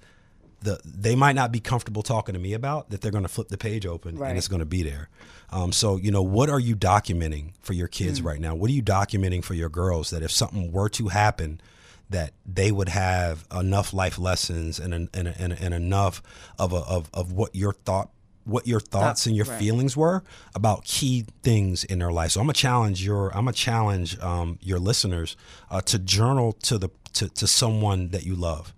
the 0.61 0.79
they 0.85 1.15
might 1.15 1.35
not 1.35 1.51
be 1.51 1.59
comfortable 1.59 2.03
talking 2.03 2.33
to 2.33 2.39
me 2.39 2.53
about 2.53 2.89
that 2.91 3.01
they're 3.01 3.11
going 3.11 3.23
to 3.23 3.29
flip 3.29 3.49
the 3.49 3.57
page 3.57 3.85
open 3.85 4.17
Right. 4.17 4.29
and 4.29 4.37
it's 4.37 4.47
going 4.47 4.59
to 4.59 4.65
be 4.65 4.83
there. 4.83 5.09
Um, 5.51 5.71
so 5.71 5.97
you 5.97 6.11
know, 6.11 6.21
what 6.21 6.49
are 6.49 6.59
you 6.59 6.75
documenting 6.75 7.53
for 7.61 7.73
your 7.73 7.87
kids 7.87 8.21
right 8.21 8.39
now? 8.39 8.55
What 8.55 8.69
are 8.69 8.73
you 8.73 8.83
documenting 8.83 9.43
for 9.43 9.53
your 9.53 9.69
girls 9.69 10.09
that 10.11 10.21
if 10.23 10.31
something 10.31 10.71
were 10.71 10.89
to 10.89 11.09
happen, 11.09 11.59
that 12.09 12.33
they 12.45 12.71
would 12.71 12.89
have 12.89 13.45
enough 13.57 13.93
life 13.93 14.17
lessons 14.19 14.79
and 14.79 14.93
and, 14.93 15.09
and, 15.13 15.27
and, 15.27 15.53
and 15.53 15.73
enough 15.73 16.21
of 16.59 16.73
a, 16.73 16.77
of 16.77 17.09
of 17.13 17.31
what 17.31 17.55
your 17.55 17.73
thought 17.73 18.09
what 18.43 18.65
your 18.65 18.79
thoughts 18.79 19.27
and 19.27 19.35
your 19.35 19.45
right. 19.45 19.59
feelings 19.59 19.95
were 19.95 20.23
about 20.55 20.83
key 20.83 21.25
things 21.43 21.83
in 21.83 21.99
their 21.99 22.11
life. 22.11 22.31
So 22.31 22.39
I'm 22.39 22.47
gonna 22.47 22.53
challenge 22.53 23.03
your 23.03 23.29
I'm 23.29 23.45
gonna 23.45 23.53
challenge 23.53 24.19
um, 24.19 24.57
your 24.61 24.79
listeners 24.79 25.37
uh, 25.69 25.81
to 25.81 25.99
journal 25.99 26.53
to 26.63 26.77
the 26.77 26.89
to, 27.13 27.29
to 27.29 27.47
someone 27.47 28.09
that 28.09 28.25
you 28.25 28.35
love 28.35 28.73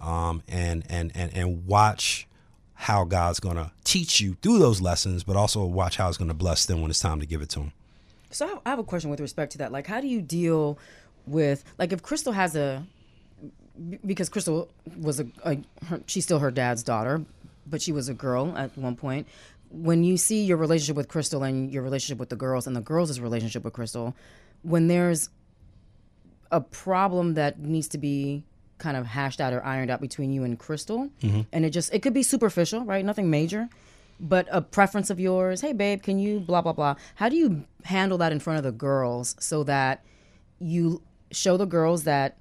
um, 0.00 0.42
and, 0.48 0.84
and, 0.88 1.12
and, 1.14 1.34
and 1.34 1.66
watch 1.66 2.26
how 2.74 3.04
God's 3.04 3.40
going 3.40 3.56
to 3.56 3.72
teach 3.82 4.20
you 4.20 4.36
through 4.40 4.58
those 4.60 4.80
lessons, 4.80 5.24
but 5.24 5.36
also 5.36 5.64
watch 5.64 5.96
how 5.96 6.08
it's 6.08 6.16
going 6.16 6.28
to 6.28 6.34
bless 6.34 6.66
them 6.66 6.80
when 6.80 6.90
it's 6.90 7.00
time 7.00 7.18
to 7.20 7.26
give 7.26 7.42
it 7.42 7.48
to 7.50 7.58
them. 7.58 7.72
So 8.30 8.60
I 8.64 8.70
have- 8.70 8.78
a 8.78 8.84
question 8.84 9.10
with 9.10 9.20
respect 9.20 9.52
to 9.52 9.58
that. 9.58 9.72
Like, 9.72 9.86
how 9.86 10.00
do 10.00 10.06
you 10.06 10.20
deal 10.20 10.78
with 11.26 11.64
like 11.78 11.92
if 11.92 12.02
Crystal 12.02 12.32
has 12.32 12.54
a, 12.56 12.86
because 14.06 14.28
Crystal 14.28 14.70
was 14.96 15.20
a, 15.20 15.26
a 15.44 15.58
her, 15.86 16.00
she's 16.06 16.24
still 16.24 16.38
her 16.38 16.50
dad's 16.50 16.82
daughter, 16.82 17.24
but 17.66 17.82
she 17.82 17.92
was 17.92 18.08
a 18.08 18.14
girl 18.14 18.56
at 18.56 18.76
one 18.78 18.96
point. 18.96 19.26
When 19.70 20.04
you 20.04 20.16
see 20.16 20.44
your 20.44 20.56
relationship 20.56 20.96
with 20.96 21.08
Crystal 21.08 21.42
and 21.42 21.70
your 21.72 21.82
relationship 21.82 22.18
with 22.18 22.28
the 22.28 22.36
girls 22.36 22.66
and 22.66 22.74
the 22.74 22.80
girls' 22.80 23.18
relationship 23.20 23.64
with 23.64 23.72
Crystal, 23.74 24.14
when 24.62 24.88
there's 24.88 25.28
a 26.50 26.60
problem 26.60 27.34
that 27.34 27.58
needs 27.58 27.88
to 27.88 27.98
be 27.98 28.44
kind 28.78 28.96
of 28.96 29.06
hashed 29.06 29.40
out 29.40 29.52
or 29.52 29.64
ironed 29.64 29.90
out 29.90 30.00
between 30.00 30.32
you 30.32 30.44
and 30.44 30.58
Crystal, 30.58 31.10
mm-hmm. 31.22 31.42
and 31.52 31.64
it 31.64 31.70
just 31.70 31.92
it 31.92 32.00
could 32.02 32.14
be 32.14 32.22
superficial, 32.22 32.84
right? 32.84 33.04
Nothing 33.04 33.30
major, 33.30 33.68
but 34.20 34.46
a 34.50 34.60
preference 34.60 35.10
of 35.10 35.20
yours. 35.20 35.60
Hey, 35.60 35.72
babe, 35.72 36.02
can 36.02 36.18
you 36.18 36.40
blah 36.40 36.62
blah 36.62 36.72
blah? 36.72 36.94
How 37.16 37.28
do 37.28 37.36
you 37.36 37.64
handle 37.84 38.18
that 38.18 38.32
in 38.32 38.40
front 38.40 38.58
of 38.58 38.64
the 38.64 38.72
girls 38.72 39.36
so 39.38 39.64
that 39.64 40.04
you 40.58 41.02
show 41.30 41.56
the 41.56 41.66
girls 41.66 42.04
that 42.04 42.38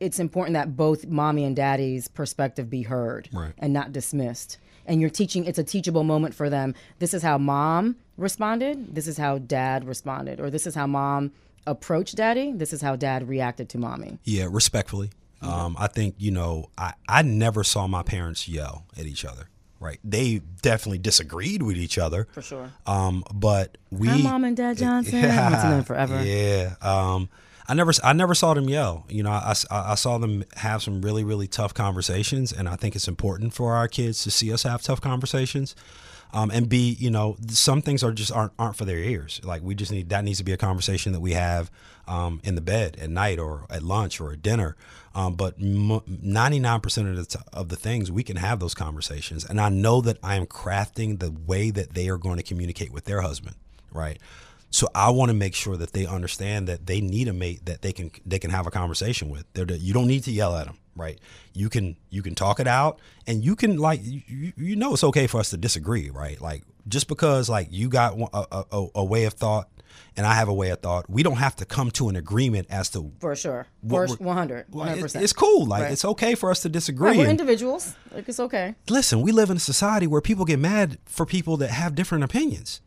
it's 0.00 0.18
important 0.18 0.54
that 0.54 0.76
both 0.76 1.06
mommy 1.06 1.44
and 1.44 1.56
daddy's 1.56 2.08
perspective 2.08 2.68
be 2.68 2.82
heard 2.82 3.28
Right. 3.32 3.54
and 3.58 3.72
not 3.72 3.92
dismissed. 3.92 4.58
And 4.84 5.00
you're 5.00 5.10
teaching, 5.10 5.46
it's 5.46 5.58
a 5.58 5.64
teachable 5.64 6.04
moment 6.04 6.34
for 6.34 6.50
them. 6.50 6.74
This 6.98 7.14
is 7.14 7.22
how 7.22 7.38
mom 7.38 7.96
responded. 8.16 8.94
This 8.94 9.06
is 9.06 9.16
how 9.16 9.38
dad 9.38 9.84
responded. 9.84 10.38
Or 10.38 10.50
this 10.50 10.66
is 10.66 10.74
how 10.74 10.86
mom 10.86 11.32
approached 11.66 12.16
daddy. 12.16 12.52
This 12.52 12.72
is 12.72 12.82
how 12.82 12.94
dad 12.94 13.28
reacted 13.28 13.68
to 13.70 13.78
mommy. 13.78 14.18
Yeah, 14.24 14.46
respectfully. 14.50 15.10
Um, 15.42 15.76
I 15.78 15.86
think, 15.86 16.16
you 16.18 16.30
know, 16.30 16.70
I, 16.76 16.94
I 17.08 17.22
never 17.22 17.62
saw 17.62 17.86
my 17.86 18.02
parents 18.02 18.48
yell 18.48 18.86
at 18.98 19.06
each 19.06 19.24
other, 19.24 19.48
right? 19.80 19.98
They 20.02 20.40
definitely 20.62 20.98
disagreed 20.98 21.62
with 21.62 21.76
each 21.76 21.98
other. 21.98 22.26
For 22.32 22.42
sure. 22.42 22.72
Um, 22.86 23.22
but 23.32 23.78
we 23.90 24.08
Hi, 24.08 24.18
Mom 24.18 24.44
and 24.44 24.56
Dad 24.56 24.76
Johnson. 24.78 25.24
I 25.24 25.28
haven't 25.28 25.84
forever. 25.84 26.22
Yeah. 26.24 26.74
Um, 26.80 27.28
I 27.68 27.74
never, 27.74 27.92
I 28.02 28.12
never 28.12 28.34
saw 28.34 28.54
them 28.54 28.68
yell. 28.68 29.04
You 29.08 29.22
know, 29.24 29.30
I, 29.30 29.54
I, 29.70 29.92
I 29.92 29.94
saw 29.96 30.18
them 30.18 30.44
have 30.56 30.82
some 30.82 31.02
really, 31.02 31.24
really 31.24 31.48
tough 31.48 31.74
conversations, 31.74 32.52
and 32.52 32.68
I 32.68 32.76
think 32.76 32.94
it's 32.94 33.08
important 33.08 33.54
for 33.54 33.74
our 33.74 33.88
kids 33.88 34.22
to 34.24 34.30
see 34.30 34.52
us 34.52 34.62
have 34.62 34.82
tough 34.82 35.00
conversations. 35.00 35.74
Um, 36.32 36.50
and 36.50 36.68
be, 36.68 36.96
you 36.98 37.10
know, 37.10 37.36
some 37.48 37.80
things 37.80 38.02
are 38.02 38.12
just 38.12 38.32
aren't 38.32 38.52
aren't 38.58 38.76
for 38.76 38.84
their 38.84 38.98
ears. 38.98 39.40
Like 39.42 39.62
we 39.62 39.74
just 39.74 39.90
need 39.90 40.08
that 40.10 40.24
needs 40.24 40.38
to 40.38 40.44
be 40.44 40.52
a 40.52 40.56
conversation 40.56 41.12
that 41.12 41.20
we 41.20 41.32
have 41.32 41.70
um, 42.06 42.40
in 42.44 42.56
the 42.56 42.60
bed 42.60 42.96
at 43.00 43.10
night 43.10 43.38
or 43.38 43.66
at 43.70 43.82
lunch 43.82 44.20
or 44.20 44.32
at 44.32 44.42
dinner. 44.42 44.76
Um, 45.14 45.34
but 45.34 45.58
ninety 45.58 46.58
nine 46.58 46.80
percent 46.80 47.08
of 47.08 47.16
the 47.16 47.24
t- 47.24 47.44
of 47.52 47.70
the 47.70 47.76
things 47.76 48.12
we 48.12 48.22
can 48.22 48.36
have 48.36 48.60
those 48.60 48.74
conversations, 48.74 49.46
and 49.46 49.58
I 49.60 49.70
know 49.70 50.02
that 50.02 50.18
I 50.22 50.34
am 50.36 50.46
crafting 50.46 51.20
the 51.20 51.30
way 51.30 51.70
that 51.70 51.94
they 51.94 52.08
are 52.10 52.18
going 52.18 52.36
to 52.36 52.42
communicate 52.42 52.92
with 52.92 53.06
their 53.06 53.22
husband, 53.22 53.56
right? 53.92 54.18
So 54.70 54.88
I 54.94 55.10
want 55.10 55.30
to 55.30 55.34
make 55.34 55.54
sure 55.54 55.76
that 55.76 55.92
they 55.92 56.06
understand 56.06 56.68
that 56.68 56.86
they 56.86 57.00
need 57.00 57.28
a 57.28 57.32
mate 57.32 57.64
that 57.66 57.82
they 57.82 57.92
can 57.92 58.10
they 58.24 58.38
can 58.38 58.50
have 58.50 58.66
a 58.66 58.70
conversation 58.70 59.28
with. 59.28 59.44
They're, 59.52 59.70
you 59.70 59.94
don't 59.94 60.08
need 60.08 60.24
to 60.24 60.32
yell 60.32 60.56
at 60.56 60.66
them, 60.66 60.78
right? 60.94 61.18
You 61.54 61.68
can 61.68 61.96
you 62.10 62.22
can 62.22 62.34
talk 62.34 62.60
it 62.60 62.66
out, 62.66 63.00
and 63.26 63.44
you 63.44 63.56
can 63.56 63.78
like 63.78 64.00
you, 64.02 64.52
you 64.56 64.76
know 64.76 64.92
it's 64.92 65.04
okay 65.04 65.26
for 65.26 65.38
us 65.38 65.50
to 65.50 65.56
disagree, 65.56 66.10
right? 66.10 66.40
Like 66.40 66.64
just 66.88 67.08
because 67.08 67.48
like 67.48 67.68
you 67.70 67.88
got 67.88 68.18
a, 68.18 68.64
a, 68.72 68.86
a 68.96 69.04
way 69.04 69.24
of 69.24 69.34
thought 69.34 69.68
and 70.16 70.26
I 70.26 70.34
have 70.34 70.48
a 70.48 70.54
way 70.54 70.70
of 70.70 70.80
thought. 70.80 71.08
We 71.08 71.22
don't 71.22 71.36
have 71.36 71.56
to 71.56 71.64
come 71.64 71.90
to 71.92 72.08
an 72.08 72.16
agreement 72.16 72.68
as 72.70 72.90
to 72.90 73.12
for 73.20 73.36
sure, 73.36 73.66
for 73.86 74.06
100, 74.06 74.70
100%. 74.70 75.22
It's 75.22 75.32
cool. 75.32 75.66
Like 75.66 75.84
right. 75.84 75.92
it's 75.92 76.04
okay 76.04 76.34
for 76.34 76.50
us 76.50 76.62
to 76.62 76.68
disagree. 76.68 77.10
Right, 77.10 77.18
we're 77.18 77.28
individuals. 77.28 77.94
Like 78.12 78.28
it's 78.28 78.40
okay. 78.40 78.74
Listen, 78.88 79.20
we 79.22 79.32
live 79.32 79.50
in 79.50 79.58
a 79.58 79.60
society 79.60 80.06
where 80.06 80.20
people 80.20 80.44
get 80.44 80.58
mad 80.58 80.98
for 81.04 81.26
people 81.26 81.56
that 81.58 81.70
have 81.70 81.94
different 81.94 82.24
opinions. 82.24 82.80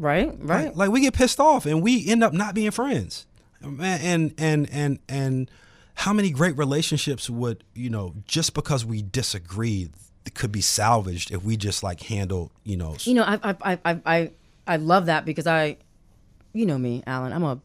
Right, 0.00 0.34
right. 0.40 0.66
Like, 0.68 0.76
like 0.76 0.90
we 0.90 1.02
get 1.02 1.12
pissed 1.12 1.38
off 1.38 1.66
and 1.66 1.82
we 1.82 2.08
end 2.08 2.24
up 2.24 2.32
not 2.32 2.54
being 2.54 2.70
friends. 2.70 3.26
And 3.62 4.32
and 4.38 4.70
and 4.70 4.98
and 5.08 5.50
how 5.94 6.14
many 6.14 6.30
great 6.30 6.56
relationships 6.56 7.28
would 7.28 7.62
you 7.74 7.90
know 7.90 8.14
just 8.24 8.54
because 8.54 8.86
we 8.86 9.02
disagree 9.02 9.90
could 10.34 10.50
be 10.50 10.62
salvaged 10.62 11.30
if 11.30 11.42
we 11.44 11.58
just 11.58 11.82
like 11.82 12.00
handle 12.04 12.50
you 12.64 12.76
know 12.76 12.96
you 13.00 13.12
know 13.12 13.22
I 13.22 13.54
I 13.62 13.78
I 13.84 14.00
I 14.06 14.30
I 14.66 14.76
love 14.76 15.06
that 15.06 15.26
because 15.26 15.46
I 15.46 15.76
you 16.54 16.64
know 16.64 16.78
me 16.78 17.02
Alan 17.06 17.34
I'm 17.34 17.42
a 17.42 17.60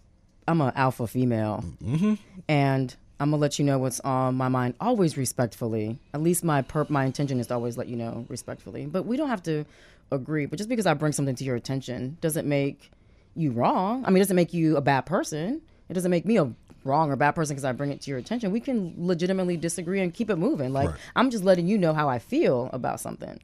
I'm 0.49 0.59
a 0.59 0.73
alpha 0.75 1.07
female 1.07 1.63
mm-hmm. 1.81 2.15
and 2.49 2.93
I'm 3.21 3.31
gonna 3.31 3.39
let 3.39 3.57
you 3.57 3.63
know 3.63 3.77
what's 3.77 4.01
on 4.01 4.35
my 4.35 4.49
mind 4.49 4.73
always 4.81 5.15
respectfully 5.15 5.97
at 6.13 6.21
least 6.21 6.43
my 6.43 6.61
perp 6.61 6.89
my 6.89 7.05
intention 7.05 7.39
is 7.39 7.47
to 7.47 7.53
always 7.53 7.77
let 7.77 7.87
you 7.87 7.95
know 7.95 8.25
respectfully 8.27 8.85
but 8.85 9.05
we 9.05 9.15
don't 9.15 9.29
have 9.29 9.43
to 9.43 9.65
agree. 10.11 10.45
But 10.45 10.57
just 10.57 10.69
because 10.69 10.85
I 10.85 10.93
bring 10.93 11.11
something 11.11 11.35
to 11.35 11.43
your 11.43 11.55
attention 11.55 12.17
doesn't 12.21 12.47
make 12.47 12.91
you 13.35 13.51
wrong. 13.51 14.03
I 14.05 14.09
mean, 14.09 14.17
it 14.17 14.25
doesn't 14.25 14.35
make 14.35 14.53
you 14.53 14.77
a 14.77 14.81
bad 14.81 15.01
person. 15.01 15.61
It 15.89 15.93
doesn't 15.93 16.11
make 16.11 16.25
me 16.25 16.37
a 16.37 16.51
wrong 16.83 17.11
or 17.11 17.15
bad 17.15 17.31
person 17.31 17.55
because 17.55 17.65
I 17.65 17.71
bring 17.73 17.91
it 17.91 18.01
to 18.01 18.09
your 18.09 18.19
attention. 18.19 18.51
We 18.51 18.59
can 18.59 18.93
legitimately 18.97 19.57
disagree 19.57 20.01
and 20.01 20.13
keep 20.13 20.29
it 20.29 20.37
moving. 20.37 20.71
Like 20.71 20.89
right. 20.89 20.99
I'm 21.15 21.29
just 21.29 21.43
letting 21.43 21.67
you 21.67 21.77
know 21.77 21.93
how 21.93 22.07
I 22.07 22.19
feel 22.19 22.69
about 22.71 22.99
something, 22.99 23.39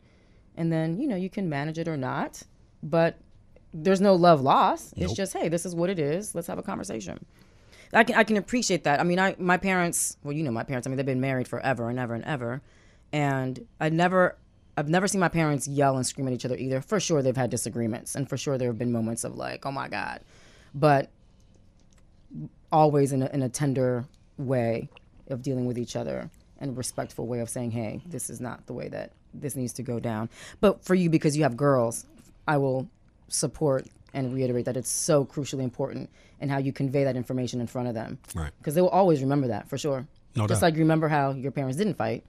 and 0.56 0.72
then 0.72 1.00
you 1.00 1.08
know 1.08 1.16
you 1.16 1.30
can 1.30 1.50
manage 1.50 1.78
it 1.78 1.88
or 1.88 1.98
not. 1.98 2.44
But 2.84 3.18
there's 3.74 4.02
no 4.02 4.16
love 4.16 4.42
lost. 4.42 4.98
Nope. 4.98 5.10
It's 5.10 5.18
just 5.18 5.34
hey, 5.34 5.50
this 5.50 5.66
is 5.66 5.76
what 5.76 5.90
it 5.90 6.00
is. 6.00 6.34
Let's 6.34 6.48
have 6.48 6.58
a 6.58 6.64
conversation. 6.64 7.26
I 7.94 8.04
can 8.04 8.16
I 8.16 8.24
can 8.24 8.38
appreciate 8.38 8.86
that. 8.86 9.00
I 9.00 9.04
mean, 9.04 9.20
I 9.20 9.36
my 9.38 9.58
parents. 9.58 10.18
Well, 10.24 10.34
you 10.34 10.44
know 10.44 10.52
my 10.52 10.64
parents. 10.64 10.88
I 10.88 10.90
mean, 10.90 10.98
they've 10.98 11.06
been 11.06 11.22
married 11.22 11.48
forever 11.48 11.90
and 11.90 12.00
ever 12.00 12.14
and 12.14 12.24
ever, 12.24 12.62
and 13.12 13.68
I 13.80 13.90
never 13.90 14.38
I've 14.78 14.90
never 14.90 15.08
seen 15.08 15.20
my 15.20 15.28
parents 15.28 15.68
yell 15.68 15.98
and 15.98 16.06
scream 16.06 16.28
at 16.28 16.34
each 16.34 16.46
other 16.46 16.56
either. 16.56 16.82
For 16.82 17.00
sure, 17.00 17.22
they've 17.22 17.36
had 17.36 17.50
disagreements, 17.50 18.16
and 18.16 18.28
for 18.30 18.38
sure, 18.38 18.58
there 18.58 18.70
have 18.70 18.78
been 18.80 18.92
moments 18.92 19.24
of 19.24 19.36
like, 19.36 19.66
"Oh 19.66 19.72
my 19.72 19.88
god," 19.90 20.22
but 20.74 21.10
always 22.72 23.12
in 23.12 23.22
a, 23.24 23.28
in 23.28 23.42
a 23.42 23.50
tender 23.50 24.06
way 24.38 24.90
of 25.28 25.42
dealing 25.42 25.66
with 25.66 25.78
each 25.78 25.96
other 25.96 26.30
and 26.60 26.72
a 26.72 26.74
respectful 26.74 27.28
way 27.28 27.40
of 27.40 27.50
saying, 27.50 27.72
"Hey, 27.72 28.02
this 28.06 28.30
is 28.30 28.40
not 28.40 28.66
the 28.68 28.74
way 28.74 28.88
that 28.90 29.12
this 29.34 29.56
needs 29.56 29.74
to 29.74 29.84
go 29.84 30.00
down." 30.00 30.30
But 30.60 30.84
for 30.84 30.96
you, 30.96 31.10
because 31.10 31.36
you 31.36 31.44
have 31.44 31.58
girls, 31.58 32.06
I 32.48 32.58
will 32.58 32.88
support 33.28 33.88
and 34.14 34.34
reiterate 34.34 34.66
that 34.66 34.76
it's 34.78 34.90
so 34.90 35.24
crucially 35.26 35.64
important 35.64 36.10
and 36.40 36.52
how 36.52 36.58
you 36.58 36.74
convey 36.74 37.04
that 37.06 37.16
information 37.16 37.62
in 37.62 37.68
front 37.68 37.88
of 37.88 37.94
them. 37.94 38.18
Right. 38.36 38.52
Because 38.58 38.76
they 38.76 38.82
will 38.82 38.90
always 38.90 39.22
remember 39.22 39.48
that 39.48 39.70
for 39.70 39.78
sure. 39.78 40.06
No 40.36 40.48
Just 40.48 40.60
doubt. 40.62 40.68
like 40.68 40.74
you 40.76 40.82
remember 40.82 41.08
how 41.08 41.32
your 41.32 41.52
parents 41.52 41.78
didn't 41.78 41.94
fight 41.96 42.24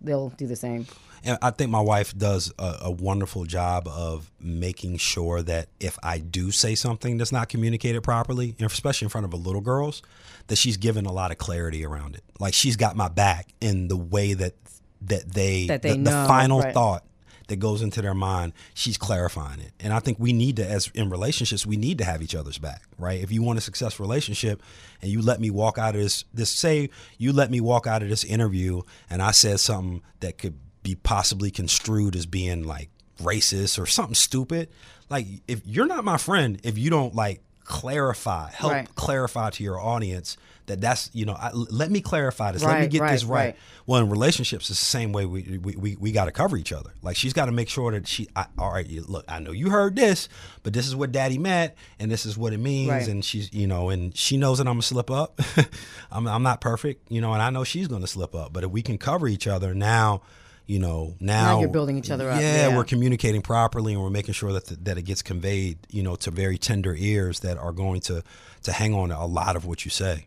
they'll 0.00 0.30
do 0.30 0.46
the 0.46 0.56
same. 0.56 0.86
And 1.24 1.38
I 1.40 1.50
think 1.50 1.70
my 1.70 1.80
wife 1.80 2.16
does 2.16 2.52
a, 2.58 2.76
a, 2.82 2.90
wonderful 2.90 3.46
job 3.46 3.88
of 3.88 4.30
making 4.38 4.98
sure 4.98 5.40
that 5.42 5.68
if 5.80 5.98
I 6.02 6.18
do 6.18 6.50
say 6.50 6.74
something 6.74 7.16
that's 7.16 7.32
not 7.32 7.48
communicated 7.48 8.02
properly, 8.02 8.54
especially 8.60 9.06
in 9.06 9.08
front 9.08 9.24
of 9.24 9.32
a 9.32 9.36
little 9.36 9.62
girls, 9.62 10.02
that 10.48 10.56
she's 10.56 10.76
given 10.76 11.06
a 11.06 11.12
lot 11.12 11.30
of 11.30 11.38
clarity 11.38 11.84
around 11.84 12.14
it. 12.14 12.24
Like 12.38 12.52
she's 12.52 12.76
got 12.76 12.94
my 12.94 13.08
back 13.08 13.48
in 13.62 13.88
the 13.88 13.96
way 13.96 14.34
that 14.34 14.54
that 15.02 15.32
they, 15.32 15.66
that 15.66 15.82
they 15.82 15.92
the, 15.92 15.96
know, 15.98 16.22
the 16.22 16.28
final 16.28 16.60
right. 16.60 16.74
thought 16.74 17.04
that 17.48 17.56
goes 17.56 17.82
into 17.82 18.00
their 18.00 18.14
mind, 18.14 18.52
she's 18.72 18.96
clarifying 18.96 19.60
it. 19.60 19.72
And 19.80 19.92
I 19.92 19.98
think 19.98 20.18
we 20.18 20.32
need 20.32 20.56
to, 20.56 20.66
as 20.68 20.90
in 20.94 21.10
relationships, 21.10 21.66
we 21.66 21.76
need 21.76 21.98
to 21.98 22.04
have 22.04 22.22
each 22.22 22.34
other's 22.34 22.58
back, 22.58 22.82
right? 22.98 23.22
If 23.22 23.30
you 23.30 23.42
want 23.42 23.58
a 23.58 23.62
successful 23.62 24.04
relationship 24.04 24.62
and 25.02 25.10
you 25.10 25.20
let 25.20 25.40
me 25.40 25.50
walk 25.50 25.78
out 25.78 25.94
of 25.94 26.00
this, 26.00 26.24
this 26.32 26.50
say 26.50 26.90
you 27.18 27.32
let 27.32 27.50
me 27.50 27.60
walk 27.60 27.86
out 27.86 28.02
of 28.02 28.08
this 28.08 28.24
interview 28.24 28.82
and 29.10 29.20
I 29.20 29.32
said 29.32 29.60
something 29.60 30.02
that 30.20 30.38
could 30.38 30.58
be 30.82 30.94
possibly 30.94 31.50
construed 31.50 32.16
as 32.16 32.26
being 32.26 32.64
like 32.64 32.90
racist 33.18 33.78
or 33.80 33.86
something 33.86 34.14
stupid. 34.14 34.68
Like 35.10 35.26
if 35.46 35.66
you're 35.66 35.86
not 35.86 36.04
my 36.04 36.16
friend, 36.16 36.60
if 36.62 36.78
you 36.78 36.90
don't 36.90 37.14
like 37.14 37.42
clarify, 37.64 38.50
help 38.50 38.72
right. 38.72 38.94
clarify 38.94 39.50
to 39.50 39.64
your 39.64 39.80
audience 39.80 40.36
that 40.66 40.80
that's 40.80 41.10
you 41.12 41.26
know 41.26 41.34
I, 41.34 41.50
let 41.52 41.90
me 41.90 42.00
clarify 42.00 42.52
this. 42.52 42.62
Right, 42.62 42.72
let 42.72 42.80
me 42.82 42.88
get 42.88 43.02
right, 43.02 43.12
this 43.12 43.24
right. 43.24 43.56
well 43.86 44.00
in 44.00 44.08
relationships 44.08 44.70
it's 44.70 44.78
the 44.78 44.84
same 44.84 45.12
way 45.12 45.26
we 45.26 45.58
we, 45.58 45.76
we, 45.76 45.96
we 45.96 46.12
got 46.12 46.24
to 46.26 46.32
cover 46.32 46.56
each 46.56 46.72
other. 46.72 46.90
Like 47.02 47.16
she's 47.16 47.32
got 47.32 47.46
to 47.46 47.52
make 47.52 47.68
sure 47.68 47.92
that 47.92 48.08
she 48.08 48.28
I, 48.34 48.46
all 48.58 48.72
right 48.72 48.90
look 49.08 49.24
i 49.28 49.38
know 49.38 49.52
you 49.52 49.70
heard 49.70 49.96
this 49.96 50.28
but 50.62 50.72
this 50.72 50.86
is 50.86 50.96
what 50.96 51.12
daddy 51.12 51.38
meant 51.38 51.74
and 51.98 52.10
this 52.10 52.26
is 52.26 52.36
what 52.36 52.52
it 52.52 52.58
means 52.58 53.08
and 53.08 53.24
she's 53.24 53.52
you 53.52 53.66
know 53.66 53.90
and 53.90 54.16
she 54.16 54.36
knows 54.36 54.58
that 54.58 54.66
i'm 54.66 54.74
gonna 54.74 54.82
slip 54.82 55.10
up. 55.10 55.40
I'm, 56.10 56.26
I'm 56.26 56.42
not 56.42 56.60
perfect 56.60 57.10
you 57.10 57.20
know 57.20 57.32
and 57.32 57.42
i 57.42 57.50
know 57.50 57.64
she's 57.64 57.88
gonna 57.88 58.06
slip 58.06 58.34
up 58.34 58.52
but 58.52 58.64
if 58.64 58.70
we 58.70 58.82
can 58.82 58.98
cover 58.98 59.28
each 59.28 59.46
other 59.46 59.74
now 59.74 60.22
you 60.66 60.78
know 60.78 61.14
now, 61.20 61.54
now 61.54 61.60
you're 61.60 61.68
building 61.68 61.98
each 61.98 62.10
other 62.10 62.30
up. 62.30 62.40
Yeah, 62.40 62.68
yeah, 62.68 62.76
we're 62.76 62.84
communicating 62.84 63.42
properly 63.42 63.92
and 63.92 64.02
we're 64.02 64.10
making 64.10 64.34
sure 64.34 64.52
that 64.52 64.66
the, 64.66 64.76
that 64.76 64.98
it 64.98 65.02
gets 65.02 65.22
conveyed 65.22 65.78
you 65.90 66.02
know 66.02 66.16
to 66.16 66.30
very 66.30 66.58
tender 66.58 66.94
ears 66.94 67.40
that 67.40 67.58
are 67.58 67.72
going 67.72 68.00
to 68.02 68.22
to 68.62 68.72
hang 68.72 68.94
on 68.94 69.10
to 69.10 69.18
a 69.18 69.26
lot 69.26 69.56
of 69.56 69.66
what 69.66 69.84
you 69.84 69.90
say. 69.90 70.26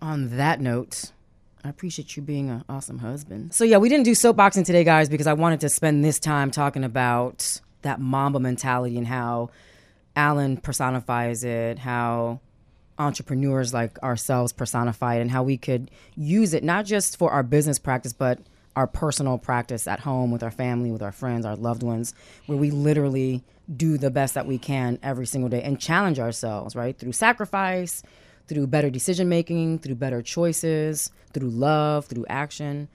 On 0.00 0.36
that 0.36 0.60
note, 0.60 1.12
I 1.62 1.68
appreciate 1.68 2.16
you 2.16 2.22
being 2.22 2.48
an 2.48 2.64
awesome 2.68 2.98
husband. 2.98 3.54
So 3.54 3.64
yeah, 3.64 3.76
we 3.76 3.88
didn't 3.88 4.04
do 4.04 4.12
soapboxing 4.12 4.64
today, 4.64 4.82
guys, 4.82 5.08
because 5.08 5.26
I 5.26 5.34
wanted 5.34 5.60
to 5.60 5.68
spend 5.68 6.02
this 6.02 6.18
time 6.18 6.50
talking 6.50 6.84
about 6.84 7.60
that 7.82 8.00
Mamba 8.00 8.40
mentality 8.40 8.96
and 8.96 9.06
how 9.06 9.50
Alan 10.16 10.56
personifies 10.56 11.44
it, 11.44 11.78
how 11.78 12.40
entrepreneurs 12.98 13.74
like 13.74 14.02
ourselves 14.02 14.52
personify 14.52 15.16
it, 15.16 15.20
and 15.20 15.30
how 15.30 15.42
we 15.42 15.58
could 15.58 15.90
use 16.16 16.54
it 16.54 16.64
not 16.64 16.86
just 16.86 17.18
for 17.18 17.30
our 17.30 17.42
business 17.42 17.78
practice, 17.78 18.12
but 18.14 18.38
our 18.76 18.86
personal 18.86 19.38
practice 19.38 19.86
at 19.86 20.00
home 20.00 20.30
with 20.30 20.42
our 20.42 20.50
family, 20.50 20.90
with 20.90 21.02
our 21.02 21.12
friends, 21.12 21.44
our 21.44 21.56
loved 21.56 21.82
ones, 21.82 22.14
where 22.46 22.58
we 22.58 22.70
literally 22.70 23.42
do 23.76 23.98
the 23.98 24.10
best 24.10 24.34
that 24.34 24.46
we 24.46 24.58
can 24.58 24.98
every 25.02 25.26
single 25.26 25.48
day 25.48 25.62
and 25.62 25.80
challenge 25.80 26.18
ourselves, 26.18 26.74
right? 26.74 26.96
Through 26.96 27.12
sacrifice, 27.12 28.02
through 28.46 28.66
better 28.66 28.90
decision 28.90 29.28
making, 29.28 29.78
through 29.80 29.96
better 29.96 30.22
choices, 30.22 31.10
through 31.32 31.50
love, 31.50 32.06
through 32.06 32.26
action. 32.28 32.88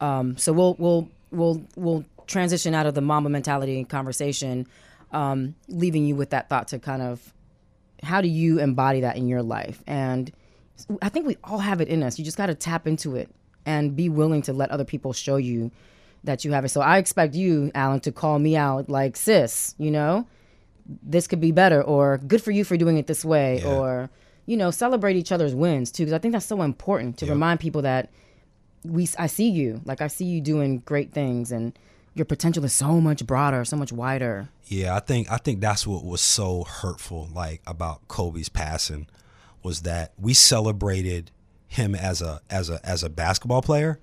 Um, 0.00 0.36
so 0.36 0.52
we'll 0.52 0.76
we'll 0.78 1.08
we'll 1.30 1.62
we'll 1.76 2.04
transition 2.26 2.74
out 2.74 2.86
of 2.86 2.94
the 2.94 3.00
Mamba 3.00 3.30
mentality 3.30 3.82
conversation, 3.84 4.66
um, 5.12 5.54
leaving 5.68 6.04
you 6.04 6.14
with 6.14 6.30
that 6.30 6.48
thought 6.48 6.68
to 6.68 6.78
kind 6.78 7.02
of 7.02 7.32
how 8.02 8.20
do 8.20 8.28
you 8.28 8.60
embody 8.60 9.00
that 9.00 9.16
in 9.16 9.26
your 9.26 9.42
life? 9.42 9.82
And 9.86 10.30
I 11.02 11.08
think 11.08 11.26
we 11.26 11.36
all 11.42 11.58
have 11.58 11.80
it 11.80 11.88
in 11.88 12.02
us. 12.02 12.18
You 12.18 12.24
just 12.24 12.36
got 12.36 12.46
to 12.46 12.54
tap 12.54 12.86
into 12.86 13.16
it 13.16 13.28
and 13.68 13.94
be 13.94 14.08
willing 14.08 14.42
to 14.42 14.52
let 14.52 14.70
other 14.70 14.84
people 14.84 15.12
show 15.12 15.36
you 15.36 15.70
that 16.24 16.44
you 16.44 16.50
have 16.52 16.64
it. 16.64 16.70
So 16.70 16.80
I 16.80 16.98
expect 16.98 17.34
you, 17.34 17.70
Alan, 17.74 18.00
to 18.00 18.10
call 18.12 18.38
me 18.38 18.56
out 18.56 18.88
like, 18.88 19.16
sis, 19.16 19.74
you 19.78 19.90
know, 19.90 20.26
this 21.02 21.26
could 21.28 21.40
be 21.40 21.52
better, 21.52 21.80
or 21.82 22.18
good 22.18 22.42
for 22.42 22.50
you 22.50 22.64
for 22.64 22.76
doing 22.76 22.96
it 22.98 23.06
this 23.06 23.24
way, 23.24 23.60
Yeah. 23.60 23.74
or 23.76 24.10
you 24.46 24.56
know, 24.56 24.70
celebrate 24.70 25.14
each 25.14 25.30
other's 25.30 25.54
wins 25.54 25.90
too, 25.92 26.04
because 26.04 26.14
I 26.14 26.18
think 26.18 26.32
that's 26.32 26.46
so 26.46 26.62
important 26.62 27.18
to 27.18 27.26
Yep. 27.26 27.32
remind 27.34 27.60
people 27.60 27.82
that 27.82 28.08
we, 28.82 29.06
I 29.18 29.26
see 29.26 29.50
you, 29.50 29.82
like 29.84 30.00
I 30.00 30.06
see 30.08 30.24
you 30.24 30.40
doing 30.40 30.78
great 30.86 31.12
things, 31.12 31.52
and 31.52 31.78
your 32.14 32.24
potential 32.24 32.64
is 32.64 32.72
so 32.72 32.98
much 32.98 33.26
broader, 33.26 33.62
so 33.66 33.76
much 33.76 33.92
wider. 33.92 34.48
Yeah, 34.66 34.96
I 34.96 35.00
think 35.00 35.30
I 35.30 35.36
think 35.36 35.60
that's 35.60 35.86
what 35.86 36.02
was 36.02 36.22
so 36.22 36.64
hurtful 36.64 37.28
like 37.34 37.60
about 37.66 38.08
Kobe's 38.08 38.48
passing 38.48 39.06
was 39.62 39.82
that 39.82 40.12
we 40.18 40.32
celebrated 40.32 41.30
him 41.68 41.94
as 41.94 42.20
a 42.22 42.40
as 42.50 42.68
a 42.70 42.80
as 42.84 43.02
a 43.02 43.08
basketball 43.08 43.62
player, 43.62 43.98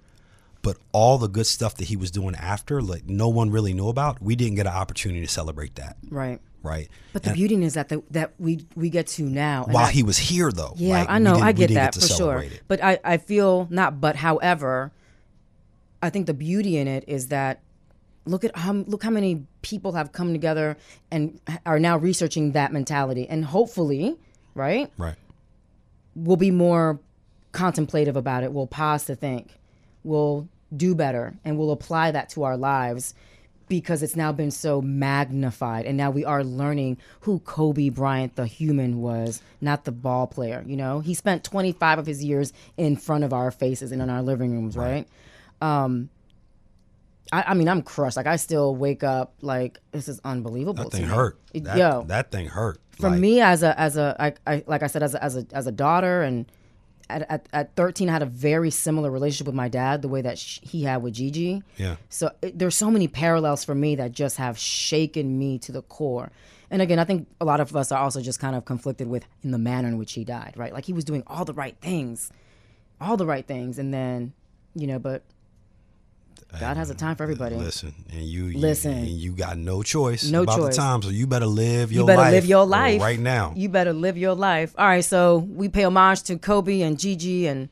but 0.62 0.78
all 0.92 1.18
the 1.18 1.28
good 1.28 1.48
stuff 1.48 1.76
that 1.76 1.86
he 1.88 1.96
was 1.96 2.12
doing 2.12 2.36
after, 2.36 2.82
like 2.82 3.06
no 3.08 3.28
one 3.30 3.50
really 3.52 3.74
knew 3.74 3.90
about, 3.90 4.22
we 4.22 4.36
didn't 4.36 4.56
get 4.56 4.68
an 4.68 4.74
opportunity 4.74 5.22
to 5.22 5.28
celebrate 5.32 5.76
that, 5.76 5.98
Right. 6.10 6.40
right? 6.64 6.88
But 7.14 7.24
the 7.24 7.30
And 7.30 7.36
beauty 7.38 7.64
is 7.64 7.74
that 7.74 7.90
the, 7.90 8.02
that 8.12 8.34
we 8.40 8.66
we 8.76 8.90
get 8.90 9.08
to 9.08 9.24
now. 9.24 9.66
while 9.66 9.86
I- 9.86 9.92
he 9.92 10.04
was 10.04 10.18
here, 10.18 10.52
though, 10.52 10.74
Yeah, 10.78 11.00
like, 11.00 11.10
I 11.10 11.20
know. 11.20 11.36
I 11.36 11.52
get 11.52 11.72
that 11.72 11.94
to 11.94 12.02
for 12.02 12.08
sure. 12.08 12.38
it. 12.40 12.62
But 12.68 12.84
I, 12.84 13.00
I 13.04 13.18
feel 13.18 13.68
not. 13.70 14.00
But 14.00 14.16
however, 14.16 14.92
I 16.02 16.10
think 16.10 16.28
the 16.28 16.34
beauty 16.34 16.78
in 16.78 16.88
it 16.88 17.04
is 17.08 17.28
that 17.30 17.62
look 18.26 18.44
at 18.44 18.56
how 18.58 18.74
look 18.74 19.04
how 19.04 19.10
many 19.12 19.46
people 19.62 19.94
have 19.94 20.12
come 20.12 20.34
together 20.34 20.78
and 21.12 21.40
are 21.66 21.80
now 21.80 21.98
researching 21.98 22.52
that 22.54 22.72
mentality, 22.72 23.28
and 23.28 23.46
hopefully, 23.46 24.16
right, 24.56 24.92
Right. 24.98 25.16
we'll 26.16 26.38
be 26.38 26.52
more 26.52 27.00
contemplative 27.56 28.16
about 28.16 28.44
it. 28.44 28.52
We'll 28.54 28.68
pause 28.68 29.06
to 29.06 29.16
think. 29.16 29.54
We'll 30.04 30.48
do 30.76 30.94
better, 30.96 31.34
and 31.44 31.58
we'll 31.58 31.72
apply 31.72 32.12
that 32.12 32.30
to 32.30 32.44
our 32.44 32.58
lives. 32.58 33.14
Because 33.68 34.04
it's 34.04 34.16
now 34.16 34.32
been 34.32 34.52
so 34.52 34.80
magnified, 34.80 35.88
and 35.88 35.98
now 35.98 36.12
we 36.12 36.24
are 36.24 36.44
learning 36.44 36.98
who 37.22 37.40
Kobe 37.40 37.90
Bryant, 37.90 38.36
the 38.36 38.46
human, 38.46 39.02
was, 39.02 39.42
not 39.60 39.86
the 39.86 39.92
ball 39.92 40.28
player. 40.28 40.64
You 40.68 40.78
know, 40.78 41.00
he 41.00 41.16
spent 41.16 41.44
25 41.44 41.98
of 41.98 42.06
his 42.06 42.24
years 42.24 42.54
in 42.78 42.96
front 42.96 43.24
of 43.24 43.34
our 43.34 43.50
faces 43.50 43.92
and 43.92 44.04
in 44.04 44.10
our 44.12 44.22
living 44.22 44.52
rooms, 44.52 44.78
right? 44.78 45.08
Um, 45.62 46.10
I, 47.34 47.44
I 47.48 47.54
mean, 47.56 47.68
I'm 47.68 47.82
crushed. 47.82 48.18
Like, 48.18 48.28
I 48.28 48.36
still 48.36 48.76
wake 48.76 49.04
up 49.04 49.34
like 49.42 49.80
this 49.92 50.08
is 50.08 50.22
unbelievable. 50.24 50.84
That 50.84 50.92
thing 50.92 51.08
me. 51.08 51.14
hurt. 51.14 51.40
It- 51.52 51.64
That, 51.64 51.78
yo, 51.78 52.04
that 52.08 52.30
thing 52.32 52.46
hurt. 52.46 52.78
for 53.00 53.10
Like, 53.10 53.20
me 53.20 53.42
as 53.42 53.64
a 53.64 53.80
as 53.80 53.98
a 53.98 54.16
I, 54.20 54.34
I 54.46 54.64
like 54.68 54.84
I 54.84 54.88
said 54.88 55.02
as 55.02 55.16
a, 55.16 55.24
as 55.24 55.38
a 55.38 55.46
as 55.54 55.66
a 55.66 55.72
daughter 55.72 56.22
and 56.22 56.46
at, 57.10 57.30
at, 57.30 57.48
at 57.54 57.76
13 57.76 58.10
I 58.10 58.14
had 58.14 58.22
a 58.22 58.28
very 58.28 58.70
similar 58.70 59.12
relationship 59.12 59.48
with 59.48 59.56
my 59.56 59.70
dad 59.70 60.02
the 60.02 60.08
way 60.08 60.22
that 60.22 60.38
sh- 60.38 60.60
he 60.62 60.84
had 60.84 61.04
with 61.04 61.14
Gigi. 61.14 61.64
Yeah. 61.78 61.96
So 62.10 62.32
it, 62.42 62.58
there's 62.58 62.76
so 62.76 62.90
many 62.90 63.08
parallels 63.08 63.64
for 63.64 63.76
me 63.76 63.96
that 63.96 64.12
just 64.12 64.38
have 64.38 64.58
shaken 64.58 65.38
me 65.38 65.60
to 65.60 65.72
the 65.72 65.82
core. 65.82 66.32
And 66.70 66.82
again, 66.82 67.00
I 67.00 67.04
think 67.04 67.28
a 67.40 67.46
lot 67.46 67.60
of 67.60 67.76
us 67.76 67.92
are 67.92 68.00
also 68.00 68.22
just 68.22 68.40
kind 68.40 68.56
of 68.56 68.66
conflicted 68.66 69.08
with 69.08 69.26
in 69.44 69.52
the 69.52 69.58
manner 69.58 69.88
in 69.88 69.98
which 69.98 70.14
he 70.14 70.24
died, 70.24 70.54
right? 70.56 70.74
Like 70.74 70.86
he 70.86 70.94
was 70.94 71.06
doing 71.06 71.24
all 71.28 71.46
the 71.46 71.54
right 71.54 71.78
things, 71.80 72.32
all 73.00 73.18
the 73.18 73.26
right 73.26 73.46
things, 73.46 73.78
and 73.78 73.94
then, 73.94 74.34
you 74.74 74.88
know, 74.88 75.00
but 75.00 75.24
God 76.60 76.78
has 76.78 76.90
a 76.90 76.96
time 76.96 77.16
for 77.16 77.24
everybody. 77.24 77.56
Listen, 77.56 77.94
and 78.12 78.22
you, 78.24 78.46
you 78.46 78.58
Listen. 78.60 78.94
and 78.94 79.08
you 79.08 79.32
got 79.32 79.58
no 79.58 79.84
choice 79.84 80.30
No 80.30 80.44
about 80.44 80.58
choice. 80.58 80.76
the 80.76 80.82
time, 80.82 81.02
so 81.02 81.10
you 81.10 81.28
better 81.28 81.46
live 81.46 81.92
your 81.92 82.02
you 82.02 82.08
better 82.08 82.22
life. 82.22 82.32
live 82.32 82.46
your 82.46 82.66
life 82.66 83.02
right 83.02 83.20
now. 83.20 83.54
You 83.56 83.70
better 83.70 83.94
live 83.94 84.18
your 84.18 84.34
life. 84.36 84.74
All 84.78 84.86
right, 84.88 85.04
so 85.04 85.38
we 85.38 85.70
pay 85.70 85.84
homage 85.84 86.24
to 86.24 86.38
Kobe 86.38 86.82
and 86.82 87.00
Gigi 87.00 87.48
and 87.48 87.70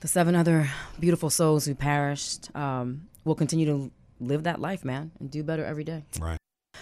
the 0.00 0.08
seven 0.08 0.34
other 0.34 0.68
beautiful 0.98 1.30
souls 1.30 1.64
who 1.66 1.74
perished. 1.74 2.54
Um, 2.56 3.08
we'll 3.24 3.34
continue 3.34 3.66
to 3.66 3.90
live 4.20 4.44
that 4.44 4.60
life, 4.60 4.84
man, 4.84 5.10
and 5.20 5.30
do 5.30 5.42
better 5.42 5.64
every 5.64 5.84
day. 5.84 6.04
right. 6.20 6.38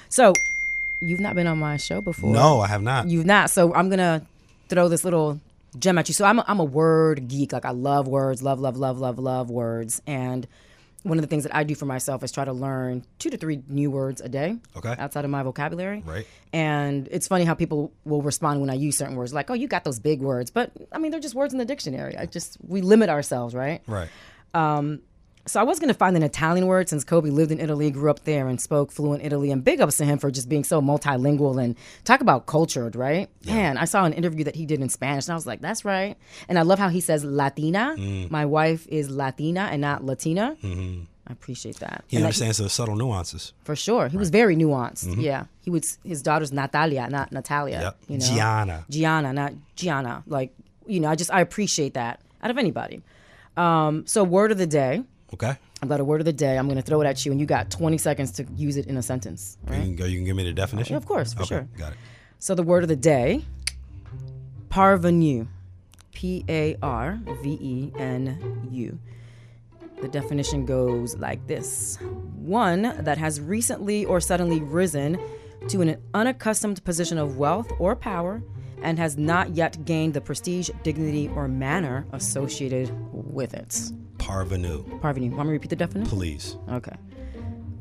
So, 0.09 0.33
you've 1.01 1.21
not 1.21 1.35
been 1.35 1.47
on 1.47 1.59
my 1.59 1.77
show 1.77 2.01
before. 2.01 2.33
No, 2.33 2.61
I 2.61 2.67
have 2.69 2.83
not. 2.83 3.09
You've 3.09 3.27
not. 3.27 3.51
So 3.51 3.75
I'm 3.75 3.89
gonna 3.91 4.23
throw 4.69 4.89
this 4.89 5.05
little 5.05 5.41
gem 5.79 5.99
at 5.99 6.09
you. 6.09 6.15
So 6.15 6.25
I'm 6.25 6.39
a, 6.39 6.45
I'm 6.49 6.61
a 6.61 6.65
word 6.65 7.29
geek. 7.29 7.53
Like 7.53 7.65
I 7.65 7.71
love 7.71 8.09
words. 8.09 8.43
Love 8.43 8.59
love 8.61 8.77
love 8.77 8.99
love 8.99 9.19
love 9.19 9.51
words. 9.51 10.01
And 10.07 10.47
one 11.05 11.19
of 11.19 11.23
the 11.23 11.29
things 11.29 11.45
that 11.45 11.55
I 11.55 11.65
do 11.65 11.75
for 11.75 11.87
myself 11.87 12.23
is 12.23 12.33
try 12.33 12.45
to 12.45 12.53
learn 12.53 13.05
two 13.19 13.31
to 13.31 13.37
three 13.37 13.63
new 13.69 13.91
words 13.91 14.21
a 14.21 14.29
day. 14.29 14.57
Okay. 14.77 14.95
Outside 14.99 15.25
of 15.25 15.31
my 15.31 15.43
vocabulary. 15.43 16.03
Right. 16.05 16.27
And 16.53 17.09
it's 17.11 17.29
funny 17.29 17.45
how 17.45 17.55
people 17.55 17.93
will 18.05 18.23
respond 18.23 18.61
when 18.61 18.71
I 18.71 18.75
use 18.75 18.99
certain 18.99 19.17
words, 19.17 19.33
like, 19.33 19.51
"Oh, 19.51 19.55
you 19.55 19.69
got 19.69 19.85
those 19.85 19.99
big 19.99 20.21
words," 20.21 20.51
but 20.51 20.73
I 20.93 20.99
mean, 20.99 21.11
they're 21.11 21.21
just 21.21 21.35
words 21.35 21.53
in 21.53 21.59
the 21.59 21.65
dictionary. 21.65 22.17
I 22.17 22.27
just 22.27 22.57
we 22.67 22.81
limit 22.81 23.11
ourselves, 23.11 23.55
right? 23.55 23.83
Right. 23.87 24.09
Um, 24.55 25.01
So 25.49 25.59
I 25.61 25.63
was 25.63 25.79
going 25.79 25.89
to 25.89 25.95
find 25.95 26.15
an 26.17 26.23
Italian 26.23 26.67
word 26.67 26.89
since 26.89 27.05
Kobe 27.05 27.31
lived 27.31 27.51
in 27.51 27.59
Italy, 27.59 27.91
grew 27.91 28.11
up 28.11 28.25
there, 28.25 28.49
and 28.49 28.61
spoke 28.61 28.93
fluent 28.93 29.25
Italy. 29.25 29.51
And 29.51 29.65
big 29.65 29.81
ups 29.81 29.97
to 29.97 30.05
him 30.05 30.19
for 30.19 30.31
just 30.31 30.49
being 30.49 30.63
so 30.63 30.83
multilingual 30.83 31.63
and 31.63 31.75
talk 32.05 32.21
about 32.21 32.47
cultured, 32.47 32.95
right? 32.95 33.29
Man, 33.47 33.79
I 33.79 33.87
saw 33.87 34.05
an 34.05 34.13
interview 34.13 34.45
that 34.45 34.55
he 34.55 34.67
did 34.67 34.81
in 34.81 34.89
Spanish, 34.91 35.27
and 35.27 35.33
I 35.33 35.37
was 35.37 35.47
like, 35.47 35.61
that's 35.61 35.85
right. 35.85 36.17
And 36.49 36.59
I 36.59 36.63
love 36.63 36.79
how 36.79 36.91
he 36.91 37.01
says 37.01 37.25
Latina. 37.25 37.95
Mm. 37.97 38.31
My 38.31 38.45
wife 38.45 38.87
is 38.89 39.09
Latina 39.11 39.69
and 39.73 39.81
not 39.81 40.05
Latina. 40.05 40.57
I 40.63 41.33
appreciate 41.33 41.81
that. 41.81 42.05
He 42.09 42.17
And 42.17 42.25
understands 42.25 42.59
the 42.59 42.69
subtle 42.69 42.97
nuances. 42.97 43.53
for 43.65 43.77
sure. 43.77 44.09
He 44.09 44.17
was 44.17 44.31
very 44.31 44.57
nuanced. 44.57 45.21
Yeah, 45.21 45.45
he 45.63 45.71
was. 45.71 45.99
His 46.05 46.23
daughter's 46.23 46.53
Natalia, 46.53 47.09
not 47.11 47.33
Natalia. 47.33 47.81
Yep. 47.81 47.97
You 48.09 48.19
know, 48.19 48.27
Gianna. 48.27 48.85
Gianna, 48.89 49.33
not 49.33 49.53
Gianna. 49.77 50.25
Like 50.27 50.53
you 50.87 51.01
know, 51.01 51.09
I 51.09 51.15
just 51.15 51.31
I 51.33 51.41
appreciate 51.41 51.95
that 51.95 52.21
out 52.43 52.51
of 52.51 52.59
anybody. 52.59 53.03
Um, 53.57 54.07
so 54.07 54.25
word 54.25 54.53
of 54.53 54.59
the 54.59 54.67
day. 54.67 55.05
Okay. 55.35 55.57
I've 55.83 55.89
got 55.89 56.01
a 56.01 56.05
word 56.05 56.21
of 56.21 56.25
the 56.25 56.33
day. 56.33 56.59
I'm 56.59 56.67
going 56.67 56.77
to 56.77 56.83
throw 56.83 57.01
it 57.01 57.07
at 57.07 57.25
you, 57.25 57.33
and 57.33 57.41
you 57.41 57.47
got 57.47 57.71
20 57.71 57.99
seconds 57.99 58.33
to 58.33 58.47
use 58.57 58.77
it 58.77 58.87
in 58.87 58.97
a 58.97 59.03
sentence. 59.03 59.59
You 59.67 59.75
can 59.75 59.97
go. 59.97 60.05
You 60.07 60.17
can 60.17 60.25
give 60.25 60.37
me 60.37 60.45
the 60.45 60.53
definition. 60.53 60.95
Yeah, 60.95 60.99
of 60.99 61.07
course, 61.07 61.35
for 61.35 61.43
okay. 61.43 61.49
sure. 61.49 61.69
Got 61.77 61.93
it. 61.93 61.99
So 62.39 62.55
the 62.55 62.63
word 62.63 62.83
of 62.83 62.89
the 62.89 62.97
day, 62.97 63.45
parvenu, 64.69 65.47
P 66.13 66.45
A 66.49 66.77
R 66.83 67.19
V 67.43 67.59
E 67.61 67.93
N 67.99 68.69
U. 68.71 68.99
The 70.01 70.09
definition 70.09 70.65
goes 70.65 71.17
like 71.17 71.47
this: 71.47 71.99
one 72.37 72.95
that 73.01 73.19
has 73.19 73.41
recently 73.41 74.05
or 74.05 74.21
suddenly 74.21 74.61
risen 74.61 75.19
to 75.69 75.83
an 75.83 76.01
unaccustomed 76.15 76.83
position 76.85 77.19
of 77.19 77.37
wealth 77.37 77.71
or 77.79 77.97
power 77.97 78.43
and 78.83 78.99
has 78.99 79.19
not 79.19 79.57
yet 79.57 79.85
gained 79.85 80.15
the 80.15 80.21
prestige, 80.21 80.71
dignity, 80.85 81.29
or 81.35 81.49
manner 81.49 82.07
associated 82.13 82.91
with 83.13 83.55
it. 83.55 83.93
Parvenu, 84.29 84.85
Parvenu, 85.01 85.31
want 85.31 85.39
me 85.39 85.45
to 85.47 85.51
repeat 85.53 85.71
the 85.71 85.77
definition? 85.77 86.17
please. 86.17 86.57
Okay. 86.71 86.95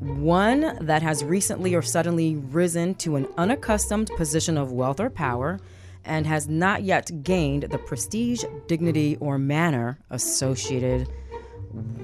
One 0.00 0.78
that 0.86 1.02
has 1.02 1.22
recently 1.24 1.74
or 1.74 1.82
suddenly 1.82 2.36
risen 2.36 2.94
to 2.96 3.16
an 3.16 3.26
unaccustomed 3.36 4.10
position 4.16 4.56
of 4.56 4.72
wealth 4.72 5.00
or 5.00 5.10
power 5.10 5.58
and 6.04 6.26
has 6.26 6.48
not 6.48 6.84
yet 6.84 7.22
gained 7.22 7.64
the 7.64 7.78
prestige, 7.78 8.44
dignity, 8.66 9.16
or 9.20 9.38
manner 9.38 9.98
associated 10.10 11.08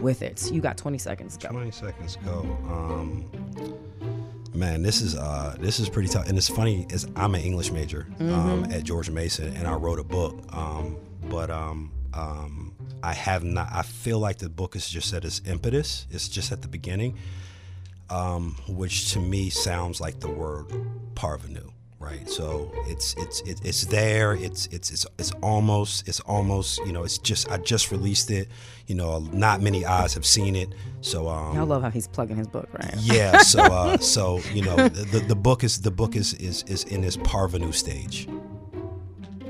with 0.00 0.20
it. 0.22 0.50
You 0.52 0.60
got 0.60 0.76
20 0.76 0.98
seconds. 0.98 1.36
Go. 1.38 1.48
Twenty 1.48 1.70
seconds 1.70 2.18
go. 2.24 2.40
Um, 2.68 3.24
man, 4.52 4.82
this 4.82 5.00
is 5.00 5.16
uh, 5.16 5.56
this 5.58 5.80
is 5.80 5.88
pretty 5.88 6.08
tough, 6.08 6.28
and 6.28 6.36
it's 6.36 6.48
funny. 6.48 6.86
Is 6.90 7.06
I'm 7.16 7.34
an 7.34 7.40
English 7.40 7.70
major 7.70 8.06
um, 8.20 8.66
at 8.70 8.84
George 8.84 9.08
Mason, 9.08 9.54
and 9.56 9.66
I 9.66 9.74
wrote 9.74 9.98
a 9.98 10.04
book. 10.04 10.38
Um, 10.52 10.96
but 11.30 11.50
um, 11.50 11.92
um, 12.12 12.73
I 13.04 13.12
have 13.12 13.44
not. 13.44 13.68
I 13.70 13.82
feel 13.82 14.18
like 14.18 14.38
the 14.38 14.48
book 14.48 14.74
is 14.76 14.88
just 14.88 15.12
at 15.12 15.24
its 15.24 15.40
impetus. 15.46 16.06
It's 16.10 16.28
just 16.28 16.52
at 16.52 16.62
the 16.62 16.68
beginning, 16.68 17.18
um, 18.08 18.56
which 18.68 19.12
to 19.12 19.20
me 19.20 19.50
sounds 19.50 20.00
like 20.00 20.20
the 20.20 20.30
word 20.30 20.66
parvenu. 21.14 21.70
Right, 22.00 22.28
so 22.28 22.70
it's 22.86 23.14
it's 23.16 23.40
it, 23.42 23.60
it's 23.64 23.86
there. 23.86 24.34
It's 24.34 24.66
it's 24.66 24.90
it's 24.90 25.06
it's 25.18 25.32
almost 25.42 26.06
it's 26.06 26.20
almost 26.20 26.78
you 26.84 26.92
know 26.92 27.02
it's 27.02 27.16
just 27.16 27.50
I 27.50 27.56
just 27.56 27.90
released 27.90 28.30
it. 28.30 28.48
You 28.86 28.94
know, 28.94 29.20
not 29.32 29.62
many 29.62 29.86
eyes 29.86 30.12
have 30.12 30.26
seen 30.26 30.54
it. 30.54 30.68
So 31.00 31.28
um, 31.28 31.56
I 31.56 31.62
love 31.62 31.82
how 31.82 31.88
he's 31.88 32.06
plugging 32.06 32.36
his 32.36 32.46
book, 32.46 32.68
right? 32.72 32.94
yeah 33.00 33.38
so 33.38 33.62
uh 33.62 33.96
so 33.98 34.40
you 34.52 34.62
know 34.62 34.76
the, 34.88 35.20
the 35.20 35.34
book 35.34 35.64
is 35.64 35.80
the 35.80 35.90
book 35.90 36.14
is 36.14 36.34
is 36.34 36.62
is 36.64 36.84
in 36.84 37.04
its 37.04 37.16
parvenu 37.18 37.72
stage 37.72 38.28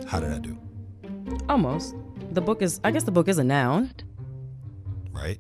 how 0.07 0.21
did 0.21 0.33
i 0.33 0.39
do 0.39 0.57
Almost. 1.49 1.95
The 2.35 2.41
book 2.41 2.63
is, 2.63 2.81
I 2.83 2.91
guess 2.91 3.05
the 3.05 3.13
book 3.13 3.29
is 3.29 3.39
a 3.39 3.45
noun. 3.45 3.91
right 5.13 5.39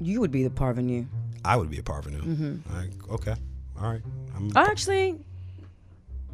You 0.00 0.20
would 0.20 0.30
be 0.32 0.42
the 0.42 0.50
parvenu. 0.50 1.06
i 1.44 1.56
would 1.56 1.70
be 1.70 1.78
a 1.78 1.82
parvenu 1.82 2.20
Mm-hmm. 2.20 2.72
All 2.72 2.76
right, 2.80 2.90
okay 3.16 3.34
all 3.80 3.92
right 3.92 4.02
I'm, 4.34 4.50
Actually, 4.56 5.18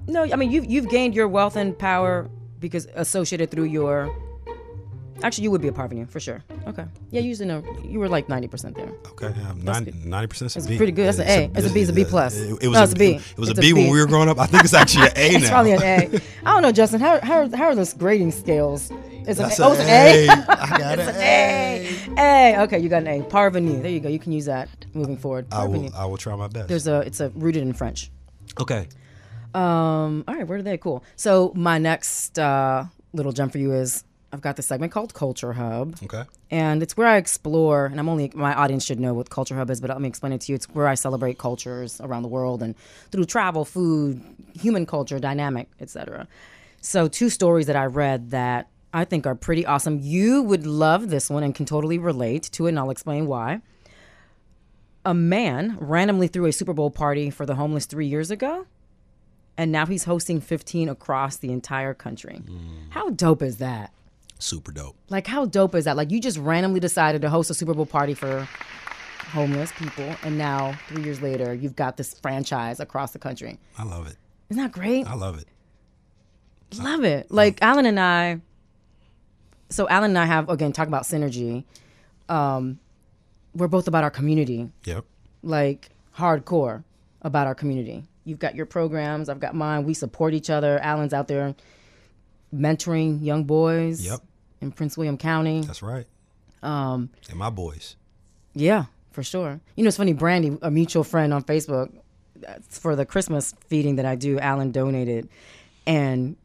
no. 0.07 0.23
I 0.25 0.37
mean, 0.37 0.51
you've 0.51 0.67
you've 0.67 0.89
gained 0.89 1.15
your 1.15 1.29
wealth 1.29 1.57
and 1.57 1.79
power 1.79 2.29
because 2.59 2.87
associated 2.95 3.51
through 3.51 3.65
your. 3.65 3.97
Actually, 5.23 5.45
you 5.45 5.51
would 5.53 5.63
be 5.63 5.69
a 5.69 5.73
parvenu 5.73 6.09
for 6.09 6.21
sure. 6.21 6.43
Okay. 6.67 6.85
Yeah, 7.11 7.21
you 7.21 7.29
usually 7.29 7.49
know 7.49 7.63
you 7.85 7.99
were 7.99 8.09
like 8.09 8.29
ninety 8.29 8.49
percent 8.49 8.75
there. 8.77 8.91
okay 9.13 9.29
um, 9.49 9.63
90 9.65 10.27
percent 10.27 10.57
It's 10.57 10.67
pretty 10.67 10.93
good. 10.93 11.07
That's 11.07 11.19
an 11.19 11.29
A. 11.29 11.59
It's 11.59 11.71
a 11.71 11.73
B. 11.73 11.81
It's 11.81 11.91
a 11.91 11.93
B 11.93 12.05
plus. 12.05 12.37
it, 12.37 12.51
it 12.63 12.69
was 12.69 12.75
No, 12.75 12.81
a, 12.81 12.85
it's 12.85 12.93
a 12.93 12.97
B. 12.97 13.07
it 13.15 13.39
was 13.39 13.49
It's 13.51 13.59
a 13.59 13.61
a 13.61 13.63
B 13.63 13.73
when 13.73 13.91
we 13.91 13.99
were 14.01 14.07
growing 14.07 14.29
up 14.29 14.39
i 14.39 14.47
think 14.47 14.65
it's 14.65 14.75
actually 14.75 15.07
an 15.07 15.13
a 15.17 15.31
now 15.33 15.39
It's 15.39 15.49
probably 15.51 15.73
an 15.73 15.83
A. 15.83 16.21
I 16.45 16.53
don't 16.53 16.63
know, 16.63 16.73
Justin. 16.73 17.01
How 17.01 17.21
how 17.21 17.49
how 17.57 17.65
are 17.67 17.75
those 17.75 17.93
grading 17.95 18.33
scales? 18.33 18.91
It's 19.27 19.39
an 19.41 19.49
That's 19.49 19.59
A. 19.61 19.65
Oh, 19.65 19.73
it's 19.73 19.81
an 19.81 19.89
A. 19.89 20.29
I 20.29 20.79
got 20.79 20.99
an 20.99 21.15
A. 21.17 21.99
A. 22.19 22.63
Okay, 22.65 22.79
you 22.81 22.89
got 22.91 23.03
an 23.03 23.09
A. 23.09 23.21
Parvenu. 23.23 23.81
There 23.81 23.91
you 23.91 24.01
go. 24.01 24.09
You 24.11 24.19
can 24.19 24.33
use 24.33 24.45
that 24.47 24.69
moving 24.95 25.17
forward. 25.17 25.47
I 25.53 25.65
will 25.65 25.89
I 25.95 26.05
will 26.05 26.19
try 26.19 26.35
my 26.37 26.49
best 26.49 26.69
There's 26.69 26.87
a. 26.87 27.01
It's 27.01 27.21
a 27.21 27.31
rooted 27.31 27.63
in 27.63 27.73
French. 27.73 28.11
okay 28.61 28.89
Um, 29.55 30.25
all 30.29 30.35
right, 30.35 30.47
where 30.47 30.59
are 30.59 30.63
they? 30.63 30.77
Cool. 30.77 31.03
So 31.17 31.53
my 31.55 31.79
next 31.79 32.39
uh, 32.39 32.85
little 33.13 33.33
jump 33.33 33.53
for 33.53 33.59
you 33.59 33.73
is 33.73 34.05
I've 34.35 34.41
got 34.41 34.57
this 34.57 34.67
segment 34.67 34.93
called 34.93 35.15
Culture 35.15 35.53
Hub, 35.53 35.97
okay 36.03 36.25
and 36.55 36.85
it's 36.85 36.97
where 36.97 37.09
I 37.09 37.17
explore. 37.17 37.87
And 37.87 37.99
I'm 37.99 38.09
only 38.09 38.31
my 38.33 38.55
audience 38.55 38.85
should 38.85 39.01
know 39.01 39.13
what 39.13 39.29
Culture 39.29 39.57
Hub 39.57 39.71
is, 39.71 39.81
but 39.81 39.91
let 39.91 40.01
me 40.01 40.09
explain 40.09 40.33
it 40.33 40.43
to 40.43 40.53
you. 40.53 40.55
It's 40.55 40.67
where 40.67 40.87
I 40.87 40.95
celebrate 40.95 41.37
cultures 41.37 42.01
around 42.01 42.23
the 42.23 42.29
world 42.29 42.63
and 42.63 42.77
through 43.11 43.25
travel, 43.25 43.65
food, 43.65 44.23
human 44.61 44.87
culture, 44.87 45.19
dynamic, 45.19 45.69
etc. 45.81 46.29
So 46.81 47.09
two 47.09 47.29
stories 47.29 47.67
that 47.67 47.75
I 47.75 47.87
read 47.87 48.31
that 48.31 48.69
I 48.93 49.05
think 49.05 49.27
are 49.27 49.35
pretty 49.35 49.67
awesome. 49.67 49.99
You 50.01 50.43
would 50.43 50.65
love 50.65 51.11
this 51.11 51.29
one 51.29 51.43
and 51.43 51.53
can 51.53 51.67
totally 51.67 51.99
relate 51.99 52.45
to 52.53 52.67
it, 52.67 52.69
and 52.69 52.79
I'll 52.79 52.91
explain 52.91 53.27
why. 53.27 53.61
A 55.05 55.13
man 55.13 55.77
randomly 55.81 56.29
threw 56.29 56.47
a 56.47 56.53
Super 56.53 56.73
Bowl 56.73 56.91
party 56.91 57.31
for 57.31 57.47
the 57.47 57.57
homeless 57.57 57.87
three 57.87 58.07
years 58.07 58.31
ago, 58.31 58.67
and 59.57 59.73
now 59.73 59.87
he's 59.87 60.05
hosting 60.05 60.41
15 60.41 60.89
across 60.89 61.37
the 61.37 61.51
entire 61.51 61.95
country. 61.95 62.37
Hmm. 62.37 62.91
How 62.91 63.11
dope 63.11 63.43
is 63.43 63.59
that? 63.59 63.93
Super 64.39 64.73
dope. 64.73 64.97
Like, 65.09 65.27
how 65.27 65.47
dope 65.47 65.75
is 65.75 65.85
that? 65.85 65.97
Like, 65.97 66.11
you 66.11 66.21
just 66.21 66.39
randomly 66.39 66.81
decided 66.81 67.23
to 67.23 67.31
host 67.31 67.51
a 67.51 67.55
Super 67.55 67.73
Bowl 67.75 67.87
party 67.87 68.15
for 68.15 68.47
homeless 69.31 69.73
people, 69.73 70.15
and 70.23 70.37
now 70.39 70.79
three 70.89 71.03
years 71.03 71.23
later, 71.23 71.55
you've 71.55 71.77
got 71.77 71.97
this 71.97 72.15
franchise 72.15 72.79
across 72.81 73.13
the 73.13 73.19
country. 73.19 73.59
I 73.79 73.85
love 73.85 74.07
it. 74.07 74.17
Isn't 74.51 74.63
that 74.63 74.73
great? 74.73 75.07
I 75.07 75.15
love 75.15 75.39
it. 75.39 75.49
Love 76.79 77.05
it. 77.05 77.31
Like 77.31 77.59
Alan 77.63 77.87
and 77.87 77.99
I. 77.99 78.41
So 79.71 79.89
Alan 79.89 80.11
and 80.11 80.19
I 80.19 80.27
have 80.27 80.49
again 80.49 80.73
talk 80.73 80.89
about 80.89 81.05
synergy. 81.05 81.65
Um, 82.29 82.79
we're 83.55 83.69
both 83.69 83.87
about 83.89 84.03
our 84.05 84.11
community, 84.11 84.71
Yep. 84.85 85.05
like 85.43 85.91
hardcore 86.17 86.83
about 87.23 87.47
our 87.47 87.55
community. 87.55 88.05
You've 88.25 88.39
got 88.39 88.55
your 88.55 88.67
programs, 88.67 89.29
I've 89.29 89.41
got 89.41 89.55
mine. 89.55 89.85
We 89.85 89.95
support 89.95 90.35
each 90.35 90.51
other. 90.51 90.79
Alan's 90.81 91.13
out 91.15 91.29
there 91.29 91.55
mentoring 92.55 93.25
young 93.25 93.45
boys 93.45 94.05
Yep. 94.05 94.21
in 94.61 94.71
Prince 94.73 94.97
William 94.97 95.19
County. 95.19 95.63
That's 95.63 95.83
right. 95.83 96.07
Um, 96.63 97.11
and 97.29 97.39
my 97.39 97.51
boys. 97.51 97.97
Yeah, 98.55 98.85
for 99.11 99.23
sure. 99.23 99.61
You 99.77 99.85
know, 99.85 99.89
it's 99.89 99.97
funny. 99.97 100.13
Brandy, 100.13 100.57
a 100.63 100.71
mutual 100.71 101.05
friend 101.05 101.35
on 101.35 101.43
Facebook, 101.43 101.93
that's 102.37 102.79
for 102.79 102.95
the 102.97 103.05
Christmas 103.05 103.55
feeding 103.69 103.97
that 103.97 104.07
I 104.07 104.15
do, 104.15 104.39
Alan 104.39 104.71
donated, 104.71 105.29
and 105.87 106.37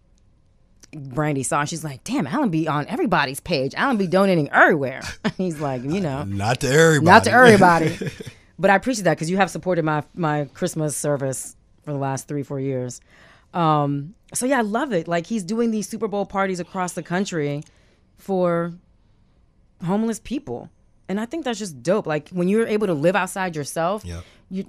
Brandy 0.92 1.44
saw. 1.44 1.64
She's 1.66 1.84
like, 1.84 2.04
"Damn, 2.04 2.26
Alan 2.28 2.50
be 2.50 2.68
on 2.68 2.88
everybody's 2.88 3.40
page. 3.40 3.74
Alan 3.76 3.98
be 3.98 4.08
donating 4.08 4.50
everywhere." 4.52 5.02
He's 5.38 5.60
like, 5.60 5.84
you 5.84 6.00
know, 6.02 6.24
Not 6.28 6.62
to 6.62 6.68
everybody. 6.72 7.06
not 7.06 7.24
to 7.26 7.32
everybody, 7.32 7.98
but 8.60 8.72
I 8.72 8.76
appreciate 8.76 9.04
that 9.04 9.16
because 9.16 9.30
you 9.30 9.38
have 9.38 9.50
supported 9.52 9.86
my 9.86 10.04
my 10.16 10.46
Christmas 10.54 10.98
service 10.98 11.56
for 11.84 11.92
the 11.94 12.00
last 12.00 12.28
three 12.28 12.44
four 12.44 12.60
years. 12.60 13.02
Um, 13.54 14.14
so 14.34 14.46
yeah, 14.46 14.60
I 14.60 14.62
love 14.62 14.94
it. 14.94 15.08
Like 15.08 15.26
he's 15.26 15.44
doing 15.44 15.72
these 15.72 15.88
Super 15.88 16.08
Bowl 16.08 16.26
parties 16.26 16.60
across 16.60 16.94
the 16.94 17.04
country 17.04 17.64
for 18.18 18.74
homeless 19.86 20.20
people. 20.20 20.70
And 21.08 21.20
I 21.20 21.26
think 21.26 21.46
that's 21.46 21.58
just 21.60 21.82
dope. 21.82 22.06
Like 22.06 22.30
when 22.30 22.48
you're 22.48 22.68
able 22.68 22.88
to 22.88 22.94
live 22.94 23.16
outside 23.16 23.56
yourself, 23.56 24.06
Yep. 24.06 24.24
you 24.52 24.66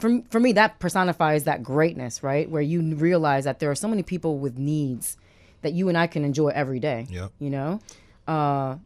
for, 0.00 0.22
for 0.30 0.40
me 0.40 0.52
that 0.54 0.78
personifies 0.78 1.44
that 1.44 1.62
greatness, 1.62 2.22
right? 2.22 2.48
Where 2.48 2.62
you 2.62 2.80
realize 2.94 3.44
that 3.44 3.58
there 3.58 3.70
are 3.70 3.74
so 3.74 3.88
many 3.88 4.02
people 4.02 4.38
with 4.38 4.56
needs 4.58 5.16
that 5.60 5.74
you 5.74 5.88
and 5.88 5.98
I 5.98 6.06
can 6.06 6.24
enjoy 6.24 6.48
every 6.48 6.80
day. 6.80 7.06
Yep. 7.10 7.32
You 7.38 7.50
know? 7.50 7.80
Uh 8.26 8.76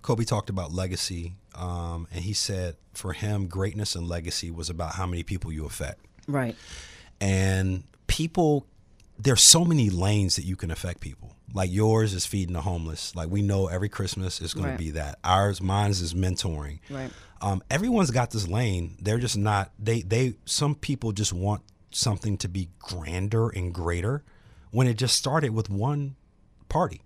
Kobe 0.00 0.24
talked 0.24 0.48
about 0.48 0.72
legacy, 0.72 1.34
um, 1.54 2.06
and 2.12 2.24
he 2.24 2.32
said 2.32 2.76
for 2.94 3.12
him, 3.12 3.46
greatness 3.48 3.94
and 3.94 4.08
legacy 4.08 4.50
was 4.50 4.70
about 4.70 4.94
how 4.94 5.06
many 5.06 5.22
people 5.24 5.52
you 5.52 5.66
affect. 5.66 6.00
right. 6.28 6.56
And 7.20 7.82
people, 8.06 8.64
there's 9.18 9.42
so 9.42 9.64
many 9.64 9.90
lanes 9.90 10.36
that 10.36 10.44
you 10.44 10.56
can 10.56 10.70
affect 10.70 11.00
people. 11.00 11.34
Like 11.54 11.72
yours 11.72 12.12
is 12.14 12.26
feeding 12.26 12.52
the 12.52 12.60
homeless. 12.60 13.14
Like 13.16 13.30
we 13.30 13.42
know 13.42 13.68
every 13.68 13.88
Christmas 13.88 14.40
is 14.40 14.52
going 14.54 14.66
Right. 14.66 14.72
to 14.72 14.78
be 14.78 14.90
that. 14.92 15.18
Ours, 15.24 15.60
mine's 15.62 16.00
is 16.00 16.14
mentoring. 16.14 16.78
Right. 16.90 17.10
Um, 17.40 17.62
everyone's 17.70 18.10
got 18.10 18.30
this 18.30 18.46
lane. 18.46 18.96
They're 19.00 19.18
just 19.18 19.36
not. 19.36 19.72
They 19.78 20.02
they. 20.02 20.34
Some 20.44 20.74
people 20.74 21.12
just 21.12 21.32
want 21.32 21.62
something 21.90 22.36
to 22.38 22.48
be 22.48 22.68
grander 22.80 23.48
and 23.48 23.72
greater, 23.72 24.22
when 24.72 24.86
it 24.86 24.94
just 24.98 25.16
started 25.16 25.52
with 25.52 25.70
one 25.70 26.16
party. 26.68 27.00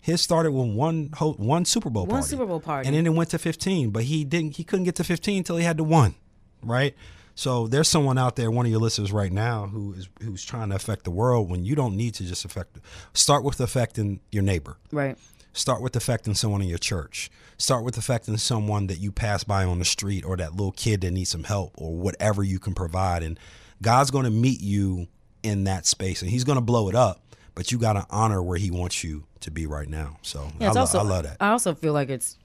His 0.00 0.20
started 0.20 0.52
with 0.52 0.74
one 0.74 1.10
ho- 1.14 1.34
one 1.34 1.64
Super 1.64 1.90
Bowl 1.90 2.02
One 2.04 2.10
party. 2.10 2.20
One 2.22 2.28
Super 2.28 2.46
Bowl 2.46 2.60
party. 2.60 2.86
and 2.88 2.96
then 2.96 3.06
it 3.06 3.10
went 3.10 3.30
to 3.30 3.38
fifteen. 3.38 3.90
But 3.90 4.04
he 4.04 4.24
didn't. 4.24 4.56
He 4.56 4.64
couldn't 4.64 4.84
get 4.86 4.96
to 4.96 5.04
fifteen 5.04 5.38
until 5.38 5.56
he 5.56 5.64
had 5.64 5.76
the 5.76 5.84
one, 5.84 6.14
right? 6.62 6.94
So 7.38 7.68
there's 7.68 7.86
someone 7.86 8.18
out 8.18 8.34
there, 8.34 8.50
one 8.50 8.66
of 8.66 8.72
your 8.72 8.80
listeners 8.80 9.12
right 9.12 9.30
now, 9.30 9.68
who 9.68 9.92
is 9.92 10.08
who's 10.20 10.44
trying 10.44 10.70
to 10.70 10.74
affect 10.74 11.04
the 11.04 11.12
world. 11.12 11.48
When 11.48 11.64
you 11.64 11.76
don't 11.76 11.96
need 11.96 12.14
to 12.14 12.24
just 12.24 12.44
affect. 12.44 12.78
Start 13.12 13.44
with 13.44 13.60
affecting 13.60 14.18
your 14.32 14.42
neighbor. 14.42 14.76
Right. 14.90 15.16
Start 15.52 15.80
with 15.80 15.94
affecting 15.94 16.34
someone 16.34 16.62
in 16.62 16.68
your 16.68 16.78
church. 16.78 17.30
Start 17.56 17.84
with 17.84 17.96
affecting 17.96 18.38
someone 18.38 18.88
that 18.88 18.98
you 18.98 19.12
pass 19.12 19.44
by 19.44 19.62
on 19.62 19.78
the 19.78 19.84
street 19.84 20.24
or 20.24 20.36
that 20.36 20.50
little 20.56 20.72
kid 20.72 21.02
that 21.02 21.12
needs 21.12 21.30
some 21.30 21.44
help 21.44 21.74
or 21.78 21.94
whatever 21.94 22.42
you 22.42 22.58
can 22.58 22.74
provide. 22.74 23.22
And 23.22 23.38
God's 23.80 24.10
going 24.10 24.24
to 24.24 24.32
meet 24.32 24.60
you 24.60 25.06
in 25.44 25.62
that 25.62 25.86
space 25.86 26.22
and 26.22 26.32
He's 26.32 26.42
going 26.42 26.58
to 26.58 26.60
blow 26.64 26.88
it 26.88 26.96
up, 26.96 27.22
but 27.54 27.70
you 27.70 27.78
got 27.78 27.92
to 27.92 28.04
honor 28.10 28.42
where 28.42 28.58
He 28.58 28.72
wants 28.72 29.04
you 29.04 29.26
to 29.42 29.52
be 29.52 29.64
right 29.64 29.88
now. 29.88 30.16
So 30.22 30.50
Yeah, 30.58 30.70
I, 30.70 30.72
lo- 30.72 30.80
also, 30.80 30.98
I 30.98 31.02
love 31.02 31.22
that. 31.22 31.36
I 31.38 31.50
also 31.50 31.76
feel 31.76 31.92
like 31.92 32.08
it's, 32.08 32.36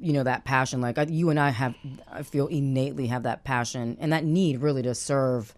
you 0.00 0.12
know, 0.12 0.22
that 0.22 0.44
passion. 0.44 0.80
Like 0.80 0.98
I, 0.98 1.02
you 1.04 1.30
and 1.30 1.38
I 1.38 1.50
have, 1.50 1.74
I 2.10 2.22
feel 2.22 2.46
innately 2.46 3.08
have 3.08 3.24
that 3.24 3.44
passion 3.44 3.96
and 4.00 4.12
that 4.12 4.24
need 4.24 4.60
really 4.60 4.82
to 4.82 4.94
serve 4.94 5.54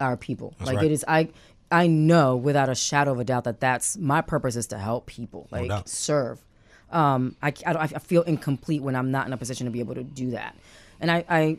our 0.00 0.16
people. 0.16 0.54
like 0.60 0.76
right. 0.76 0.86
it 0.86 0.92
is, 0.92 1.04
I, 1.08 1.28
I 1.70 1.86
know 1.86 2.36
without 2.36 2.68
a 2.68 2.74
shadow 2.74 3.12
of 3.12 3.20
a 3.20 3.24
doubt 3.24 3.44
that 3.44 3.60
that's 3.60 3.96
my 3.98 4.20
purpose 4.20 4.56
is 4.56 4.68
to 4.68 4.78
help 4.78 5.06
people, 5.06 5.48
like 5.50 5.68
doubt. 5.68 5.88
serve. 5.88 6.42
Um, 6.90 7.36
I, 7.42 7.52
I, 7.66 7.74
I 7.74 7.86
feel 7.86 8.22
incomplete 8.22 8.82
when 8.82 8.96
I'm 8.96 9.10
not 9.10 9.26
in 9.26 9.32
a 9.32 9.36
position 9.36 9.66
to 9.66 9.70
be 9.70 9.80
able 9.80 9.94
to 9.94 10.04
do 10.04 10.30
that. 10.30 10.56
And 11.00 11.10
I, 11.10 11.24
I, 11.28 11.58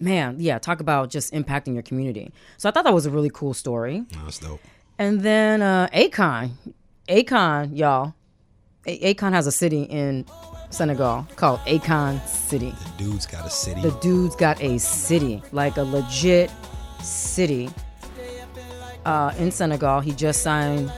man, 0.00 0.36
yeah, 0.38 0.58
talk 0.58 0.80
about 0.80 1.10
just 1.10 1.34
impacting 1.34 1.74
your 1.74 1.82
community. 1.82 2.32
So 2.56 2.68
I 2.68 2.72
thought 2.72 2.84
that 2.84 2.94
was 2.94 3.04
a 3.04 3.10
really 3.10 3.30
cool 3.30 3.52
story. 3.52 4.04
That's 4.24 4.38
dope. 4.38 4.60
And 4.98 5.20
then 5.20 5.60
uh, 5.60 5.88
Akon, 5.92 6.52
Akon, 7.08 7.76
y'all. 7.76 8.14
A- 8.86 9.14
Akon 9.14 9.32
has 9.32 9.46
a 9.46 9.52
city 9.52 9.82
in 9.82 10.24
Senegal 10.70 11.26
called 11.36 11.60
Akon 11.60 12.24
City. 12.26 12.70
The 12.70 13.04
dude's 13.04 13.26
got 13.26 13.46
a 13.46 13.50
city. 13.50 13.80
The 13.80 13.92
dude's 14.00 14.36
got 14.36 14.60
a 14.62 14.78
city, 14.78 15.42
like 15.52 15.76
a 15.76 15.82
legit 15.82 16.50
city. 17.02 17.70
Uh, 19.04 19.32
in 19.38 19.50
Senegal, 19.50 20.00
he 20.00 20.12
just 20.12 20.42
signed 20.42 20.92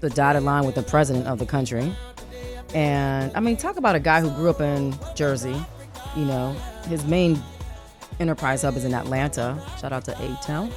the 0.00 0.10
dotted 0.10 0.42
line 0.42 0.66
with 0.66 0.74
the 0.74 0.82
president 0.82 1.26
of 1.26 1.38
the 1.38 1.46
country. 1.46 1.94
And 2.74 3.32
I 3.34 3.40
mean, 3.40 3.56
talk 3.56 3.76
about 3.76 3.94
a 3.96 4.00
guy 4.00 4.20
who 4.20 4.30
grew 4.30 4.50
up 4.50 4.60
in 4.60 4.94
Jersey. 5.14 5.56
You 6.16 6.24
know, 6.24 6.52
his 6.88 7.04
main 7.04 7.42
enterprise 8.18 8.62
hub 8.62 8.76
is 8.76 8.84
in 8.84 8.94
Atlanta. 8.94 9.60
Shout 9.80 9.92
out 9.92 10.04
to 10.04 10.12
A 10.12 10.38
Town. 10.42 10.70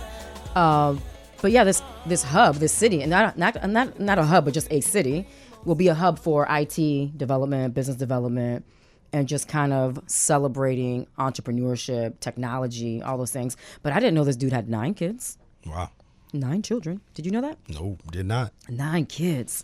Uh, 0.55 0.95
but 1.41 1.51
yeah, 1.51 1.63
this 1.63 1.83
this 2.05 2.23
hub, 2.23 2.55
this 2.55 2.71
city, 2.71 3.01
and 3.01 3.09
not 3.09 3.37
not 3.37 3.69
not 3.69 3.99
not 3.99 4.17
a 4.17 4.23
hub, 4.23 4.45
but 4.45 4.53
just 4.53 4.71
a 4.71 4.79
city, 4.79 5.27
will 5.65 5.75
be 5.75 5.87
a 5.87 5.93
hub 5.93 6.19
for 6.19 6.45
IT 6.49 7.17
development, 7.17 7.73
business 7.73 7.97
development, 7.97 8.65
and 9.11 9.27
just 9.27 9.47
kind 9.47 9.73
of 9.73 9.99
celebrating 10.07 11.07
entrepreneurship, 11.19 12.19
technology, 12.19 13.01
all 13.01 13.17
those 13.17 13.31
things. 13.31 13.55
But 13.81 13.93
I 13.93 13.99
didn't 13.99 14.15
know 14.15 14.23
this 14.23 14.35
dude 14.35 14.53
had 14.53 14.69
nine 14.69 14.93
kids, 14.93 15.37
wow. 15.65 15.89
nine 16.33 16.61
children. 16.61 17.01
Did 17.13 17.25
you 17.25 17.31
know 17.31 17.41
that? 17.41 17.57
No, 17.69 17.97
did 18.11 18.25
not. 18.25 18.51
Nine 18.69 19.05
kids, 19.05 19.63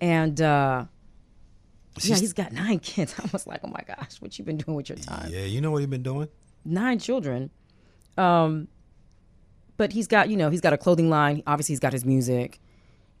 and 0.00 0.40
uh, 0.40 0.84
yeah, 1.98 2.02
He's- 2.02 2.20
he's 2.20 2.32
got 2.32 2.52
nine 2.52 2.78
kids. 2.78 3.14
I 3.22 3.28
was 3.32 3.46
like, 3.46 3.60
oh 3.64 3.68
my 3.68 3.82
gosh, 3.86 4.20
what 4.20 4.38
you 4.38 4.44
been 4.44 4.56
doing 4.58 4.76
with 4.76 4.88
your 4.88 4.98
time? 4.98 5.30
Yeah, 5.30 5.44
you 5.44 5.60
know 5.60 5.70
what 5.70 5.80
he 5.80 5.86
been 5.86 6.02
doing? 6.02 6.28
nine 6.64 6.98
children. 6.98 7.48
Um, 8.18 8.66
but 9.76 9.92
he's 9.92 10.06
got, 10.08 10.28
you 10.30 10.36
know, 10.36 10.50
he's 10.50 10.60
got 10.60 10.72
a 10.72 10.78
clothing 10.78 11.08
line. 11.10 11.42
Obviously, 11.46 11.74
he's 11.74 11.80
got 11.80 11.92
his 11.92 12.04
music. 12.04 12.58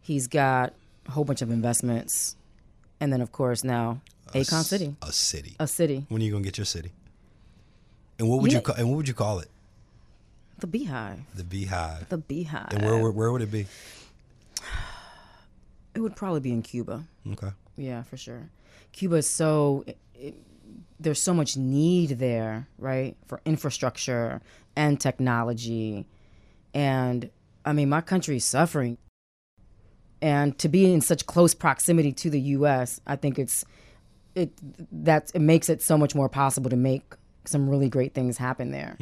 He's 0.00 0.26
got 0.26 0.72
a 1.06 1.10
whole 1.10 1.24
bunch 1.24 1.42
of 1.42 1.50
investments, 1.50 2.36
and 3.00 3.12
then 3.12 3.20
of 3.20 3.32
course 3.32 3.62
now 3.64 4.00
Akon 4.32 4.64
City, 4.64 4.96
A 5.02 5.12
city. 5.12 5.56
a 5.60 5.66
city, 5.66 6.04
when 6.08 6.20
are 6.20 6.24
you 6.24 6.32
gonna 6.32 6.44
get 6.44 6.58
your 6.58 6.64
city? 6.64 6.90
And 8.18 8.28
what 8.28 8.40
would 8.42 8.50
You 8.52 8.58
you 8.58 8.62
call? 8.62 8.74
And 8.76 8.88
what 8.88 8.96
would 8.96 9.08
you 9.08 9.14
call 9.14 9.38
it? 9.40 9.48
the 10.58 10.66
Beehive, 10.66 11.20
The 11.34 11.44
Beehive. 11.44 12.08
the 12.08 12.16
Beehive. 12.16 12.68
And 12.72 12.82
where, 12.82 12.98
where 12.98 13.10
where 13.10 13.30
would 13.32 13.42
it 13.42 13.50
be? 13.50 13.66
it 15.94 16.00
would 16.00 16.16
probably 16.16 16.40
be 16.40 16.52
in 16.52 16.62
Cuba. 16.62 17.04
Okay. 17.32 17.50
Yeah, 17.76 18.02
for 18.02 18.16
sure. 18.16 18.48
Cuba 18.92 19.16
is 19.16 19.28
so 19.28 19.84
it, 19.86 19.98
it, 20.14 20.34
there's 20.98 21.20
so 21.20 21.34
much 21.34 21.56
need 21.56 22.10
there, 22.18 22.66
right, 22.78 23.16
for 23.26 23.40
infrastructure 23.44 24.40
and 24.74 24.98
technology, 25.00 26.06
and 26.74 27.30
I 27.64 27.72
mean, 27.72 27.88
my 27.88 28.00
country 28.00 28.36
is 28.36 28.44
suffering, 28.44 28.96
and 30.22 30.56
to 30.58 30.68
be 30.68 30.92
in 30.92 31.00
such 31.00 31.26
close 31.26 31.54
proximity 31.54 32.12
to 32.12 32.30
the 32.30 32.40
U.S., 32.40 33.00
I 33.06 33.16
think 33.16 33.38
it's 33.38 33.64
it 34.34 34.50
that 35.04 35.30
it 35.34 35.40
makes 35.40 35.68
it 35.68 35.82
so 35.82 35.96
much 35.96 36.14
more 36.14 36.28
possible 36.28 36.70
to 36.70 36.76
make 36.76 37.14
some 37.44 37.68
really 37.70 37.88
great 37.88 38.12
things 38.14 38.36
happen 38.38 38.70
there. 38.70 38.96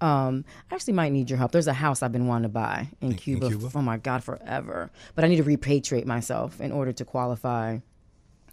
Um, 0.00 0.44
I 0.70 0.74
actually 0.74 0.92
might 0.92 1.12
need 1.12 1.30
your 1.30 1.38
help. 1.38 1.52
There's 1.52 1.66
a 1.68 1.72
house 1.72 2.02
I've 2.02 2.12
been 2.12 2.26
wanting 2.26 2.42
to 2.44 2.48
buy 2.50 2.88
in, 3.00 3.14
Cuba. 3.14 3.48
Cuba? 3.48 3.70
Oh 3.74 3.80
my 3.80 3.96
God, 3.96 4.22
forever. 4.22 4.90
But 5.14 5.24
I 5.24 5.28
need 5.28 5.36
to 5.36 5.44
repatriate 5.44 6.04
myself 6.04 6.60
in 6.60 6.70
order 6.72 6.92
to 6.92 7.04
qualify 7.06 7.78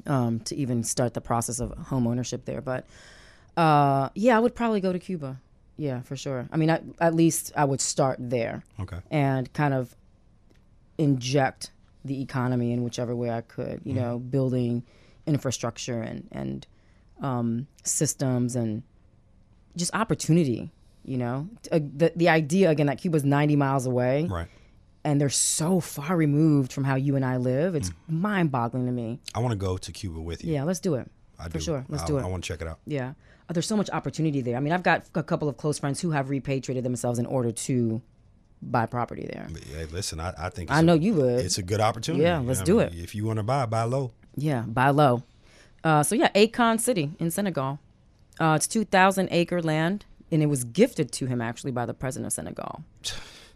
um, 0.05 0.39
to 0.41 0.55
even 0.55 0.83
start 0.83 1.13
the 1.13 1.19
process 1.21 1.59
of 1.59 1.71
home 1.77 2.07
ownership 2.07 2.45
there. 2.45 2.61
But 2.61 2.85
uh, 3.57 4.09
yeah, 4.15 4.37
I 4.37 4.39
would 4.39 4.55
probably 4.55 4.79
go 4.79 4.93
to 4.93 4.99
Cuba. 4.99 5.41
Yeah, 5.75 6.01
for 6.03 6.15
sure. 6.15 6.47
I 6.51 6.55
mean, 6.57 6.69
at, 6.69 6.83
at 7.01 7.13
least 7.15 7.51
I 7.57 7.65
would 7.65 7.81
start 7.81 8.17
there 8.19 8.63
Okay. 8.79 8.99
and 9.11 9.51
kind 9.53 9.73
of 9.73 9.95
inject 10.97 11.71
the 12.05 12.21
economy 12.21 12.71
in 12.71 12.83
whichever 12.83 13.15
way 13.15 13.29
I 13.29 13.41
could. 13.41 13.81
You 13.83 13.93
know, 13.93 14.19
building 14.19 14.83
infrastructure 15.25 16.01
and 16.01 16.27
and 16.31 16.67
um, 17.21 17.67
systems 17.83 18.55
and 18.55 18.83
just 19.75 19.93
opportunity. 19.95 20.71
You 21.05 21.17
know, 21.17 21.49
uh, 21.71 21.79
the 21.79 22.13
the 22.15 22.29
idea 22.29 22.69
again 22.69 22.87
that 22.87 22.97
Cuba's 22.97 23.23
ninety 23.25 23.55
miles 23.57 23.85
away, 23.85 24.25
Right. 24.29 24.47
and 25.03 25.19
they're 25.19 25.29
so 25.29 25.81
far 25.81 26.15
removed 26.15 26.71
from 26.71 26.85
how 26.85 26.95
you 26.95 27.17
and 27.17 27.25
I 27.25 27.35
live. 27.37 27.75
It's 27.75 27.91
mind 28.07 28.51
boggling 28.51 28.85
to 28.85 28.91
me. 28.93 29.19
I 29.35 29.39
want 29.39 29.51
to 29.51 29.57
go 29.57 29.75
to 29.77 29.91
Cuba 29.91 30.21
with 30.21 30.45
you. 30.45 30.53
Yeah, 30.53 30.63
let's 30.63 30.79
do 30.79 30.95
it. 30.95 31.11
I 31.37 31.45
for 31.49 31.57
do. 31.57 31.59
sure. 31.59 31.85
Let's 31.89 32.03
I, 32.03 32.07
do 32.07 32.17
it. 32.19 32.23
I 32.23 32.27
want 32.27 32.43
to 32.43 32.47
check 32.47 32.61
it 32.61 32.67
out. 32.69 32.79
Yeah. 32.85 33.13
Uh, 33.49 33.53
There's 33.53 33.67
so 33.67 33.75
much 33.75 33.89
opportunity 33.89 34.39
there. 34.39 34.55
I 34.55 34.61
mean, 34.61 34.71
I've 34.71 34.83
got 34.83 35.03
a 35.13 35.23
couple 35.23 35.49
of 35.49 35.57
close 35.57 35.77
friends 35.77 35.99
who 35.99 36.11
have 36.11 36.29
repatriated 36.29 36.85
themselves 36.85 37.19
in 37.19 37.25
order 37.25 37.51
to 37.51 38.01
buy 38.71 38.85
property 38.85 39.27
there. 39.31 39.47
Hey, 39.75 39.85
listen, 39.85 40.19
I, 40.19 40.33
I 40.37 40.49
think 40.49 40.71
I 40.71 40.81
know 40.81 40.93
a, 40.93 40.97
you 40.97 41.13
would. 41.15 41.39
It's 41.39 41.57
a 41.57 41.63
good 41.63 41.81
opportunity. 41.81 42.23
Yeah, 42.23 42.39
let's 42.39 42.61
do 42.61 42.79
it. 42.79 42.93
If 42.95 43.15
you 43.15 43.25
want 43.25 43.37
to 43.37 43.43
buy, 43.43 43.65
buy 43.65 43.83
low. 43.83 44.11
Yeah, 44.35 44.61
buy 44.61 44.89
low. 44.89 45.23
Uh, 45.83 46.03
so 46.03 46.15
yeah, 46.15 46.29
Akon 46.33 46.79
City 46.79 47.11
in 47.19 47.29
Senegal. 47.31 47.79
Uh, 48.39 48.53
it's 48.55 48.67
2,000 48.67 49.27
acre 49.31 49.61
land, 49.61 50.05
and 50.31 50.41
it 50.41 50.47
was 50.47 50.63
gifted 50.63 51.11
to 51.13 51.25
him 51.27 51.41
actually 51.41 51.71
by 51.71 51.85
the 51.85 51.93
president 51.93 52.27
of 52.27 52.33
Senegal. 52.33 52.83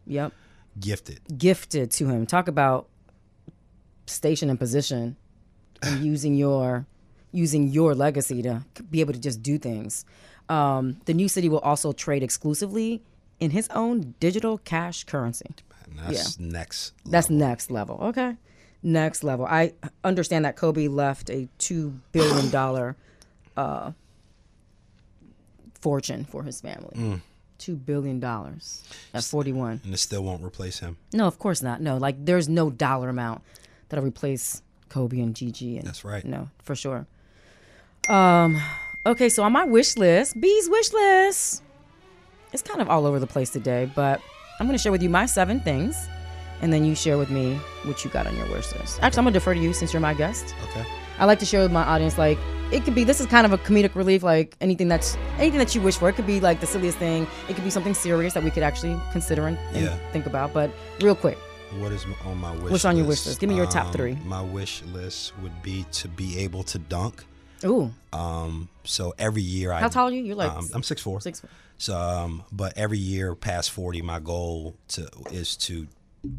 Yep, 0.10 0.32
Gifted. 0.80 1.20
gifted 1.38 1.92
to 1.92 2.08
him. 2.08 2.26
Talk 2.26 2.48
about 2.48 2.88
station 4.06 4.50
and 4.50 4.58
position, 4.58 5.18
and 5.82 6.00
using 6.06 6.34
your 6.36 6.86
using 7.34 7.68
your 7.68 7.94
legacy 7.94 8.42
to 8.42 8.64
be 8.90 9.02
able 9.02 9.12
to 9.12 9.20
just 9.20 9.44
do 9.44 9.58
things. 9.58 10.06
Um, 10.48 11.02
the 11.04 11.14
new 11.14 11.28
city 11.28 11.50
will 11.50 11.60
also 11.60 11.92
trade 11.92 12.24
exclusively 12.24 13.04
in 13.40 13.52
his 13.52 13.68
own 13.70 14.16
digital 14.20 14.58
cash 14.58 15.04
currency. 15.04 15.46
That's 15.96 16.40
next. 16.40 16.94
That's 17.06 17.30
next 17.30 17.72
level. 17.72 17.98
Okay. 18.02 18.36
Next 18.84 19.24
level. 19.24 19.46
I 19.46 19.74
understand 20.04 20.46
that 20.46 20.56
Kobe 20.56 20.88
left 20.88 21.30
a 21.30 21.48
two 21.58 22.00
billion 22.12 22.50
dollar 22.52 22.96
uh, 23.56 23.92
fortune 25.80 26.26
for 26.26 26.44
his 26.44 26.62
family. 26.62 27.22
Two 27.58 27.76
billion 27.76 28.20
dollars 28.20 28.84
at 29.14 29.24
forty 29.24 29.52
one. 29.52 29.82
And 29.84 29.94
it 29.94 29.98
still 29.98 30.24
won't 30.24 30.44
replace 30.44 30.80
him. 30.80 30.98
No, 31.12 31.26
of 31.26 31.40
course 31.40 31.64
not. 31.64 31.82
No, 31.82 31.98
like 31.98 32.24
there's 32.24 32.48
no 32.48 32.70
dollar 32.70 33.10
amount 33.10 33.42
that'll 33.90 34.06
replace 34.06 34.62
Kobe 34.90 35.20
and 35.20 35.36
Gigi. 35.36 35.78
And, 35.78 35.88
That's 35.88 36.06
right. 36.06 36.24
No, 36.24 36.50
for 36.62 36.76
sure. 36.76 37.08
Um. 38.08 38.62
Okay, 39.06 39.30
so 39.30 39.42
on 39.44 39.54
my 39.54 39.64
wish 39.64 39.98
list, 39.98 40.40
B's 40.40 40.70
wish 40.70 40.94
list. 40.94 41.64
It's 42.54 42.62
kind 42.64 42.82
of 42.82 42.90
all 42.90 43.06
over 43.06 43.20
the 43.20 43.28
place 43.28 43.50
today, 43.50 43.92
but 43.96 44.22
I'm 44.60 44.68
going 44.68 44.78
to 44.78 44.82
share 44.82 44.92
with 44.92 45.04
you 45.04 45.10
my 45.10 45.26
seven 45.26 45.60
things, 45.60 46.08
and 46.62 46.72
then 46.74 46.86
you 46.86 46.96
share 46.96 47.18
with 47.18 47.30
me 47.30 47.56
what 47.84 48.04
you 48.04 48.10
got 48.10 48.26
on 48.26 48.36
your 48.36 48.48
wish 48.52 48.74
list. 48.76 49.00
Actually, 49.02 49.20
I'm 49.20 49.26
going 49.26 49.34
to 49.34 49.40
defer 49.40 49.54
to 49.54 49.60
you 49.60 49.74
since 49.74 49.94
you're 49.94 50.00
my 50.02 50.14
guest. 50.14 50.56
Okay. 50.70 50.86
I 51.20 51.26
like 51.26 51.40
to 51.40 51.46
share 51.46 51.62
with 51.62 51.72
my 51.72 51.84
audience 51.84 52.18
like 52.20 52.38
it 52.72 52.84
could 52.84 52.94
be 52.94 53.04
this 53.04 53.20
is 53.20 53.26
kind 53.26 53.46
of 53.46 53.52
a 53.52 53.58
comedic 53.58 53.96
relief 53.96 54.22
like 54.22 54.56
anything 54.62 54.88
that's 54.88 55.18
anything 55.40 55.58
that 55.58 55.74
you 55.74 55.82
wish 55.82 55.98
for 55.98 56.10
it 56.10 56.14
could 56.14 56.28
be 56.28 56.40
like 56.40 56.60
the 56.60 56.68
silliest 56.68 57.00
thing 57.00 57.26
it 57.50 57.56
could 57.56 57.64
be 57.64 57.72
something 57.72 57.96
serious 57.96 58.34
that 58.34 58.44
we 58.44 58.52
could 58.52 58.62
actually 58.62 58.96
consider 59.12 59.48
and, 59.48 59.58
and 59.74 59.86
Yeah. 59.86 59.98
think 60.12 60.28
about 60.28 60.54
but 60.54 60.70
real 61.02 61.16
quick 61.16 61.40
What 61.80 61.92
is 61.92 62.06
on 62.24 62.38
my 62.38 62.52
wish 62.58 62.72
What's 62.72 62.86
on 62.86 62.98
your 62.98 63.08
wish 63.08 63.26
list? 63.26 63.40
Give 63.40 63.50
me 63.50 63.56
your 63.56 63.66
top 63.66 63.88
Um, 63.88 63.94
three. 63.94 64.16
My 64.26 64.44
wish 64.44 64.84
list 64.94 65.34
would 65.42 65.60
be 65.64 65.88
to 65.94 66.08
be 66.08 66.38
able 66.38 66.62
to 66.66 66.78
dunk. 66.78 67.26
Ooh 67.66 67.92
Um, 68.14 68.70
so 68.84 69.14
every 69.18 69.42
year 69.42 69.72
I 69.72 69.80
how 69.80 69.88
tall 69.90 70.08
are 70.08 70.12
you 70.12 70.24
you're 70.24 70.36
like 70.36 70.52
um, 70.52 70.70
I'm 70.74 70.84
six 70.84 71.02
four. 71.02 71.20
six 71.22 71.40
four. 71.42 71.50
So, 71.80 71.96
um, 71.96 72.44
but 72.52 72.74
every 72.76 72.98
year 72.98 73.36
past 73.36 73.70
40, 73.72 74.02
my 74.02 74.20
goal 74.20 74.76
to 74.90 75.08
is 75.32 75.56
to 75.58 75.88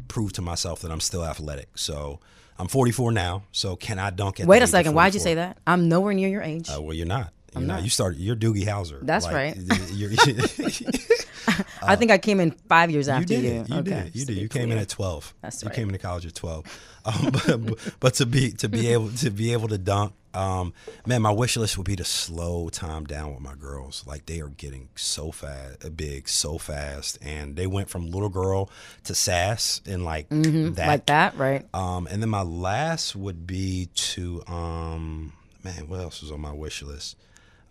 prove 0.09 0.33
to 0.33 0.41
myself 0.41 0.81
that 0.81 0.91
I'm 0.91 0.99
still 0.99 1.23
athletic. 1.25 1.69
So 1.77 2.19
I'm 2.57 2.67
44 2.67 3.13
now. 3.13 3.43
So 3.53 3.77
can 3.77 3.99
I 3.99 4.09
dunk 4.09 4.39
at? 4.41 4.47
wait 4.47 4.61
a 4.61 4.67
second 4.67 4.93
why'd 4.95 5.13
you 5.13 5.19
say 5.21 5.35
that 5.35 5.57
i'm 5.65 5.87
nowhere 5.87 6.13
near 6.13 6.27
your 6.27 6.41
age 6.41 6.69
Uh, 6.69 6.81
well, 6.81 6.93
you're 6.93 7.05
not. 7.07 7.31
You're 7.53 7.61
not. 7.67 7.75
not. 7.75 7.83
You 7.83 7.89
started. 7.89 8.19
You're 8.19 8.35
Doogie 8.35 8.65
Howser. 8.65 8.99
That's 9.01 9.27
right. 9.27 9.55
You're, 9.93 10.11
i 11.81 11.95
think 11.95 12.11
i 12.11 12.17
came 12.17 12.39
in 12.39 12.51
five 12.51 12.91
years 12.91 13.07
you 13.07 13.13
after 13.13 13.25
did. 13.27 13.43
you 13.43 13.75
You, 13.75 13.81
okay 13.81 14.03
did. 14.03 14.15
You 14.15 14.25
did. 14.25 14.37
You 14.37 14.47
came 14.49 14.71
in 14.71 14.77
at 14.77 14.89
12. 14.89 15.33
That's 15.41 15.63
right. 15.63 15.71
You 15.71 15.75
came 15.75 15.89
into 15.89 15.99
college 15.99 16.25
at 16.25 16.35
12. 16.35 16.65
Um, 17.05 17.31
but, 17.31 17.93
but 18.01 18.13
to 18.15 18.25
be 18.25 18.51
to 18.51 18.67
be 18.67 18.87
able 18.89 19.09
to 19.09 19.29
be 19.31 19.53
able 19.53 19.69
to 19.69 19.77
dunk, 19.77 20.13
um, 20.33 20.73
man, 21.07 21.21
my 21.21 21.31
wish 21.31 21.55
list 21.55 21.77
would 21.77 21.87
be 21.87 21.95
to 21.95 22.03
slow 22.03 22.67
time 22.67 23.05
down 23.05 23.31
with 23.31 23.39
my 23.39 23.55
girls. 23.55 24.03
Like 24.05 24.25
they 24.25 24.41
are 24.41 24.49
getting 24.49 24.89
so 24.95 25.31
fast, 25.31 25.95
big, 25.95 26.27
so 26.27 26.57
fast, 26.57 27.17
and 27.21 27.55
they 27.55 27.67
went 27.67 27.89
from 27.89 28.11
little 28.11 28.27
girl 28.27 28.69
to 29.05 29.15
sass 29.15 29.81
and 29.87 30.03
like 30.03 30.27
that. 30.27 30.43
Mm-hmm. 30.43 30.77
like 30.77 31.05
that 31.05 31.37
right 31.37 31.65
Um, 31.73 32.05
and 32.11 32.21
then 32.21 32.29
my 32.29 32.41
last 32.43 33.15
would 33.15 33.47
be 33.47 33.87
to 33.95 34.43
um, 34.47 35.31
man, 35.63 35.87
what 35.87 36.01
else 36.01 36.21
was 36.21 36.31
on 36.33 36.41
my 36.41 36.53
wish 36.53 36.83
list? 36.83 37.15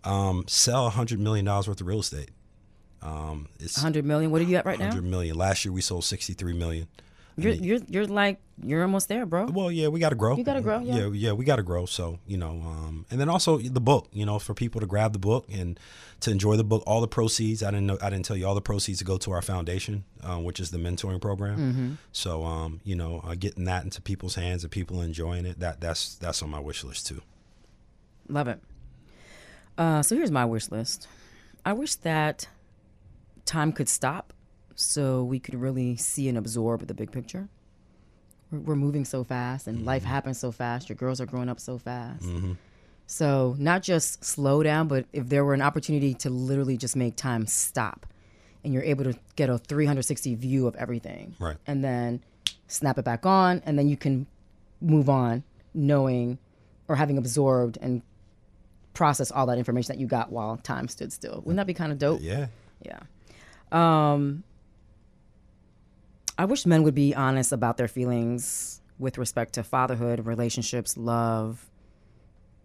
Um, 0.03 0.45
sell 0.47 0.87
a 0.87 0.89
hundred 0.89 1.19
million 1.19 1.45
dollars 1.45 1.67
worth 1.67 1.81
of 1.81 1.87
real 1.87 1.99
estate. 1.99 2.29
Um, 3.01 3.47
it's 3.59 3.77
100 3.77 4.03
million 4.03 4.29
what 4.29 4.41
are 4.41 4.45
you 4.45 4.57
at 4.57 4.65
right 4.65 4.77
now 4.77 4.89
hundred 4.89 5.05
million. 5.05 5.37
Last 5.37 5.63
year 5.63 5.71
we 5.71 5.81
sold 5.81 6.03
sixty 6.03 6.33
three 6.33 6.53
million. 6.53 6.87
you're, 7.37 7.53
you're 7.53 7.79
you're 7.87 8.07
like 8.07 8.39
you're 8.61 8.81
almost 8.81 9.07
there 9.07 9.25
bro 9.25 9.45
Well, 9.45 9.71
yeah, 9.71 9.87
we 9.87 10.01
got 10.01 10.09
to 10.09 10.15
grow. 10.15 10.35
You 10.35 10.43
gotta 10.43 10.59
grow, 10.59 10.79
yeah. 10.79 10.95
yeah, 10.97 11.09
yeah, 11.13 11.31
we 11.31 11.45
got 11.45 11.55
to 11.55 11.63
grow. 11.63 11.85
So 11.85 12.19
you 12.27 12.37
know, 12.37 12.61
um, 12.65 13.05
and 13.09 13.19
then 13.21 13.29
also 13.29 13.57
the 13.57 13.79
book. 13.79 14.09
You 14.11 14.25
know, 14.25 14.37
for 14.39 14.53
people 14.53 14.81
to 14.81 14.87
grab 14.87 15.13
the 15.13 15.19
book 15.19 15.45
and 15.49 15.79
to 16.21 16.31
enjoy 16.31 16.57
the 16.57 16.65
book. 16.65 16.83
All 16.85 16.99
the 16.99 17.07
proceeds. 17.07 17.63
I 17.63 17.71
didn't 17.71 17.87
know. 17.87 17.97
I 18.01 18.09
didn't 18.09 18.25
tell 18.25 18.35
you 18.35 18.45
all 18.45 18.55
the 18.55 18.61
proceeds 18.61 18.99
to 18.99 19.05
go 19.05 19.17
to 19.19 19.31
our 19.31 19.41
foundation, 19.41 20.03
uh, 20.21 20.37
which 20.37 20.59
is 20.59 20.71
the 20.71 20.77
mentoring 20.77 21.21
program. 21.21 21.57
Mm-hmm. 21.57 21.93
So 22.11 22.43
um, 22.43 22.81
you 22.83 22.95
know, 22.95 23.21
uh, 23.23 23.35
getting 23.35 23.63
that 23.65 23.85
into 23.85 24.01
people's 24.01 24.35
hands 24.35 24.63
and 24.63 24.71
people 24.71 25.01
enjoying 25.01 25.45
it. 25.45 25.61
That 25.61 25.79
that's 25.79 26.15
that's 26.15 26.43
on 26.43 26.49
my 26.49 26.59
wish 26.59 26.83
list 26.83 27.07
too. 27.07 27.21
Love 28.27 28.49
it. 28.49 28.59
Uh, 29.79 30.03
so 30.03 30.15
here's 30.15 30.29
my 30.29 30.43
wish 30.43 30.69
list. 30.69 31.07
I 31.65 31.71
wish 31.71 31.95
that 31.95 32.47
time 33.45 33.71
could 33.71 33.87
stop 33.87 34.33
so 34.75 35.23
we 35.23 35.39
could 35.39 35.55
really 35.55 35.95
see 35.95 36.27
and 36.27 36.37
absorb 36.37 36.85
the 36.85 36.93
big 36.93 37.11
picture. 37.11 37.47
We're, 38.51 38.59
we're 38.59 38.75
moving 38.75 39.05
so 39.05 39.23
fast 39.23 39.67
and 39.67 39.85
life 39.85 40.03
happens 40.03 40.37
so 40.37 40.51
fast. 40.51 40.89
Your 40.89 40.97
girls 40.97 41.21
are 41.21 41.25
growing 41.25 41.47
up 41.47 41.61
so 41.61 41.77
fast. 41.77 42.25
So, 43.07 43.55
not 43.57 43.81
just 43.81 44.23
slow 44.23 44.61
down, 44.61 44.87
but 44.87 45.05
if 45.13 45.29
there 45.29 45.43
were 45.43 45.55
an 45.55 45.63
opportunity 45.63 46.13
to 46.15 46.29
literally 46.29 46.77
just 46.77 46.95
make 46.95 47.15
time 47.15 47.47
stop 47.47 48.05
and 48.63 48.73
you're 48.73 48.83
able 48.83 49.05
to 49.05 49.17
get 49.35 49.49
a 49.49 49.57
360 49.57 50.35
view 50.35 50.67
of 50.67 50.75
everything. 50.75 51.35
Right. 51.39 51.55
And 51.65 51.83
then 51.83 52.21
snap 52.67 52.99
it 52.99 53.05
back 53.05 53.25
on, 53.25 53.63
and 53.65 53.79
then 53.79 53.87
you 53.87 53.97
can 53.97 54.27
move 54.81 55.09
on 55.09 55.43
knowing 55.73 56.37
or 56.87 56.97
having 56.97 57.17
absorbed 57.17 57.77
and 57.81 58.01
process 58.93 59.31
all 59.31 59.45
that 59.47 59.57
information 59.57 59.93
that 59.95 59.99
you 59.99 60.07
got 60.07 60.31
while 60.31 60.57
time 60.57 60.87
stood 60.87 61.11
still. 61.13 61.37
Wouldn't 61.45 61.57
that 61.57 61.67
be 61.67 61.73
kind 61.73 61.91
of 61.91 61.97
dope? 61.97 62.21
Yeah. 62.21 62.47
Yeah. 62.85 62.99
Um, 63.71 64.43
I 66.37 66.45
wish 66.45 66.65
men 66.65 66.83
would 66.83 66.95
be 66.95 67.13
honest 67.13 67.51
about 67.51 67.77
their 67.77 67.87
feelings 67.87 68.81
with 68.97 69.17
respect 69.17 69.53
to 69.53 69.63
fatherhood, 69.63 70.25
relationships, 70.25 70.97
love, 70.97 71.65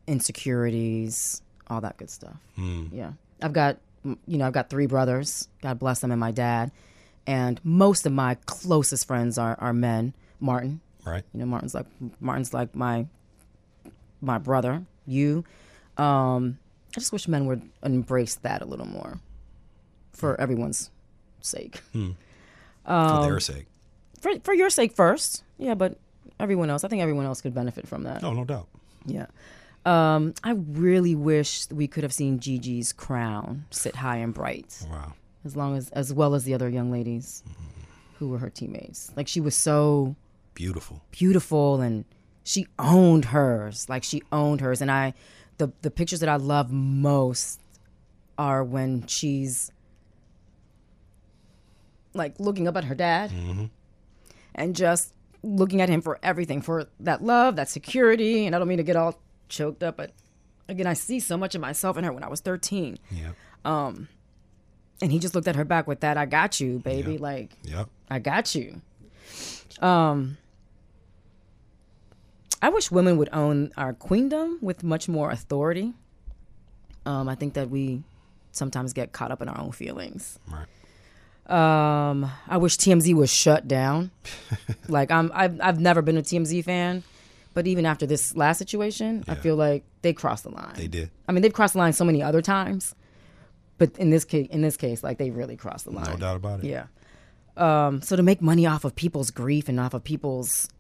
insecurities, 0.07 1.43
all 1.69 1.81
that 1.81 1.97
good 1.97 2.11
stuff. 2.11 2.37
Yeah. 2.57 3.13
I've 3.43 3.53
got, 3.53 3.79
mm, 4.05 4.17
you 4.27 4.39
know, 4.39 4.47
I've 4.47 4.53
got 4.53 4.71
three 4.71 4.87
brothers. 4.87 5.49
God 5.63 5.79
bless 5.79 6.01
them 6.01 6.11
and 6.11 6.21
my 6.21 6.31
dad. 6.31 6.71
And 7.27 7.61
most 7.65 8.07
of 8.07 8.13
my 8.13 8.37
closest 8.47 9.07
friends 9.07 9.39
are, 9.39 9.57
are 9.61 9.73
men. 9.73 10.15
Martin, 10.41 10.81
Right. 11.07 11.23
you 11.33 11.41
know, 11.41 11.47
Martin's 11.47 11.75
like 11.75 11.87
Martin's 12.21 12.53
like 12.55 12.75
my 12.75 13.07
my 14.21 14.39
brother. 14.39 14.85
You, 15.07 15.45
um, 15.99 16.59
I 16.97 17.01
just 17.01 17.13
wish 17.13 17.27
men 17.29 17.47
would 17.47 17.63
embrace 17.83 18.37
that 18.37 18.63
a 18.63 18.65
little 18.65 18.87
more, 18.87 19.19
for 20.13 20.41
everyone's 20.41 20.91
sake. 21.41 21.77
For 21.93 22.91
Um, 22.93 23.23
their 23.23 23.41
sake. 23.41 23.67
For 24.21 24.39
for 24.41 24.53
your 24.55 24.69
sake 24.71 24.93
first, 24.93 25.43
yeah, 25.59 25.75
but 25.75 25.99
everyone 26.39 26.69
else, 26.71 26.85
I 26.85 26.89
think 26.89 27.01
everyone 27.03 27.25
else 27.27 27.41
could 27.41 27.55
benefit 27.55 27.87
from 27.89 28.03
that. 28.05 28.21
No, 28.23 28.33
no 28.35 28.45
doubt. 28.45 28.69
Yeah. 29.07 29.27
Um, 29.87 30.35
I 30.45 30.53
really 30.53 31.15
wish 31.15 31.69
we 31.71 31.87
could 31.89 32.03
have 32.05 32.13
seen 32.13 32.39
Gigi's 32.41 32.93
crown 32.93 33.65
sit 33.71 33.97
high 33.97 34.17
and 34.19 34.33
bright, 34.35 34.87
Wow. 34.91 35.13
as 35.45 35.57
long 35.57 35.77
as 35.77 35.91
as 35.91 36.13
well 36.13 36.35
as 36.35 36.45
the 36.45 36.55
other 36.55 36.69
young 36.69 36.91
ladies 36.91 37.43
who 38.19 38.29
were 38.29 38.39
her 38.39 38.51
teammates. 38.51 39.11
Like 39.17 39.29
she 39.29 39.41
was 39.41 39.55
so 39.55 40.15
Beautiful. 40.55 41.03
beautiful 41.11 41.81
and 41.81 42.05
she 42.45 42.67
owned 42.79 43.25
hers 43.27 43.89
like 43.89 44.05
she 44.05 44.23
owned 44.31 44.61
hers 44.61 44.81
and 44.83 44.91
i 44.91 45.15
the 45.59 45.73
the 45.83 45.91
pictures 45.91 46.21
that 46.21 46.29
i 46.29 46.37
love 46.37 46.71
most 46.73 47.61
are 48.39 48.63
when 48.65 49.07
she's 49.07 49.71
like 52.15 52.39
looking 52.39 52.69
up 52.69 52.77
at 52.77 52.85
her 52.85 52.95
dad 52.95 53.31
and 54.55 54.75
just 54.77 55.13
looking 55.43 55.81
at 55.81 55.89
him 55.89 56.01
for 56.01 56.19
everything 56.23 56.61
for 56.63 56.87
that 57.01 57.23
love 57.23 57.57
that 57.57 57.69
security 57.69 58.47
and 58.47 58.55
i 58.55 58.59
don't 58.59 58.69
mean 58.69 58.79
to 58.79 58.85
get 58.85 58.97
all 58.97 59.19
choked 59.49 59.83
up 59.83 59.97
but 59.97 60.13
again 60.69 60.87
i 60.87 60.93
see 60.95 61.21
so 61.21 61.37
much 61.37 61.55
of 61.55 61.61
myself 61.61 61.97
in 61.97 62.05
her 62.05 62.13
when 62.13 62.23
i 62.25 62.29
was 62.29 62.41
13 62.41 62.99
Yeah. 63.11 63.31
Um 63.65 64.09
and 65.03 65.11
he 65.13 65.19
just 65.19 65.35
looked 65.35 65.49
at 65.49 65.57
her 65.57 65.65
back 65.65 65.87
with 65.87 66.01
that 66.01 66.17
i 66.17 66.25
got 66.27 66.61
you 66.61 66.79
baby 66.79 67.19
like 67.19 67.57
Yep. 67.65 67.89
I 68.11 68.19
got 68.19 68.55
you. 68.55 68.81
Um, 69.81 70.37
I 72.65 72.71
wish 72.71 72.91
women 72.91 73.19
would 73.19 73.29
own 73.31 73.73
our 73.77 73.93
queendom 73.93 74.59
with 74.63 74.83
much 74.83 75.07
more 75.07 75.31
authority. 75.31 75.93
Um, 77.05 77.29
I 77.29 77.35
think 77.35 77.53
that 77.55 77.69
we 77.69 78.03
sometimes 78.53 78.95
get 78.95 79.13
caught 79.13 79.31
up 79.31 79.43
in 79.43 79.51
our 79.51 79.61
own 79.61 79.71
feelings. 79.73 80.39
Right. 80.51 80.65
Um, 81.47 82.31
I 82.49 82.57
wish 82.57 82.79
TMZ 82.79 83.13
was 83.13 83.31
shut 83.31 83.69
down. 83.69 84.13
like 84.89 85.11
I'm, 85.11 85.31
I've, 85.35 85.61
I've 85.61 85.79
never 85.79 86.01
been 86.01 86.17
a 86.17 86.23
TMZ 86.23 86.65
fan, 86.65 87.03
but 87.53 87.67
even 87.67 87.85
after 87.85 88.07
this 88.07 88.35
last 88.35 88.57
situation, 88.57 89.25
I 89.29 89.35
feel 89.35 89.57
like 89.57 89.85
they 90.01 90.15
crossed 90.15 90.45
the 90.45 90.51
line. 90.51 90.73
They 90.75 90.89
did. 90.89 91.11
I 91.29 91.33
mean, 91.33 91.43
they've 91.43 91.53
crossed 91.53 91.75
the 91.75 91.81
line 91.81 91.93
so 91.93 92.07
many 92.07 92.23
other 92.23 92.41
times, 92.41 92.95
but 93.77 93.95
in 93.99 94.09
this 94.09 94.25
case, 94.25 94.49
in 94.51 94.63
this 94.63 94.79
case, 94.79 95.05
like 95.05 95.19
they 95.19 95.31
really 95.31 95.59
crossed 95.59 95.85
the 95.85 95.91
line. 95.91 96.07
No 96.07 96.17
doubt 96.17 96.37
about 96.37 96.65
it. 96.65 96.69
Yeah. 96.69 96.87
Um, 97.59 98.01
so 98.01 98.17
to 98.17 98.23
make 98.23 98.41
money 98.41 98.65
off 98.65 98.87
of 98.87 98.97
people's 98.97 99.31
grief 99.31 99.69
and 99.69 99.79
off 99.79 99.93
of 99.93 100.03
people's 100.03 100.71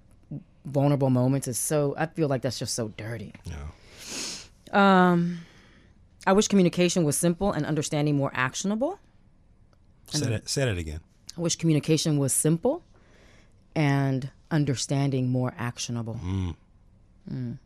vulnerable 0.64 1.10
moments 1.10 1.48
is 1.48 1.58
so. 1.58 1.94
I 1.96 2.06
feel 2.06 2.28
like 2.28 2.42
that's 2.42 2.58
just 2.58 2.74
so 2.74 2.88
dirty. 2.96 3.32
Yeah. 3.44 5.10
Um, 5.12 5.40
I 6.26 6.32
wish 6.32 6.48
communication 6.48 7.04
was 7.04 7.16
simple 7.16 7.52
and 7.52 7.64
understanding 7.66 8.16
more 8.16 8.30
actionable. 8.34 8.98
Say 10.08 10.26
that. 10.26 10.48
Say 10.48 10.64
that 10.64 10.78
again. 10.78 11.00
I 11.36 11.40
wish 11.40 11.56
communication 11.56 12.18
was 12.18 12.32
simple 12.32 12.84
and 13.74 14.30
understanding 14.50 15.28
more 15.28 15.52
actionable. 15.58 16.20
Mm. 16.24 17.58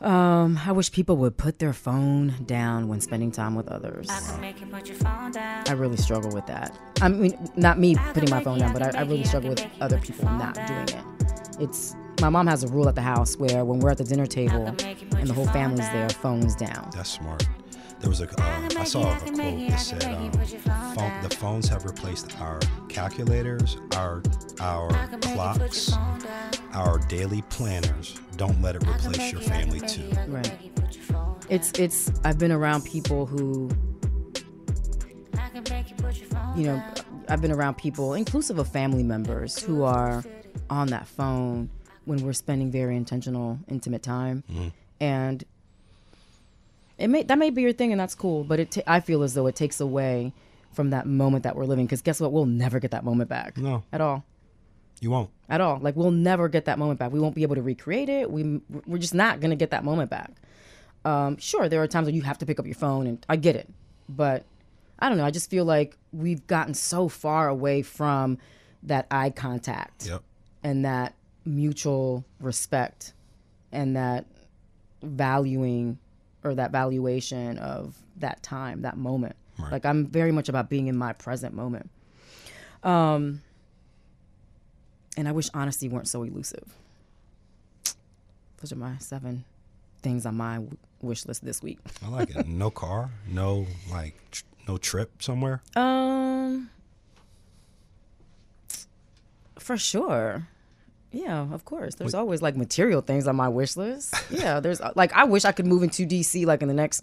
Um, 0.00 0.60
I 0.64 0.70
wish 0.72 0.92
people 0.92 1.16
would 1.16 1.36
put 1.36 1.58
their 1.58 1.72
phone 1.72 2.44
down 2.46 2.86
when 2.86 3.00
spending 3.00 3.32
time 3.32 3.56
with 3.56 3.66
others. 3.68 4.08
I 4.10 5.72
really 5.74 5.96
struggle 5.96 6.30
with 6.30 6.46
that. 6.46 6.78
I 7.00 7.08
mean, 7.08 7.50
not 7.56 7.80
me 7.80 7.96
putting 8.14 8.30
my 8.30 8.42
phone 8.44 8.60
down, 8.60 8.72
but 8.72 8.94
I, 8.94 9.00
I 9.00 9.02
really 9.02 9.24
struggle 9.24 9.50
with 9.50 9.66
other 9.80 9.98
people 9.98 10.24
not 10.26 10.54
doing 10.54 10.88
it. 10.88 11.17
It's 11.60 11.94
my 12.20 12.28
mom 12.28 12.46
has 12.46 12.64
a 12.64 12.68
rule 12.68 12.88
at 12.88 12.94
the 12.94 13.02
house 13.02 13.36
where 13.36 13.64
when 13.64 13.80
we're 13.80 13.90
at 13.90 13.98
the 13.98 14.04
dinner 14.04 14.26
table 14.26 14.66
and 14.66 15.28
the 15.28 15.34
whole 15.34 15.46
family's 15.46 15.88
there, 15.90 16.08
phones 16.08 16.54
down. 16.56 16.90
That's 16.94 17.10
smart. 17.10 17.46
There 18.00 18.08
was 18.08 18.20
a. 18.20 18.28
Uh, 18.40 18.68
I 18.78 18.84
saw 18.84 19.00
a 19.00 19.18
quote 19.18 19.36
that 19.36 19.80
said, 19.80 20.04
um, 20.04 20.30
phone, 20.94 21.22
"The 21.22 21.34
phones 21.36 21.68
have 21.68 21.84
replaced 21.84 22.40
our 22.40 22.60
calculators, 22.88 23.76
our 23.96 24.22
our 24.60 24.88
clocks, 25.18 25.92
our 26.74 26.98
daily 27.08 27.42
planners. 27.42 28.20
Don't 28.36 28.60
let 28.62 28.76
it 28.76 28.86
replace 28.86 29.32
your 29.32 29.40
family 29.40 29.80
too." 29.80 30.10
Right. 30.28 30.72
It's 31.48 31.72
it's. 31.72 32.12
I've 32.24 32.38
been 32.38 32.52
around 32.52 32.84
people 32.84 33.26
who, 33.26 33.68
you 36.54 36.64
know, 36.64 36.82
I've 37.28 37.42
been 37.42 37.52
around 37.52 37.78
people, 37.78 38.14
inclusive 38.14 38.58
of 38.58 38.68
family 38.68 39.02
members, 39.02 39.60
who 39.60 39.82
are 39.82 40.22
on 40.70 40.88
that 40.88 41.06
phone 41.06 41.70
when 42.04 42.22
we're 42.24 42.32
spending 42.32 42.70
very 42.70 42.96
intentional, 42.96 43.58
intimate 43.68 44.02
time, 44.02 44.42
and 45.00 45.44
it 46.98 47.08
may 47.08 47.22
that 47.24 47.38
may 47.38 47.50
be 47.50 47.62
your 47.62 47.72
thing, 47.72 47.92
and 47.92 48.00
that's 48.00 48.14
cool. 48.14 48.44
But 48.44 48.60
it, 48.60 48.70
ta- 48.72 48.82
I 48.86 49.00
feel 49.00 49.22
as 49.22 49.34
though 49.34 49.46
it 49.46 49.54
takes 49.54 49.80
away 49.80 50.32
from 50.72 50.90
that 50.90 51.06
moment 51.06 51.44
that 51.44 51.54
we're 51.56 51.64
living. 51.64 51.86
Because 51.86 52.02
guess 52.02 52.20
what? 52.20 52.32
We'll 52.32 52.46
never 52.46 52.80
get 52.80 52.90
that 52.90 53.04
moment 53.04 53.28
back. 53.30 53.56
No. 53.56 53.84
At 53.92 54.00
all. 54.00 54.24
You 55.00 55.10
won't. 55.12 55.30
at 55.48 55.60
all. 55.60 55.78
Like 55.78 55.94
we'll 55.94 56.10
never 56.10 56.48
get 56.48 56.64
that 56.64 56.76
moment 56.78 56.98
back. 56.98 57.12
We 57.12 57.20
won't 57.20 57.36
be 57.36 57.42
able 57.44 57.54
to 57.54 57.62
recreate 57.62 58.08
it. 58.08 58.30
We 58.30 58.60
we're 58.86 58.98
just 58.98 59.14
not 59.14 59.38
gonna 59.40 59.54
get 59.56 59.70
that 59.70 59.84
moment 59.84 60.10
back. 60.10 60.32
Um, 61.04 61.36
sure, 61.38 61.68
there 61.68 61.80
are 61.82 61.86
times 61.86 62.06
when 62.06 62.16
you 62.16 62.22
have 62.22 62.38
to 62.38 62.46
pick 62.46 62.58
up 62.58 62.66
your 62.66 62.74
phone, 62.74 63.06
and 63.06 63.24
I 63.28 63.36
get 63.36 63.54
it, 63.54 63.68
but 64.08 64.44
I 64.98 65.08
don't 65.08 65.16
know. 65.16 65.24
I 65.24 65.30
just 65.30 65.48
feel 65.50 65.64
like 65.64 65.96
we've 66.12 66.44
gotten 66.48 66.74
so 66.74 67.06
far 67.08 67.48
away 67.48 67.82
from 67.82 68.38
that 68.82 69.06
eye 69.10 69.30
contact 69.30 70.06
Yep. 70.06 70.22
And 70.62 70.84
that 70.84 71.14
mutual 71.44 72.24
respect 72.40 73.12
and 73.72 73.96
that 73.96 74.26
valuing 75.02 75.98
or 76.44 76.54
that 76.54 76.70
valuation 76.72 77.58
of 77.58 77.96
that 78.16 78.42
time, 78.42 78.82
that 78.82 78.96
moment. 78.96 79.36
Right. 79.58 79.72
Like 79.72 79.86
I'm 79.86 80.06
very 80.06 80.32
much 80.32 80.48
about 80.48 80.68
being 80.68 80.86
in 80.86 80.96
my 80.96 81.12
present 81.12 81.54
moment. 81.54 81.90
Um, 82.82 83.42
and 85.16 85.28
I 85.28 85.32
wish 85.32 85.48
honesty 85.52 85.88
weren't 85.88 86.08
so 86.08 86.22
elusive. 86.22 86.64
Those 88.60 88.72
are 88.72 88.76
my 88.76 88.96
seven 88.98 89.44
things 90.02 90.26
on 90.26 90.36
my 90.36 90.54
w- 90.54 90.76
wish 91.02 91.26
list 91.26 91.44
this 91.44 91.62
week. 91.62 91.78
I 92.04 92.08
like 92.08 92.30
it. 92.34 92.46
No 92.46 92.70
car. 92.70 93.10
No 93.28 93.66
like. 93.90 94.14
Tr- 94.30 94.44
no 94.68 94.76
trip 94.76 95.22
somewhere. 95.22 95.62
Um, 95.76 96.70
for 99.68 99.76
sure. 99.76 100.48
Yeah, 101.12 101.46
of 101.52 101.64
course. 101.64 101.94
There's 101.94 102.14
always 102.14 102.40
like 102.42 102.56
material 102.56 103.00
things 103.00 103.26
on 103.28 103.36
my 103.36 103.48
wish 103.48 103.76
list. 103.76 104.14
Yeah, 104.30 104.60
there's 104.60 104.80
like 104.96 105.12
I 105.14 105.24
wish 105.24 105.44
I 105.44 105.52
could 105.52 105.66
move 105.66 105.82
into 105.82 106.06
DC 106.06 106.44
like 106.46 106.60
in 106.62 106.68
the 106.68 106.74
next. 106.84 107.02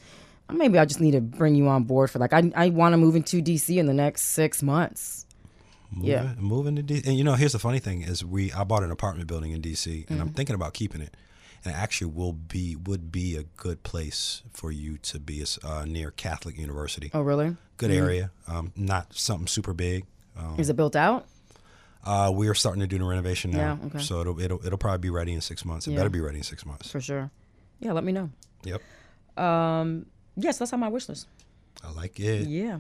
Maybe 0.52 0.78
I 0.78 0.86
just 0.86 1.00
need 1.00 1.12
to 1.12 1.22
bring 1.22 1.56
you 1.56 1.68
on 1.68 1.84
board 1.86 2.12
for 2.12 2.20
like 2.20 2.34
I 2.34 2.42
I 2.56 2.70
want 2.70 2.94
to 2.94 2.98
move 2.98 3.16
into 3.16 3.42
DC 3.42 3.78
in 3.78 3.86
the 3.88 3.94
next 4.06 4.22
six 4.40 4.62
months. 4.62 5.26
Yeah. 5.98 6.24
Moving, 6.24 6.44
moving 6.44 6.76
to 6.78 6.84
DC. 6.84 7.06
And 7.08 7.18
you 7.18 7.24
know, 7.24 7.34
here's 7.36 7.54
the 7.54 7.60
funny 7.68 7.80
thing: 7.80 8.02
is 8.04 8.24
we 8.24 8.52
I 8.52 8.64
bought 8.64 8.84
an 8.84 8.92
apartment 8.92 9.28
building 9.28 9.52
in 9.54 9.62
DC, 9.62 9.88
and 10.10 10.20
I'm 10.22 10.28
Mm-hmm. 10.28 10.36
thinking 10.36 10.56
about 10.56 10.74
keeping 10.74 11.02
it. 11.02 11.14
And 11.64 11.74
it 11.74 11.78
actually 11.78 12.12
will 12.12 12.34
be 12.34 12.76
would 12.76 13.12
be 13.12 13.36
a 13.38 13.44
good 13.58 13.82
place 13.82 14.44
for 14.54 14.72
you 14.72 14.98
to 15.10 15.20
be 15.20 15.44
uh, 15.64 15.86
near 15.88 16.12
Catholic 16.12 16.60
University. 16.60 17.10
Oh, 17.14 17.22
really? 17.22 17.56
Good 17.78 17.92
area. 17.92 18.30
Um, 18.48 18.72
not 18.76 19.16
something 19.16 19.48
super 19.48 19.74
big. 19.74 20.06
Um, 20.38 20.56
Is 20.60 20.70
it 20.70 20.76
built 20.76 20.96
out? 20.96 21.26
Uh, 22.06 22.32
we 22.34 22.48
are 22.48 22.54
starting 22.54 22.82
to 22.82 22.88
do 22.88 22.98
the 22.98 23.04
renovation 23.06 23.52
now, 23.52 23.80
Yeah, 23.82 23.88
okay. 23.88 24.00
so 24.00 24.22
it'll, 24.22 24.40
it'll 24.40 24.66
it'll 24.66 24.78
probably 24.78 25.00
be 25.00 25.10
ready 25.10 25.34
in 25.34 25.42
six 25.42 25.66
months. 25.66 25.88
It 25.88 25.92
Yeah. 25.92 25.98
better 25.98 26.10
be 26.10 26.22
ready 26.22 26.38
in 26.38 26.44
six 26.44 26.66
months. 26.66 26.92
For 26.92 27.02
sure. 27.02 27.32
Yeah, 27.80 27.92
let 27.94 28.04
me 28.04 28.12
know. 28.12 28.30
Yep, 28.64 28.82
Um, 29.38 30.06
yes, 30.36 30.58
that's 30.58 30.72
on 30.74 30.80
my 30.80 30.88
wish 30.90 31.08
list. 31.10 31.28
I 31.84 31.92
like 31.92 32.20
it. 32.20 32.48
Yeah. 32.48 32.80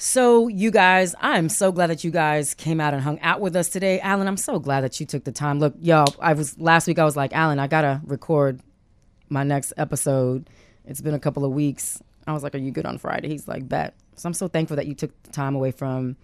So, 0.00 0.46
you 0.46 0.70
guys, 0.70 1.14
I'm 1.20 1.48
so 1.48 1.72
glad 1.72 1.88
that 1.88 2.04
you 2.04 2.12
guys 2.12 2.54
came 2.54 2.80
out 2.80 2.94
and 2.94 3.02
hung 3.02 3.18
out 3.20 3.40
with 3.40 3.56
us 3.56 3.68
today. 3.68 3.98
Alan, 4.00 4.28
I'm 4.28 4.36
so 4.36 4.60
glad 4.60 4.82
that 4.82 5.00
you 5.00 5.06
took 5.06 5.24
the 5.24 5.32
time. 5.32 5.58
Look, 5.58 5.74
y'all, 5.80 6.14
I 6.20 6.34
was 6.34 6.56
last 6.58 6.86
week, 6.86 7.00
I 7.00 7.04
was 7.04 7.16
like, 7.16 7.32
Alan, 7.32 7.58
I 7.58 7.66
got 7.66 7.80
to 7.82 8.00
record 8.04 8.60
my 9.28 9.42
next 9.42 9.72
episode. 9.76 10.48
It's 10.84 11.00
been 11.00 11.14
a 11.14 11.18
couple 11.18 11.44
of 11.44 11.50
weeks. 11.50 12.00
I 12.28 12.32
was 12.32 12.44
like, 12.44 12.54
Are 12.54 12.58
you 12.58 12.70
good 12.70 12.86
on 12.86 12.98
Friday? 12.98 13.28
He's 13.28 13.48
like, 13.48 13.68
Bet. 13.68 13.94
So, 14.14 14.28
I'm 14.28 14.34
so 14.34 14.46
thankful 14.46 14.76
that 14.76 14.86
you 14.86 14.94
took 14.94 15.20
the 15.24 15.30
time 15.32 15.56
away 15.56 15.72
from 15.72 16.16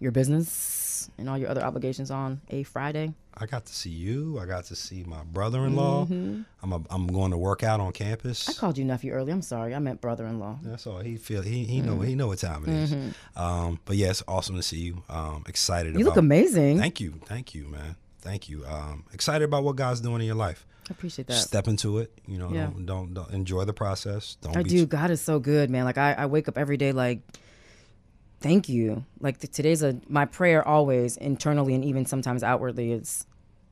your 0.00 0.12
business 0.12 1.10
and 1.18 1.28
all 1.28 1.38
your 1.38 1.48
other 1.48 1.62
obligations 1.64 2.10
on 2.10 2.40
a 2.50 2.62
Friday. 2.62 3.12
I 3.40 3.46
got 3.46 3.66
to 3.66 3.74
see 3.74 3.90
you. 3.90 4.38
I 4.40 4.46
got 4.46 4.64
to 4.64 4.74
see 4.76 5.04
my 5.04 5.22
brother-in-law. 5.22 6.06
I'm 6.08 6.44
a, 6.72 6.80
I'm 6.90 7.06
going 7.06 7.30
to 7.30 7.36
work 7.36 7.62
out 7.62 7.78
on 7.78 7.92
campus. 7.92 8.42
Mm-hmm. 8.44 8.50
I 8.50 8.54
called 8.60 8.78
you 8.78 8.84
nephew 8.84 9.12
early. 9.12 9.30
I'm 9.32 9.42
sorry. 9.42 9.74
I 9.74 9.78
meant 9.78 10.00
brother 10.00 10.26
in 10.26 10.40
law. 10.40 10.58
That's 10.62 10.86
all 10.88 10.98
he 10.98 11.16
feel. 11.16 11.42
He 11.42 11.64
he 11.64 11.78
Mm-hmm. 11.78 11.86
know 11.86 12.00
he 12.00 12.14
know 12.16 12.26
what 12.28 12.38
time 12.40 12.64
it 12.64 12.70
is. 12.70 12.94
Um, 13.36 13.78
but 13.84 13.96
yeah, 13.96 14.10
it's 14.10 14.22
awesome 14.26 14.56
to 14.56 14.62
see 14.62 14.78
you. 14.80 15.02
Um, 15.08 15.44
excited. 15.46 15.94
You 15.94 16.00
about, 16.00 16.10
look 16.10 16.16
amazing. 16.16 16.78
Thank 16.78 17.00
you, 17.00 17.20
thank 17.26 17.54
you, 17.54 17.68
man. 17.68 17.94
Thank 18.20 18.48
you. 18.48 18.64
Um, 18.66 19.04
excited 19.14 19.44
about 19.44 19.62
what 19.62 19.76
God's 19.76 20.00
doing 20.00 20.20
in 20.20 20.26
your 20.26 20.34
life. 20.34 20.66
I 20.90 20.92
appreciate 20.92 21.28
that. 21.28 21.34
Step 21.34 21.68
into 21.68 21.98
it. 21.98 22.12
You 22.26 22.38
know, 22.38 22.50
Yeah. 22.52 22.66
don't, 22.66 22.86
don't 22.86 23.14
don't 23.14 23.30
enjoy 23.30 23.64
the 23.66 23.72
process. 23.74 24.36
Don't 24.40 24.56
I 24.56 24.62
do. 24.64 24.84
God 24.86 25.10
is 25.12 25.20
so 25.20 25.38
good, 25.38 25.70
man. 25.70 25.84
Like 25.84 25.98
I, 25.98 26.14
I 26.14 26.26
wake 26.26 26.48
up 26.48 26.58
every 26.58 26.76
day 26.76 26.90
like, 26.92 27.20
thank 28.40 28.68
you. 28.68 29.04
Like 29.20 29.38
th- 29.38 29.52
today's 29.52 29.82
a 29.82 30.00
my 30.08 30.24
prayer 30.24 30.66
always 30.66 31.16
internally 31.16 31.74
and 31.74 31.84
even 31.84 32.06
sometimes 32.06 32.42
outwardly 32.42 32.92
is, 32.92 33.26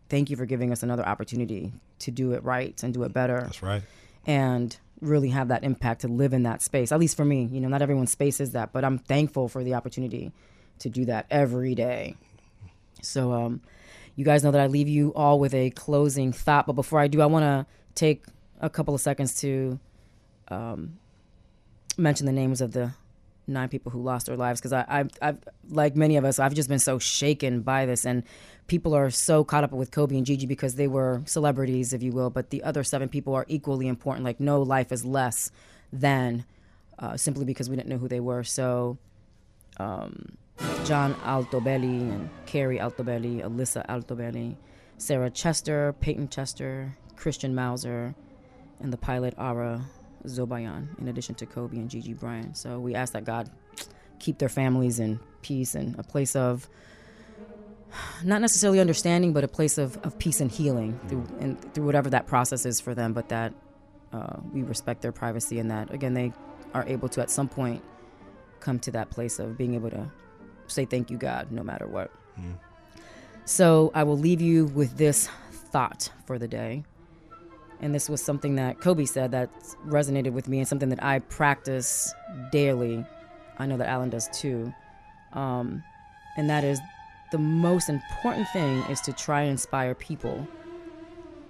thank 0.09 0.31
you 0.31 0.37
for 0.37 0.47
giving 0.47 0.73
us 0.73 0.83
another 0.83 1.07
opportunity 1.07 1.73
to 2.01 2.11
do 2.11 2.33
it 2.33 2.43
right 2.45 2.81
and 2.83 2.93
do 2.95 3.03
it 3.03 3.13
better 3.13 3.41
That's 3.41 3.63
right. 3.63 3.83
and 4.27 4.77
really 5.01 5.31
have 5.31 5.49
that 5.49 5.65
impact 5.65 6.03
to 6.03 6.09
live 6.09 6.33
in 6.33 6.45
that 6.45 6.63
space. 6.63 6.93
At 6.93 6.99
least 7.01 7.17
for 7.17 7.25
me, 7.25 7.45
you 7.45 7.61
know, 7.61 7.69
not 7.69 7.83
everyone's 7.83 8.13
space 8.13 8.41
is 8.41 8.53
that, 8.53 8.73
but 8.73 8.85
I'm 8.85 8.99
thankful 8.99 9.49
for 9.49 9.63
the 9.65 9.75
opportunity 9.75 10.33
to 10.79 10.89
do 10.89 11.05
that 11.07 11.27
every 11.31 11.75
day. 11.75 12.17
So, 13.03 13.33
um, 13.33 13.61
you 14.15 14.25
guys 14.25 14.43
know 14.43 14.51
that 14.51 14.61
I 14.61 14.67
leave 14.67 14.89
you 14.89 15.13
all 15.15 15.39
with 15.39 15.53
a 15.53 15.71
closing 15.71 16.33
thought, 16.33 16.67
but 16.67 16.73
before 16.73 16.99
I 16.99 17.07
do, 17.07 17.21
I 17.21 17.27
want 17.27 17.43
to 17.45 17.67
take 17.95 18.25
a 18.61 18.71
couple 18.71 18.95
of 18.95 19.01
seconds 19.03 19.39
to 19.43 19.79
um, 20.49 20.99
mention 21.99 22.25
the 22.25 22.33
names 22.33 22.63
of 22.63 22.73
the 22.73 22.93
nine 23.47 23.69
people 23.69 23.93
who 23.93 24.03
lost 24.03 24.27
their 24.27 24.37
lives 24.37 24.61
because 24.61 24.73
I, 24.73 24.85
I, 24.89 25.05
I've 25.29 25.39
like 25.69 25.97
many 25.97 26.17
of 26.17 26.25
us, 26.25 26.39
I've 26.39 26.55
just 26.55 26.69
been 26.69 26.79
so 26.79 26.99
shaken 26.99 27.63
by 27.63 27.87
this, 27.87 28.05
and 28.05 28.23
people 28.67 28.95
are 28.95 29.11
so 29.11 29.45
caught 29.45 29.65
up 29.65 29.73
with 29.73 29.91
Kobe 29.91 30.17
and 30.17 30.27
Gigi 30.27 30.47
because 30.47 30.75
they 30.75 30.89
were 30.89 31.23
celebrities, 31.27 31.93
if 31.93 32.03
you 32.03 32.13
will, 32.13 32.31
but 32.31 32.51
the 32.51 32.63
other 32.63 32.85
seven 32.85 33.09
people 33.09 33.35
are 33.35 33.45
equally 33.49 33.89
important. 33.89 34.25
Like 34.25 34.41
no 34.41 34.63
life 34.63 34.93
is 34.93 35.05
less 35.05 35.51
than 35.93 36.45
uh, 36.99 37.17
simply 37.17 37.45
because 37.45 37.71
we 37.71 37.77
didn't 37.77 37.89
know 37.89 37.99
who 37.99 38.09
they 38.09 38.21
were. 38.21 38.45
So. 38.45 38.99
Um, 39.79 40.39
John 40.85 41.15
Altobelli 41.17 42.01
and 42.11 42.31
Keri 42.47 42.79
Altobelli, 42.79 43.43
Alyssa 43.43 43.87
Altobelli, 43.89 44.57
Sarah 44.97 45.29
Chester, 45.29 45.95
Payton 46.01 46.29
Chester, 46.29 46.97
Christian 47.15 47.55
Mauser, 47.55 48.15
and 48.81 48.93
the 48.93 48.97
pilot 48.97 49.35
Ara 49.37 49.85
Zobayan, 50.27 50.99
in 50.99 51.09
addition 51.09 51.35
to 51.37 51.47
Kobe 51.47 51.77
and 51.77 51.91
Gigi 51.91 52.15
Bryant. 52.15 52.57
So 52.57 52.79
we 52.79 52.95
ask 52.95 53.13
that 53.13 53.25
God 53.25 53.51
keep 54.19 54.39
their 54.39 54.49
families 54.49 54.99
in 54.99 55.21
peace 55.43 55.75
and 55.75 55.99
a 55.99 56.03
place 56.03 56.37
of 56.37 56.69
not 58.25 58.41
necessarily 58.41 58.81
understanding, 58.81 59.33
but 59.33 59.45
a 59.45 59.49
place 59.49 59.79
of, 59.79 59.97
of 59.99 60.19
peace 60.19 60.41
and 60.41 60.51
healing 60.51 60.99
through 61.09 61.27
and 61.41 61.75
through 61.75 61.85
whatever 61.85 62.11
that 62.11 62.27
process 62.27 62.67
is 62.67 62.81
for 62.81 62.95
them. 62.95 63.13
But 63.13 63.29
that 63.31 63.55
uh, 64.13 64.37
we 64.53 64.63
respect 64.63 65.03
their 65.03 65.13
privacy 65.13 65.59
and 65.59 65.71
that 65.71 65.93
again 65.93 66.15
they 66.15 66.33
are 66.75 66.85
able 66.87 67.09
to 67.11 67.21
at 67.21 67.31
some 67.31 67.49
point 67.49 67.83
come 68.61 68.79
to 68.81 68.91
that 68.91 69.11
place 69.11 69.39
of 69.39 69.57
being 69.57 69.75
able 69.75 69.91
to 69.91 70.11
say 70.67 70.85
thank 70.85 71.11
you, 71.11 71.17
God, 71.17 71.53
no 71.53 71.63
matter 71.63 71.87
what. 71.87 72.11
Mm. 72.39 72.55
So 73.45 73.93
I 73.95 74.03
will 74.03 74.19
leave 74.19 74.41
you 74.41 74.67
with 74.67 74.97
this 74.97 75.29
thought 75.53 76.11
for 76.27 76.39
the 76.39 76.49
day. 76.49 76.85
And 77.81 77.95
this 77.95 78.09
was 78.09 78.23
something 78.23 78.57
that 78.57 78.81
Kobe 78.81 79.05
said 79.05 79.31
that 79.33 79.51
resonated 79.87 80.33
with 80.33 80.49
me 80.49 80.59
and 80.59 80.69
something 80.69 80.89
that 80.89 81.03
I 81.03 81.19
practice 81.19 82.15
daily. 82.51 83.05
I 83.59 83.67
know 83.67 83.77
that 83.77 83.89
Alan 83.89 84.11
does 84.11 84.29
too. 84.29 84.73
Um, 85.33 85.83
and 86.37 86.49
that 86.49 86.65
is 86.65 86.81
the 87.33 87.39
most 87.39 87.89
important 87.89 88.49
thing 88.53 88.79
is 88.91 89.01
to 89.03 89.13
try 89.13 89.43
and 89.43 89.51
inspire 89.51 89.95
people 89.95 90.47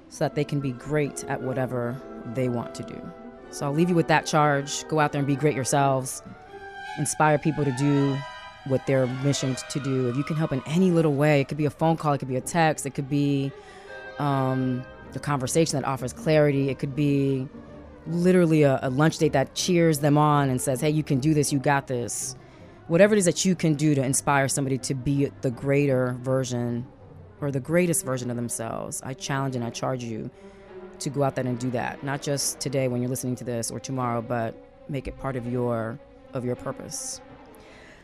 so 0.09 0.25
that 0.25 0.35
they 0.35 0.45
can 0.45 0.61
be 0.61 0.73
great 0.73 1.25
at 1.25 1.41
whatever 1.41 2.01
they 2.35 2.49
want 2.49 2.75
to 2.77 2.83
do. 2.83 3.13
So 3.51 3.67
I'll 3.67 3.73
leave 3.73 3.89
you 3.89 3.95
with 3.95 4.09
that 4.09 4.27
charge. 4.27 4.87
Go 4.89 4.99
out 4.99 5.13
there 5.13 5.21
and 5.21 5.27
be 5.27 5.37
great 5.37 5.55
yourselves. 5.55 6.23
Inspire 6.99 7.39
people 7.39 7.65
to 7.65 7.73
do 7.73 8.17
what 8.67 8.85
they're 8.87 9.07
missioned 9.07 9.59
to 9.71 9.81
do. 9.81 10.09
If 10.09 10.17
you 10.17 10.25
can 10.25 10.37
help 10.37 10.53
in 10.53 10.63
any 10.67 10.91
little 10.91 11.15
way, 11.15 11.41
it 11.41 11.49
could 11.49 11.59
be 11.59 11.67
a 11.67 11.71
phone 11.71 11.97
call, 11.97 12.15
it 12.15 12.19
could 12.19 12.29
be 12.29 12.37
a 12.37 12.41
text, 12.41 12.85
it 12.87 12.95
could 12.95 13.09
be 13.09 13.53
um, 14.19 14.85
the 15.17 15.23
conversation 15.23 15.81
that 15.81 15.87
offers 15.87 16.13
clarity, 16.13 16.69
it 16.69 16.79
could 16.79 16.95
be 16.95 17.49
literally 18.07 18.63
a, 18.63 18.79
a 18.83 18.91
lunch 18.91 19.19
date 19.19 19.33
that 19.33 19.55
cheers 19.55 19.99
them 19.99 20.17
on 20.17 20.49
and 20.49 20.61
says, 20.61 20.81
hey, 20.81 20.91
you 20.91 21.03
can 21.03 21.19
do 21.19 21.35
this, 21.35 21.53
you 21.53 21.59
got 21.59 21.87
this 21.87 22.37
whatever 22.89 23.15
it 23.15 23.19
is 23.19 23.25
that 23.25 23.45
you 23.45 23.55
can 23.55 23.75
do 23.75 23.95
to 23.95 24.03
inspire 24.03 24.49
somebody 24.49 24.79
to 24.79 24.95
be 24.95 25.31
the 25.41 25.51
greater 25.51 26.17
version 26.21 26.87
or 27.41 27.51
the 27.51 27.61
greatest 27.61 28.05
version 28.05 28.31
of 28.31 28.37
themselves, 28.37 29.03
I 29.03 29.15
challenge 29.15 29.57
and 29.57 29.65
I 29.65 29.71
charge 29.71 30.03
you 30.03 30.31
to 31.01 31.11
go 31.11 31.23
out 31.23 31.35
there 31.35 31.47
and 31.47 31.59
do 31.59 31.71
that. 31.73 32.03
Not 32.03 32.23
just 32.23 32.61
today 32.61 32.89
when 32.89 33.03
you're 33.03 33.11
listening 33.11 33.37
to 33.37 33.45
this 33.45 33.71
or 33.71 33.79
tomorrow, 33.79 34.23
but 34.23 34.55
make 34.89 35.09
it 35.09 35.19
part 35.19 35.37
of 35.37 35.51
your 35.51 35.99
of 36.33 36.45
your 36.45 36.57
purpose. 36.57 37.21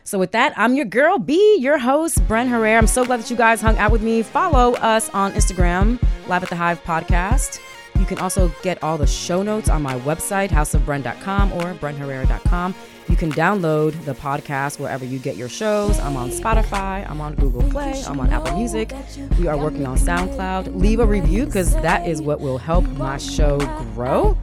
So 0.03 0.19
with 0.19 0.31
that, 0.31 0.53
I'm 0.57 0.73
your 0.73 0.85
girl 0.85 1.17
B, 1.17 1.57
your 1.59 1.77
host, 1.77 2.19
Bren 2.27 2.47
Herrera. 2.49 2.77
I'm 2.77 2.87
so 2.87 3.05
glad 3.05 3.21
that 3.21 3.31
you 3.31 3.37
guys 3.37 3.61
hung 3.61 3.77
out 3.77 3.91
with 3.91 4.01
me. 4.01 4.21
Follow 4.21 4.73
us 4.75 5.09
on 5.09 5.31
Instagram, 5.33 6.01
Live 6.27 6.43
at 6.43 6.49
the 6.49 6.55
Hive 6.55 6.83
Podcast. 6.83 7.59
You 7.99 8.05
can 8.05 8.17
also 8.19 8.51
get 8.63 8.83
all 8.83 8.97
the 8.97 9.07
show 9.07 9.43
notes 9.43 9.69
on 9.69 9.81
my 9.81 9.97
website, 9.99 10.49
houseofbren.com 10.49 11.53
or 11.53 11.73
brenherrera.com. 11.75 12.75
You 13.07 13.15
can 13.15 13.31
download 13.31 14.03
the 14.05 14.13
podcast 14.13 14.79
wherever 14.79 15.05
you 15.05 15.19
get 15.19 15.35
your 15.35 15.49
shows. 15.49 15.99
I'm 15.99 16.17
on 16.17 16.29
Spotify, 16.31 17.09
I'm 17.09 17.21
on 17.21 17.35
Google 17.35 17.63
Play, 17.69 18.01
I'm 18.07 18.19
on 18.19 18.31
Apple 18.31 18.57
Music. 18.57 18.93
We 19.39 19.47
are 19.47 19.57
working 19.57 19.85
on 19.85 19.97
SoundCloud. 19.97 20.75
Leave 20.79 20.99
a 20.99 21.05
review 21.05 21.45
because 21.45 21.73
that 21.75 22.07
is 22.07 22.21
what 22.21 22.39
will 22.39 22.57
help 22.57 22.85
my 22.89 23.17
show 23.17 23.57
grow. 23.93 24.37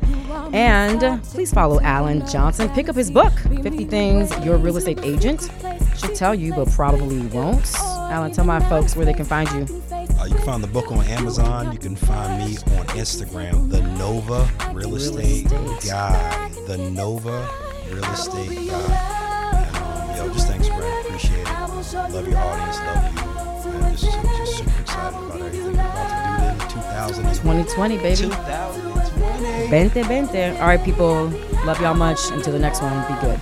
And 0.52 1.22
please 1.24 1.52
follow 1.52 1.80
Alan 1.80 2.26
Johnson. 2.26 2.68
Pick 2.70 2.88
up 2.88 2.96
his 2.96 3.10
book, 3.10 3.32
50 3.62 3.84
Things 3.84 4.36
Your 4.44 4.56
Real 4.56 4.76
Estate 4.76 5.00
Agent 5.02 5.50
should 5.96 6.14
tell 6.14 6.34
you, 6.34 6.54
but 6.54 6.70
probably 6.70 7.26
won't. 7.26 7.74
Alan, 7.76 8.32
tell 8.32 8.44
my 8.44 8.60
folks 8.68 8.96
where 8.96 9.04
they 9.04 9.12
can 9.14 9.24
find 9.24 9.48
you. 9.50 9.82
Uh, 9.92 10.24
you 10.24 10.34
can 10.34 10.44
find 10.44 10.62
the 10.62 10.68
book 10.68 10.90
on 10.90 11.04
Amazon. 11.06 11.72
You 11.72 11.78
can 11.78 11.96
find 11.96 12.38
me 12.38 12.56
on 12.78 12.86
Instagram, 12.88 13.70
The 13.70 13.82
Nova 13.82 14.48
Real 14.72 14.96
Estate, 14.96 15.48
Guy. 15.86 16.50
The 16.66 16.78
Nova 16.78 17.48
real 17.92 18.04
estate 18.12 18.68
guy. 18.68 19.66
And 19.66 19.76
um, 19.76 20.28
yo, 20.28 20.32
just 20.32 20.46
thanks, 20.46 20.68
Brad. 20.68 21.06
Appreciate 21.06 21.40
it. 21.40 22.12
Love 22.12 22.28
your 22.28 22.38
audience. 22.38 22.78
Love 22.78 23.14
you. 23.14 23.70
And 23.72 23.98
just, 23.98 24.22
just 24.22 24.58
super 24.58 24.80
excited 24.80 25.18
about 25.18 25.40
everything 25.40 25.64
we're 25.64 25.72
about 25.72 27.08
to 27.08 27.14
do 27.14 27.20
in 27.58 27.66
2020. 27.66 27.98
baby. 27.98 28.89
2020. 29.20 29.68
2020. 29.90 30.58
All 30.58 30.66
right, 30.66 30.82
people. 30.82 31.26
Love 31.64 31.80
y'all 31.80 31.94
much. 31.94 32.30
Until 32.30 32.52
the 32.52 32.58
next 32.58 32.82
one, 32.82 32.92
be 33.06 33.20
good. 33.20 33.40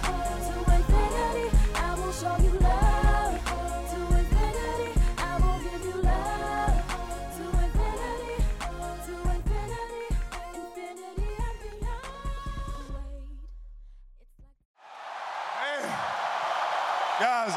Guys, 17.21 17.53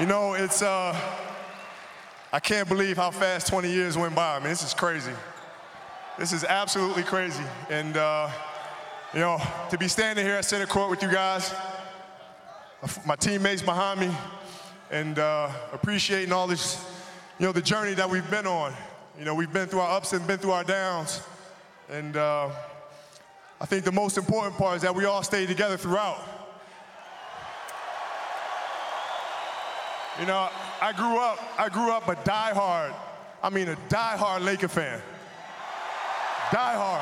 you 0.00 0.06
know, 0.06 0.34
it's, 0.34 0.62
uh, 0.62 0.96
I 2.32 2.40
can't 2.40 2.68
believe 2.68 2.96
how 2.96 3.12
fast 3.12 3.46
20 3.46 3.70
years 3.70 3.96
went 3.96 4.16
by. 4.16 4.34
I 4.34 4.38
mean, 4.40 4.48
this 4.48 4.64
is 4.64 4.74
crazy. 4.74 5.12
This 6.18 6.34
is 6.34 6.44
absolutely 6.44 7.04
crazy. 7.04 7.42
And, 7.70 7.96
uh, 7.96 8.28
you 9.14 9.20
know, 9.20 9.40
to 9.70 9.78
be 9.78 9.88
standing 9.88 10.26
here 10.26 10.34
at 10.34 10.44
center 10.44 10.66
court 10.66 10.90
with 10.90 11.02
you 11.02 11.10
guys, 11.10 11.54
my 13.06 13.16
teammates 13.16 13.62
behind 13.62 14.00
me, 14.00 14.10
and 14.90 15.18
uh, 15.18 15.50
appreciating 15.72 16.30
all 16.30 16.46
this, 16.46 16.84
you 17.38 17.46
know, 17.46 17.52
the 17.52 17.62
journey 17.62 17.94
that 17.94 18.10
we've 18.10 18.30
been 18.30 18.46
on. 18.46 18.74
You 19.18 19.24
know, 19.24 19.34
we've 19.34 19.52
been 19.52 19.68
through 19.68 19.80
our 19.80 19.96
ups 19.96 20.12
and 20.12 20.26
been 20.26 20.38
through 20.38 20.50
our 20.50 20.64
downs. 20.64 21.22
And 21.90 22.14
uh, 22.14 22.50
I 23.58 23.64
think 23.64 23.84
the 23.84 23.92
most 23.92 24.18
important 24.18 24.58
part 24.58 24.76
is 24.76 24.82
that 24.82 24.94
we 24.94 25.06
all 25.06 25.22
stayed 25.22 25.48
together 25.48 25.78
throughout. 25.78 26.20
You 30.20 30.26
know, 30.26 30.50
I 30.82 30.92
grew 30.92 31.18
up, 31.18 31.38
I 31.58 31.70
grew 31.70 31.90
up 31.90 32.06
a 32.06 32.16
diehard, 32.16 32.94
I 33.42 33.48
mean 33.48 33.68
a 33.68 33.76
diehard 33.88 34.44
Laker 34.44 34.68
fan. 34.68 35.00
Diehard. 36.52 37.00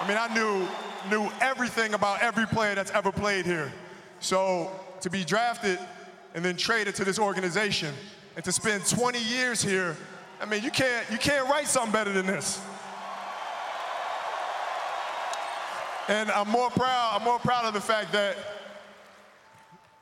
I 0.00 0.08
mean, 0.08 0.16
I 0.16 0.32
knew, 0.32 0.66
knew 1.10 1.30
everything 1.42 1.92
about 1.92 2.22
every 2.22 2.46
player 2.46 2.74
that's 2.74 2.90
ever 2.92 3.12
played 3.12 3.44
here. 3.44 3.70
So 4.20 4.70
to 5.02 5.10
be 5.10 5.24
drafted 5.24 5.78
and 6.34 6.42
then 6.42 6.56
traded 6.56 6.94
to 6.94 7.04
this 7.04 7.18
organization 7.18 7.92
and 8.36 8.44
to 8.46 8.50
spend 8.50 8.86
20 8.86 9.22
years 9.22 9.60
here, 9.60 9.94
I 10.40 10.46
mean, 10.46 10.62
you 10.62 10.70
can't, 10.70 11.08
you 11.10 11.18
can't 11.18 11.50
write 11.50 11.66
something 11.66 11.92
better 11.92 12.12
than 12.12 12.24
this. 12.24 12.58
And 16.08 16.30
I'm 16.30 16.48
more 16.48 16.70
proud, 16.70 17.16
I'm 17.16 17.24
more 17.24 17.38
proud 17.38 17.66
of 17.66 17.74
the 17.74 17.80
fact 17.80 18.10
that 18.12 18.36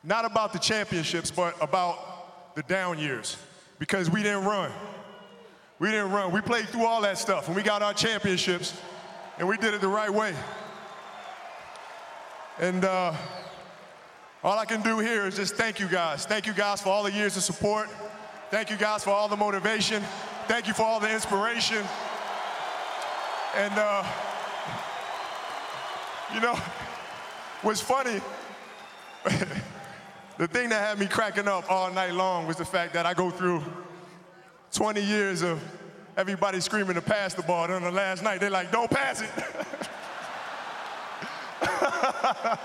not 0.05 0.25
about 0.25 0.53
the 0.53 0.61
championships, 0.61 1.33
but 1.33 1.61
about 1.61 2.55
the 2.55 2.63
down 2.63 3.01
years 3.01 3.37
because 3.81 4.09
we 4.09 4.23
didn't 4.23 4.45
run. 4.45 4.71
We 5.79 5.91
didn't 5.91 6.11
run. 6.11 6.33
We 6.33 6.41
played 6.41 6.69
through 6.69 6.87
all 6.87 7.01
that 7.03 7.19
stuff 7.19 7.47
and 7.47 7.57
we 7.57 7.63
got 7.63 7.83
our 7.83 7.95
championships 7.95 8.79
and 9.39 9.47
we 9.47 9.57
did 9.57 9.75
it 9.75 9.81
the 9.81 9.89
right 9.89 10.13
way. 10.13 10.35
And 12.59 12.85
uh, 12.85 13.15
all 14.43 14.59
I 14.59 14.65
can 14.65 14.83
do 14.83 14.99
here 14.99 15.27
is 15.27 15.37
just 15.37 15.55
thank 15.55 15.79
you 15.79 15.87
guys. 15.87 16.27
Thank 16.27 16.47
you 16.47 16.53
guys 16.53 16.81
for 16.81 16.89
all 16.89 17.05
the 17.05 17.13
years 17.13 17.37
of 17.37 17.45
support. 17.45 17.89
Thank 18.51 18.71
you 18.71 18.77
guys 18.77 19.05
for 19.05 19.11
all 19.11 19.29
the 19.29 19.37
motivation. 19.37 20.03
Thank 20.49 20.67
you 20.67 20.75
for 20.75 20.83
all 20.83 20.99
the 20.99 21.13
inspiration. 21.13 21.85
And, 23.55 23.75
uh, 23.75 24.05
you 26.35 26.41
know, 26.41 26.55
what's 27.63 27.81
funny, 27.81 28.21
the 30.39 30.49
thing 30.49 30.71
that 30.71 30.89
had 30.89 30.99
me 30.99 31.07
cracking 31.07 31.47
up 31.47 31.71
all 31.71 31.93
night 31.93 32.15
long 32.15 32.47
was 32.47 32.57
the 32.57 32.65
fact 32.65 32.95
that 32.95 33.07
I 33.07 33.15
go 33.15 33.31
through 33.31 33.63
20 34.73 35.03
years 35.03 35.43
of 35.43 35.63
everybody 36.17 36.61
screaming 36.61 36.95
to 36.95 37.03
pass 37.03 37.35
the 37.35 37.43
ball. 37.43 37.69
Then 37.69 37.83
the 37.83 37.91
last 37.91 38.23
night, 38.23 38.41
they're 38.41 38.51
like, 38.51 38.71
don't 38.71 38.91
pass 38.91 39.23
it. 39.23 39.31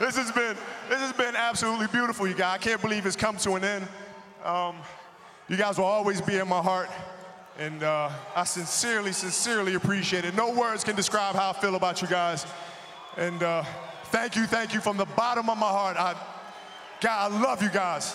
this 0.00 0.16
has 0.16 0.32
been 0.32 0.56
this 0.88 1.00
has 1.00 1.12
been 1.12 1.36
absolutely 1.36 1.86
beautiful, 1.88 2.26
you 2.26 2.34
guys. 2.34 2.54
I 2.54 2.58
can't 2.58 2.80
believe 2.80 3.06
it's 3.06 3.16
come 3.16 3.36
to 3.38 3.54
an 3.54 3.64
end. 3.64 3.88
Um, 4.44 4.76
you 5.48 5.56
guys 5.56 5.78
will 5.78 5.84
always 5.84 6.20
be 6.20 6.36
in 6.36 6.48
my 6.48 6.60
heart, 6.60 6.90
and 7.58 7.82
uh, 7.82 8.10
I 8.34 8.44
sincerely, 8.44 9.12
sincerely 9.12 9.74
appreciate 9.74 10.24
it. 10.24 10.34
No 10.34 10.50
words 10.50 10.84
can 10.84 10.96
describe 10.96 11.34
how 11.34 11.50
I 11.50 11.52
feel 11.54 11.74
about 11.74 12.02
you 12.02 12.08
guys, 12.08 12.46
and. 13.16 13.42
Uh, 13.42 13.64
Thank 14.14 14.36
you, 14.36 14.46
thank 14.46 14.72
you 14.72 14.80
from 14.80 14.96
the 14.96 15.06
bottom 15.06 15.50
of 15.50 15.58
my 15.58 15.66
heart. 15.66 15.96
I, 15.96 16.14
God, 17.00 17.32
I 17.32 17.42
love 17.42 17.64
you 17.64 17.68
guys. 17.68 18.14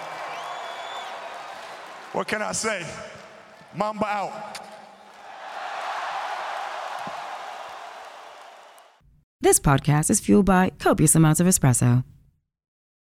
what 2.13 2.27
can 2.27 2.41
I 2.41 2.51
say? 2.51 2.85
Mamba 3.75 4.05
out. 4.05 4.59
This 9.39 9.59
podcast 9.59 10.09
is 10.09 10.19
fueled 10.19 10.45
by 10.45 10.71
copious 10.77 11.15
amounts 11.15 11.39
of 11.39 11.47
espresso. 11.47 12.03